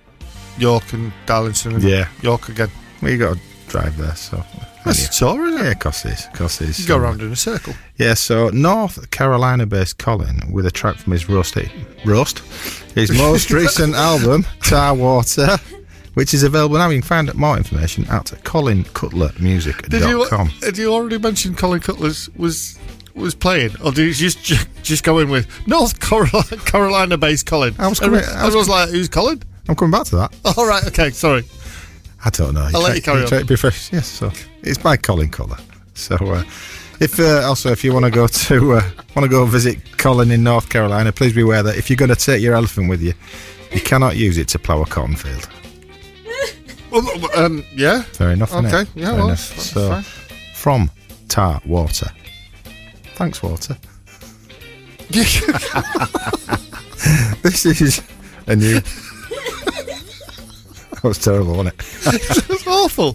York 0.57 0.91
and 0.95 1.13
Darlington 1.27 1.75
and 1.75 1.83
Yeah. 1.85 2.09
York 2.23 2.49
again. 2.49 2.71
well, 3.03 3.11
you 3.13 3.19
got 3.19 3.35
to 3.37 3.41
drive 3.69 3.99
there. 3.99 4.15
So 4.17 4.43
That's 4.89 5.17
a 5.17 5.21
tour, 5.21 5.47
isn't 5.47 5.61
it? 5.61 5.65
yeah, 5.65 5.71
of 5.73 5.79
course 5.79 6.05
it 6.05 6.13
is. 6.13 6.27
Of 6.27 6.33
course 6.35 6.61
it 6.61 6.69
is. 6.71 6.81
You 6.81 6.87
go 6.89 6.97
around 6.99 7.23
in 7.23 7.33
a 7.33 7.37
circle. 7.37 7.75
Yeah, 7.97 8.15
so 8.15 8.49
North 8.51 9.11
Carolina-based 9.11 9.99
Colin 9.99 10.53
with 10.53 10.67
a 10.67 10.71
track 10.71 10.97
from 10.97 11.13
his 11.13 11.29
roast, 11.29 11.57
roast, 12.05 12.39
his 12.95 13.11
most 13.19 13.51
recent 13.51 13.95
album, 13.95 14.45
Tar 14.63 14.95
Water, 14.95 15.57
which 16.15 16.35
is 16.35 16.43
available 16.43 16.79
now. 16.79 16.89
You 16.89 17.01
can 17.01 17.07
find 17.09 17.29
out 17.29 17.35
more 17.37 17.57
information 17.57 18.05
at 18.09 18.27
Did 18.27 18.39
you, 18.39 18.45
colincutlermusic.com. 18.51 20.51
did 20.61 20.79
you 20.79 20.93
already 20.93 21.19
mention 21.19 21.55
Colin 21.55 21.81
Cutler's 21.81 22.29
was 22.37 22.79
was 23.15 23.35
playing, 23.35 23.71
or 23.85 23.91
did 23.91 24.07
you 24.07 24.15
just 24.15 24.45
ju- 24.45 24.65
just 24.83 25.03
go 25.03 25.19
in 25.19 25.29
with 25.29 25.49
North 25.67 25.99
Carolina, 25.99 26.57
Carolina-based 26.67 27.47
Colin? 27.47 27.75
I 27.79 27.89
was 27.89 27.99
coming- 27.99 28.21
I 28.25 28.45
was- 28.47 28.55
I 28.55 28.59
was 28.59 28.69
like, 28.69 28.91
who's 28.91 29.09
Colin? 29.09 29.43
I'm 29.69 29.75
coming 29.75 29.91
back 29.91 30.05
to 30.07 30.17
that. 30.17 30.35
All 30.57 30.67
right, 30.67 30.87
okay, 30.87 31.11
sorry. 31.11 31.45
I 32.25 32.31
don't 32.31 32.55
know. 32.55 32.69
I'll 32.75 32.83
let 32.83 32.97
you 32.97 33.03
carry 33.03 33.23
on. 33.23 33.29
try 33.29 33.39
to 33.41 33.45
be 33.45 33.57
fresh. 33.57 33.93
Yes, 33.93 34.07
so 34.09 34.33
it's 34.63 34.79
by 34.79 34.97
Colin 34.97 35.29
Cutler. 35.31 35.59
So 35.95 36.17
uh, 36.17 36.43
if 37.01 37.19
uh, 37.21 37.43
also 37.47 37.71
if 37.71 37.85
you 37.85 37.93
want 37.93 38.05
to 38.07 38.11
go 38.11 38.27
to 38.27 38.73
uh, 38.75 38.83
want 39.15 39.25
to 39.25 39.29
go 39.29 39.45
visit 39.47 39.79
Colin 39.99 40.31
in 40.31 40.43
North 40.43 40.69
Carolina, 40.69 41.13
please 41.13 41.33
be 41.33 41.43
aware 41.43 41.63
that 41.63 41.77
if 41.77 41.89
you're 41.91 41.97
going 41.97 42.09
to 42.11 42.17
take 42.17 42.43
your 42.43 42.55
elephant 42.55 42.89
with 42.89 43.01
you, 43.03 43.15
you 43.73 43.81
cannot 43.81 44.17
use 44.17 44.37
it 44.39 44.49
to 44.49 44.59
plough 44.59 44.83
a 44.83 44.87
cotton 44.87 45.17
field. 45.17 45.49
Well, 46.91 47.05
um, 47.37 47.63
yeah. 47.75 48.01
Fair 48.03 48.31
enough. 48.31 48.55
Okay, 48.55 48.87
yeah, 48.95 49.09
Fair 49.09 49.15
well, 49.17 49.27
enough. 49.27 49.51
that's 49.55 49.71
So 49.73 49.91
fine. 49.91 50.03
from 50.55 50.91
Tar 51.29 51.61
Water. 51.67 52.07
Thanks, 53.17 53.43
Water. 53.43 53.77
this 57.43 57.67
is 57.67 58.01
a 58.47 58.57
new. 58.57 58.81
that 61.03 61.09
was 61.09 61.19
terrible, 61.19 61.57
wasn't 61.57 61.75
it? 61.75 61.79
That's 62.49 62.67
awful. 62.67 63.15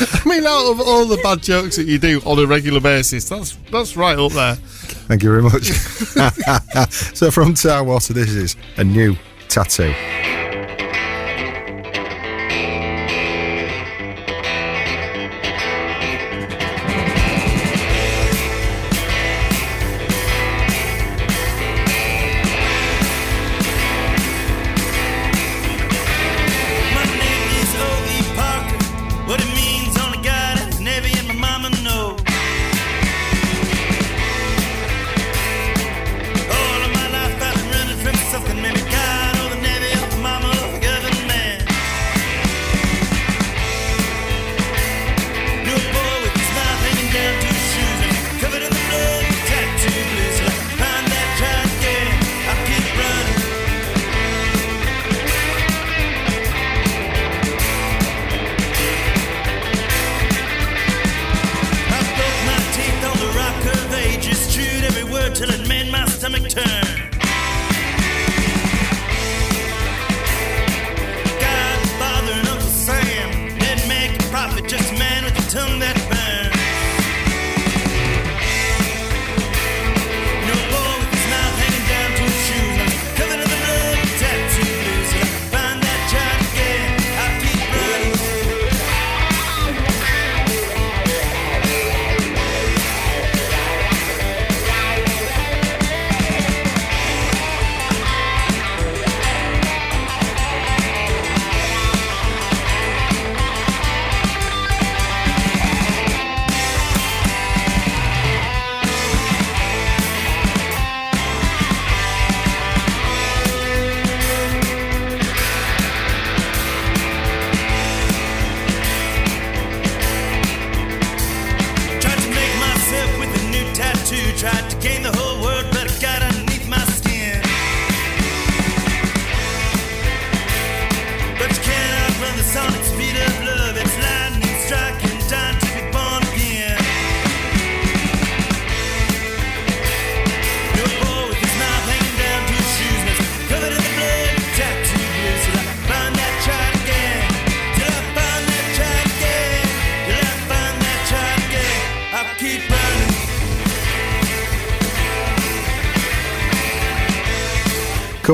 I 0.00 0.22
mean, 0.26 0.46
out 0.46 0.70
of 0.70 0.80
all 0.80 1.06
the 1.06 1.18
bad 1.22 1.42
jokes 1.42 1.76
that 1.76 1.86
you 1.86 1.98
do 1.98 2.20
on 2.24 2.38
a 2.38 2.46
regular 2.46 2.80
basis, 2.80 3.28
that's 3.28 3.56
that's 3.72 3.96
right 3.96 4.16
up 4.16 4.30
there. 4.32 4.54
Thank 4.54 5.24
you 5.24 5.30
very 5.30 5.42
much. 5.42 5.72
so 7.16 7.32
from 7.32 7.54
Tar 7.54 7.82
Water, 7.82 8.12
this 8.12 8.30
is 8.30 8.56
a 8.76 8.84
new 8.84 9.16
tattoo. 9.48 9.92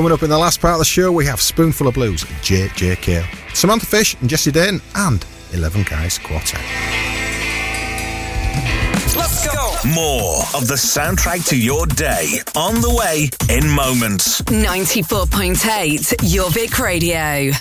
Coming 0.05 0.17
up 0.19 0.23
in 0.23 0.29
the 0.29 0.37
last 0.37 0.61
part 0.61 0.73
of 0.73 0.77
the 0.77 0.85
show, 0.85 1.11
we 1.11 1.25
have 1.25 1.41
Spoonful 1.41 1.87
of 1.87 1.95
Blues, 1.95 2.23
JJ 2.43 2.97
Cale, 2.97 3.25
Samantha 3.55 3.87
Fish 3.87 4.15
and 4.21 4.29
Jesse 4.29 4.51
Dayton, 4.51 4.79
and 4.93 5.25
11 5.51 5.81
Guys 5.81 6.19
Quartet. 6.19 6.61
Let's 9.17 9.47
go. 9.47 9.89
More 9.95 10.43
of 10.53 10.67
the 10.67 10.75
soundtrack 10.75 11.47
to 11.49 11.59
your 11.59 11.87
day 11.87 12.39
on 12.55 12.81
the 12.81 12.93
way 12.93 13.31
in 13.49 13.67
moments. 13.67 14.43
94.8 14.43 15.55
Jorvik 16.17 16.77
Radio. 16.77 17.57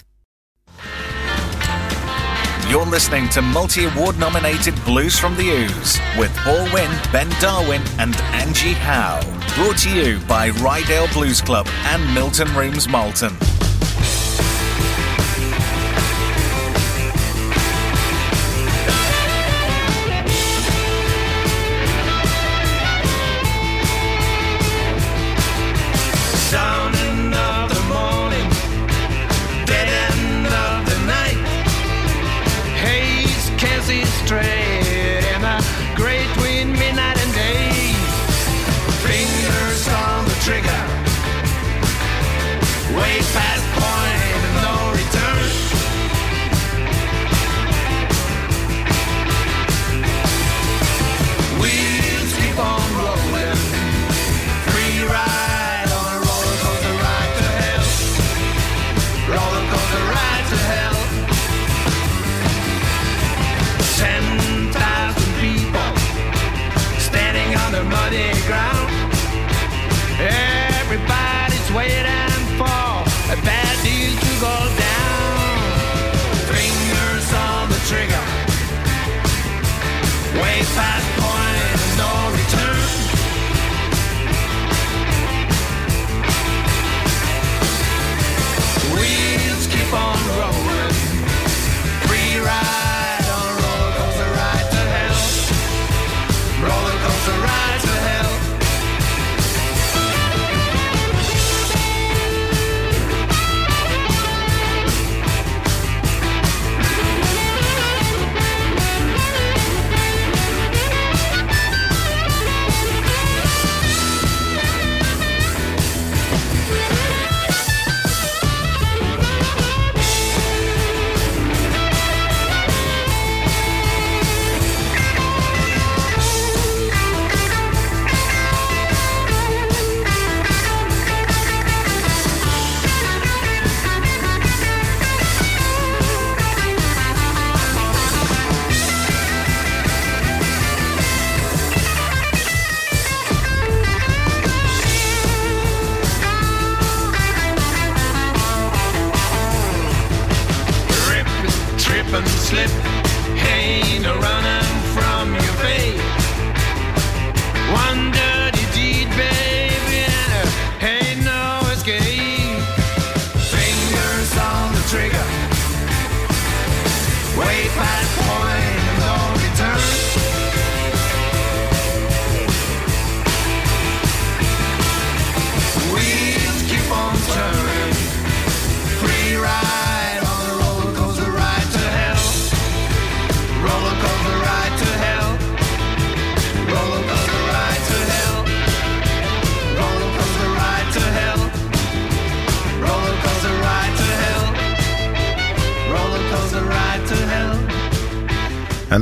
You're 2.69 2.85
listening 2.85 3.31
to 3.31 3.41
multi 3.41 3.87
award 3.87 4.19
nominated 4.19 4.75
Blues 4.85 5.19
from 5.19 5.35
the 5.37 5.65
Ouse 5.65 5.99
with 6.19 6.37
Paul 6.37 6.65
Winn, 6.75 6.91
Ben 7.11 7.31
Darwin, 7.41 7.81
and 7.99 8.15
Angie 8.35 8.75
Howe. 8.75 9.34
Brought 9.55 9.79
to 9.79 9.91
you 9.95 10.19
by 10.27 10.51
Ryedale 10.51 11.13
Blues 11.13 11.41
Club 11.41 11.69
and 11.85 12.13
Milton 12.13 12.53
Rooms 12.57 12.89
Malton. 12.89 13.44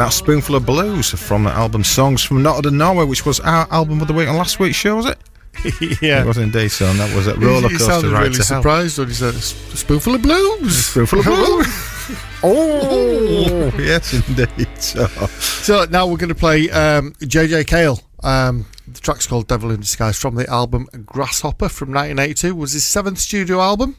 that 0.03 0.13
spoonful 0.13 0.57
of 0.57 0.67
blues 0.67 1.11
from 1.11 1.45
the 1.45 1.51
album 1.51 1.85
Songs 1.85 2.25
from 2.25 2.43
Not 2.43 2.65
Notterdam, 2.65 2.73
Norway, 2.73 3.05
which 3.05 3.25
was 3.25 3.39
our 3.39 3.69
album 3.71 4.01
of 4.01 4.09
the 4.09 4.13
week 4.13 4.29
on 4.29 4.37
last 4.37 4.59
week's 4.59 4.75
show, 4.75 4.97
was 4.97 5.07
it? 5.07 5.17
yeah, 6.03 6.23
it 6.23 6.27
was 6.27 6.39
indeed. 6.39 6.71
So 6.71 6.87
and 6.87 6.99
that 6.99 7.15
was 7.15 7.29
a 7.29 7.37
roller 7.37 7.69
coaster 7.69 8.09
ride 8.09 8.23
really 8.23 8.35
surprised 8.35 8.99
when 8.99 9.07
he 9.07 9.15
said 9.15 9.35
spoonful 9.35 10.17
of 10.17 10.23
blues, 10.23 10.87
spoonful 10.87 11.21
of 11.21 11.25
blues. 11.27 11.67
oh, 12.43 13.73
yes, 13.79 14.13
indeed. 14.29 14.67
So. 14.81 15.07
so 15.07 15.85
now 15.85 16.09
we're 16.09 16.17
going 16.17 16.31
to 16.31 16.35
play 16.35 16.69
um, 16.71 17.13
JJ 17.21 17.69
Cale. 17.69 18.01
Um, 18.25 18.67
the 18.89 18.99
track's 18.99 19.29
called 19.29 19.47
"Devil 19.47 19.71
in 19.71 19.81
Disguise" 19.81 20.19
from 20.19 20.35
the 20.35 20.51
album 20.51 20.89
Grasshopper 21.07 21.69
from 21.69 21.91
1982. 21.91 22.57
Was 22.57 22.73
his 22.73 22.85
seventh 22.85 23.21
studio 23.21 23.61
album. 23.61 23.97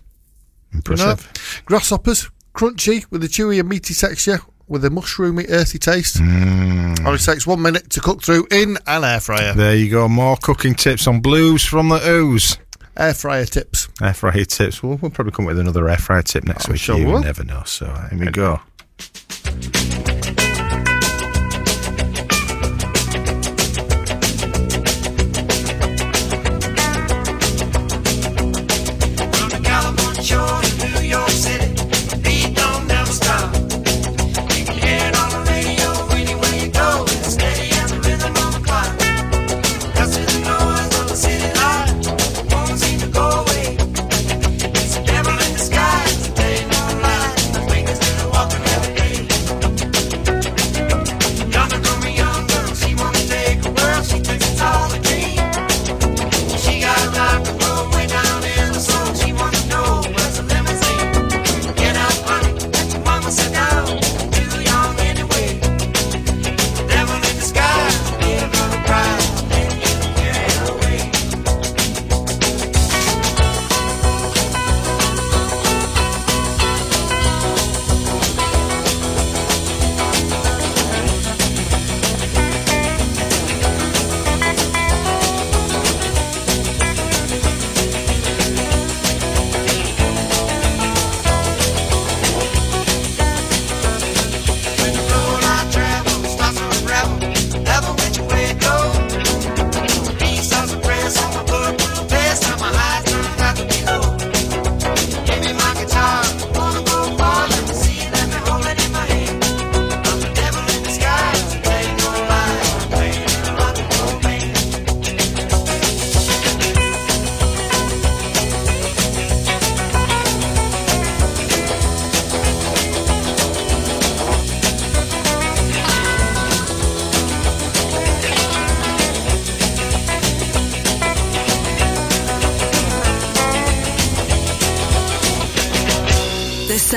Impressive. 0.74 1.22
You 1.22 1.62
know? 1.62 1.64
Grasshoppers, 1.66 2.30
crunchy 2.54 3.10
with 3.10 3.24
a 3.24 3.28
chewy 3.28 3.62
and 3.62 3.70
meaty 3.70 3.94
texture, 3.94 4.42
with 4.74 4.84
a 4.84 4.90
mushroomy, 4.90 5.46
earthy 5.50 5.78
taste. 5.78 6.18
Mm. 6.18 7.06
Only 7.06 7.20
takes 7.20 7.46
one 7.46 7.62
minute 7.62 7.92
to 7.92 8.02
cook 8.02 8.24
through 8.24 8.48
in 8.52 8.80
an 8.88 9.04
air 9.04 9.20
fryer. 9.20 9.54
There 9.54 9.76
you 9.76 9.90
go. 9.90 10.10
More 10.10 10.36
cooking 10.36 10.74
tips 10.74 11.06
on 11.08 11.22
blues 11.22 11.64
from 11.64 11.90
the 11.90 12.02
Ouse. 12.04 12.58
Air 12.98 13.14
fryer 13.14 13.46
tips. 13.46 13.88
Air 14.02 14.16
fryer 14.16 14.46
tips. 14.46 14.82
We'll, 14.82 14.98
we'll 14.98 15.12
probably 15.12 15.32
come 15.32 15.46
with 15.46 15.60
another 15.60 15.88
air 15.88 15.98
fryer 15.98 16.24
tip 16.24 16.44
next 16.46 16.68
oh, 16.68 16.72
week. 16.72 16.82
Sure 16.82 16.98
you 16.98 17.06
will. 17.06 17.22
never 17.22 17.44
know. 17.44 17.62
So 17.66 17.86
here 18.10 18.20
we 18.20 18.32
go. 18.32 18.62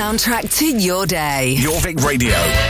soundtrack 0.07 0.57
to 0.57 0.65
your 0.65 1.05
day. 1.05 1.55
Jorvik 1.59 2.01
Radio. 2.05 2.66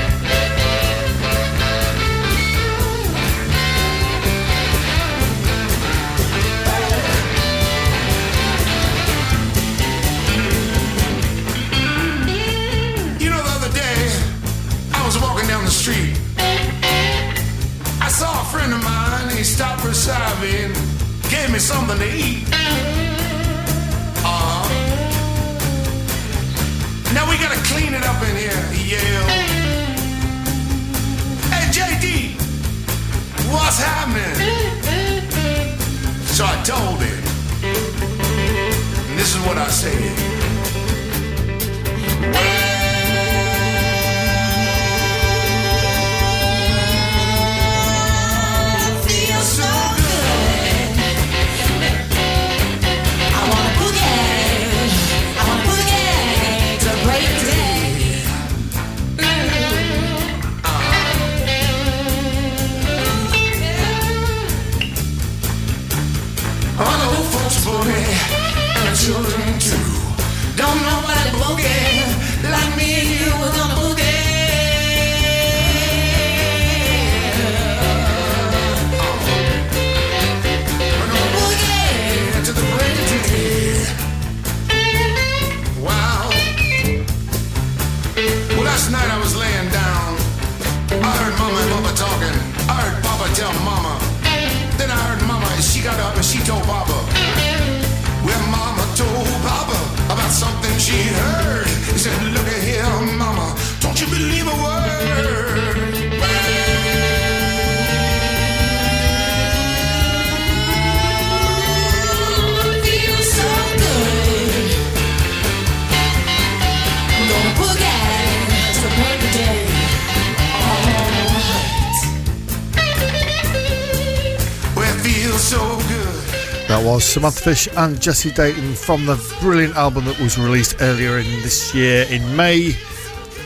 That 126.78 126.86
was 126.86 127.04
Samantha 127.04 127.41
Fish 127.41 127.68
and 127.76 127.99
Jesse 127.99 128.30
Dayton 128.32 128.76
from 128.76 129.08
the 129.08 129.16
brilliant 129.41 129.76
album 129.76 130.06
that 130.06 130.20
was 130.20 130.38
released 130.38 130.76
earlier 130.80 131.18
in 131.18 131.26
this 131.41 131.74
year 131.74 132.06
in 132.12 132.36
May. 132.36 132.76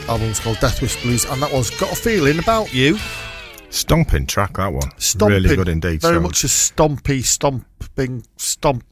album's 0.06 0.38
called 0.38 0.60
Death 0.60 0.82
Wish 0.82 1.02
Blues, 1.02 1.24
and 1.24 1.40
that 1.42 1.50
was 1.50 1.70
Got 1.70 1.92
a 1.92 1.96
Feeling 1.96 2.38
About 2.38 2.74
You. 2.74 2.98
Stomping 3.70 4.26
track, 4.26 4.58
that 4.58 4.70
one. 4.74 4.90
Stomping. 4.98 5.42
Really 5.44 5.56
good 5.56 5.68
indeed. 5.70 6.02
Very 6.02 6.16
so- 6.16 6.20
much 6.20 6.44
a 6.44 6.46
stompy, 6.46 7.24
stomping, 7.24 8.22
stomp 8.36 8.84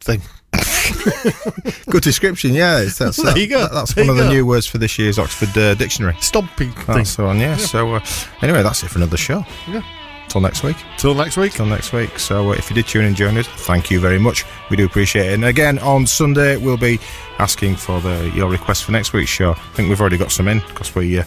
thing. 0.00 0.22
Good 1.90 2.04
description, 2.04 2.54
yeah. 2.54 2.82
It's, 2.82 2.98
that's, 2.98 3.20
There 3.20 3.36
you 3.36 3.48
go. 3.48 3.62
that- 3.62 3.72
that's 3.72 3.94
There 3.94 4.04
one 4.04 4.10
of 4.10 4.16
the 4.16 4.28
go. 4.28 4.30
new 4.32 4.46
words 4.46 4.64
for 4.68 4.78
this 4.78 4.96
year's 4.96 5.18
Oxford 5.18 5.58
uh, 5.58 5.74
Dictionary. 5.74 6.16
Stomping 6.20 6.70
thing. 6.70 6.94
That's 6.98 7.16
the 7.16 7.24
one, 7.24 7.40
yeah. 7.40 7.56
So, 7.56 7.94
uh, 7.96 8.04
anyway, 8.42 8.62
that's 8.62 8.84
it 8.84 8.90
for 8.90 8.98
another 9.00 9.16
show. 9.16 9.44
Yeah. 9.66 9.82
Till 10.32 10.40
next 10.40 10.62
week. 10.62 10.78
Till 10.96 11.14
next 11.14 11.36
week. 11.36 11.52
Till 11.52 11.66
next 11.66 11.92
week. 11.92 12.18
So, 12.18 12.52
uh, 12.52 12.54
if 12.54 12.70
you 12.70 12.74
did 12.74 12.86
tune 12.86 13.02
in 13.02 13.08
and 13.08 13.16
join 13.16 13.36
us, 13.36 13.46
thank 13.46 13.90
you 13.90 14.00
very 14.00 14.18
much. 14.18 14.46
We 14.70 14.78
do 14.78 14.86
appreciate 14.86 15.26
it. 15.26 15.34
And 15.34 15.44
again, 15.44 15.78
on 15.80 16.06
Sunday, 16.06 16.56
we'll 16.56 16.78
be 16.78 16.98
asking 17.38 17.76
for 17.76 18.00
the 18.00 18.32
your 18.34 18.48
request 18.48 18.84
for 18.84 18.92
next 18.92 19.12
week's 19.12 19.28
show. 19.28 19.50
I 19.50 19.54
think 19.74 19.90
we've 19.90 20.00
already 20.00 20.16
got 20.16 20.32
some 20.32 20.48
in 20.48 20.60
because 20.60 20.94
we 20.94 21.18
uh, 21.18 21.24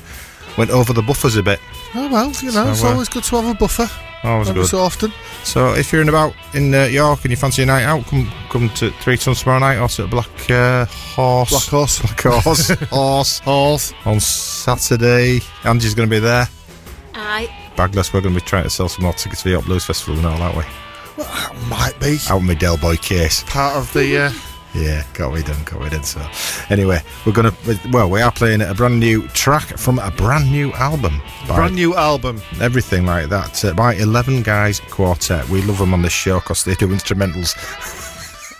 went 0.58 0.72
over 0.72 0.92
the 0.92 1.04
buffers 1.04 1.36
a 1.36 1.44
bit. 1.44 1.60
Oh 1.94 2.10
well, 2.12 2.32
you 2.42 2.48
know, 2.52 2.66
So, 2.66 2.72
it's 2.72 2.84
uh, 2.84 2.88
always 2.94 3.08
good 3.10 3.24
to 3.26 3.36
have 3.42 3.46
a 3.46 3.54
buffer. 3.54 3.88
Always 4.24 4.50
Every 4.50 4.64
good. 4.64 4.70
so 4.70 4.80
often. 4.80 5.14
So 5.44 5.76
if 5.76 5.94
you're 5.94 6.02
in 6.02 6.10
about 6.10 6.34
in 6.56 6.74
uh, 6.74 6.86
York 6.86 7.20
and 7.26 7.30
you 7.30 7.38
fancy 7.38 7.62
a 7.62 7.68
night 7.68 7.84
out, 7.84 8.08
come 8.08 8.32
come 8.50 8.70
to 8.70 8.90
Three 9.02 9.18
Tuns 9.18 9.42
tomorrow 9.42 9.60
night 9.60 9.78
or 9.78 9.88
to 9.88 10.08
Black 10.08 10.50
uh, 10.50 10.86
Horse. 10.86 11.52
Black 11.52 11.64
Horse. 11.66 12.00
Black 12.02 12.22
Horse. 12.44 12.70
horse. 12.90 13.40
Horse. 13.42 13.94
On 14.06 14.20
Saturday. 14.20 15.42
Angie's 15.64 15.94
going 15.94 16.10
to 16.10 16.16
be 16.16 16.20
there. 16.20 16.48
Aye. 17.14 17.65
Bagless, 17.76 18.14
we're 18.14 18.22
going 18.22 18.34
to 18.36 18.40
be 18.42 18.46
trying 18.46 18.64
to 18.64 18.70
sell 18.70 18.88
some 18.90 19.04
more 19.04 19.14
tickets 19.14 19.42
for 19.42 19.50
the 19.50 19.54
York 19.54 19.66
Blues 19.66 19.86
Festival 19.86 20.18
and 20.18 20.26
all, 20.26 20.42
aren't 20.42 20.58
we? 20.58 20.64
Well, 21.18 21.28
that 21.28 21.56
might 21.70 22.00
be 22.00 22.18
Out 22.30 22.40
in 22.42 22.48
my 22.48 22.54
Del 22.54 22.78
Boy 22.78 22.96
case. 22.98 23.44
part 23.48 23.76
of 23.76 23.92
the. 23.94 24.18
Uh, 24.26 24.32
Yeah, 24.74 25.04
got 25.14 25.32
we 25.32 25.42
done, 25.44 25.64
got 25.64 25.80
we 25.82 25.90
done. 25.90 26.04
So, 26.04 26.22
anyway, 26.70 27.02
we're 27.26 27.32
gonna. 27.32 27.54
Well, 27.92 28.10
we 28.10 28.22
are 28.22 28.32
playing 28.32 28.62
a 28.62 28.74
brand 28.74 29.00
new 29.00 29.26
track 29.30 29.64
from 29.78 30.00
a 30.00 30.12
brand 30.12 30.52
new 30.52 30.74
album. 30.74 31.22
brand 31.48 31.76
new 31.76 31.96
album. 31.96 32.42
Everything 32.60 33.06
like 33.06 33.30
that 33.30 33.64
uh, 33.64 33.74
by 33.74 33.96
Eleven 33.96 34.42
Guys 34.44 34.82
Quartet. 34.90 35.48
We 35.48 35.62
love 35.62 35.78
them 35.78 35.94
on 35.94 36.02
this 36.02 36.12
show 36.12 36.40
because 36.42 36.66
they 36.66 36.76
do 36.76 36.90
instrumentals. 36.90 37.56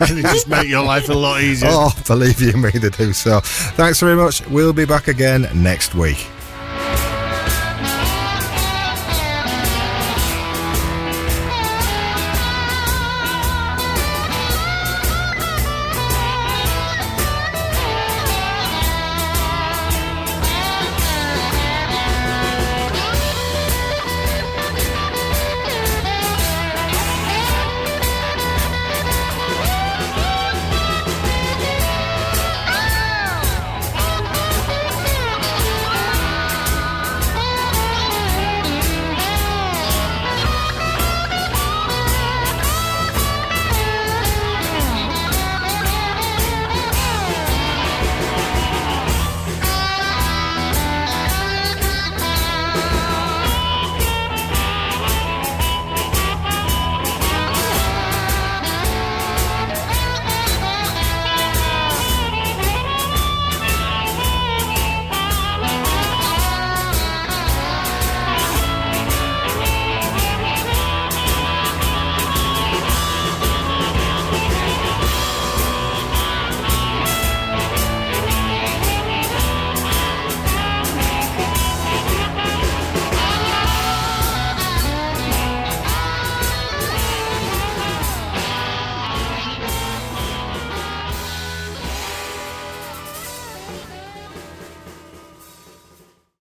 and 0.00 0.18
it 0.18 0.22
just 0.22 0.48
make 0.48 0.68
your 0.68 0.84
life 0.84 1.08
a 1.10 1.14
lot 1.14 1.42
easier. 1.42 1.68
Oh, 1.70 1.90
believe 2.06 2.40
you 2.40 2.54
me, 2.54 2.70
they 2.70 2.88
do. 2.88 3.12
So, 3.12 3.40
thanks 3.40 4.00
very 4.00 4.16
much. 4.16 4.46
We'll 4.48 4.72
be 4.72 4.86
back 4.86 5.08
again 5.08 5.48
next 5.54 5.94
week. 5.94 6.26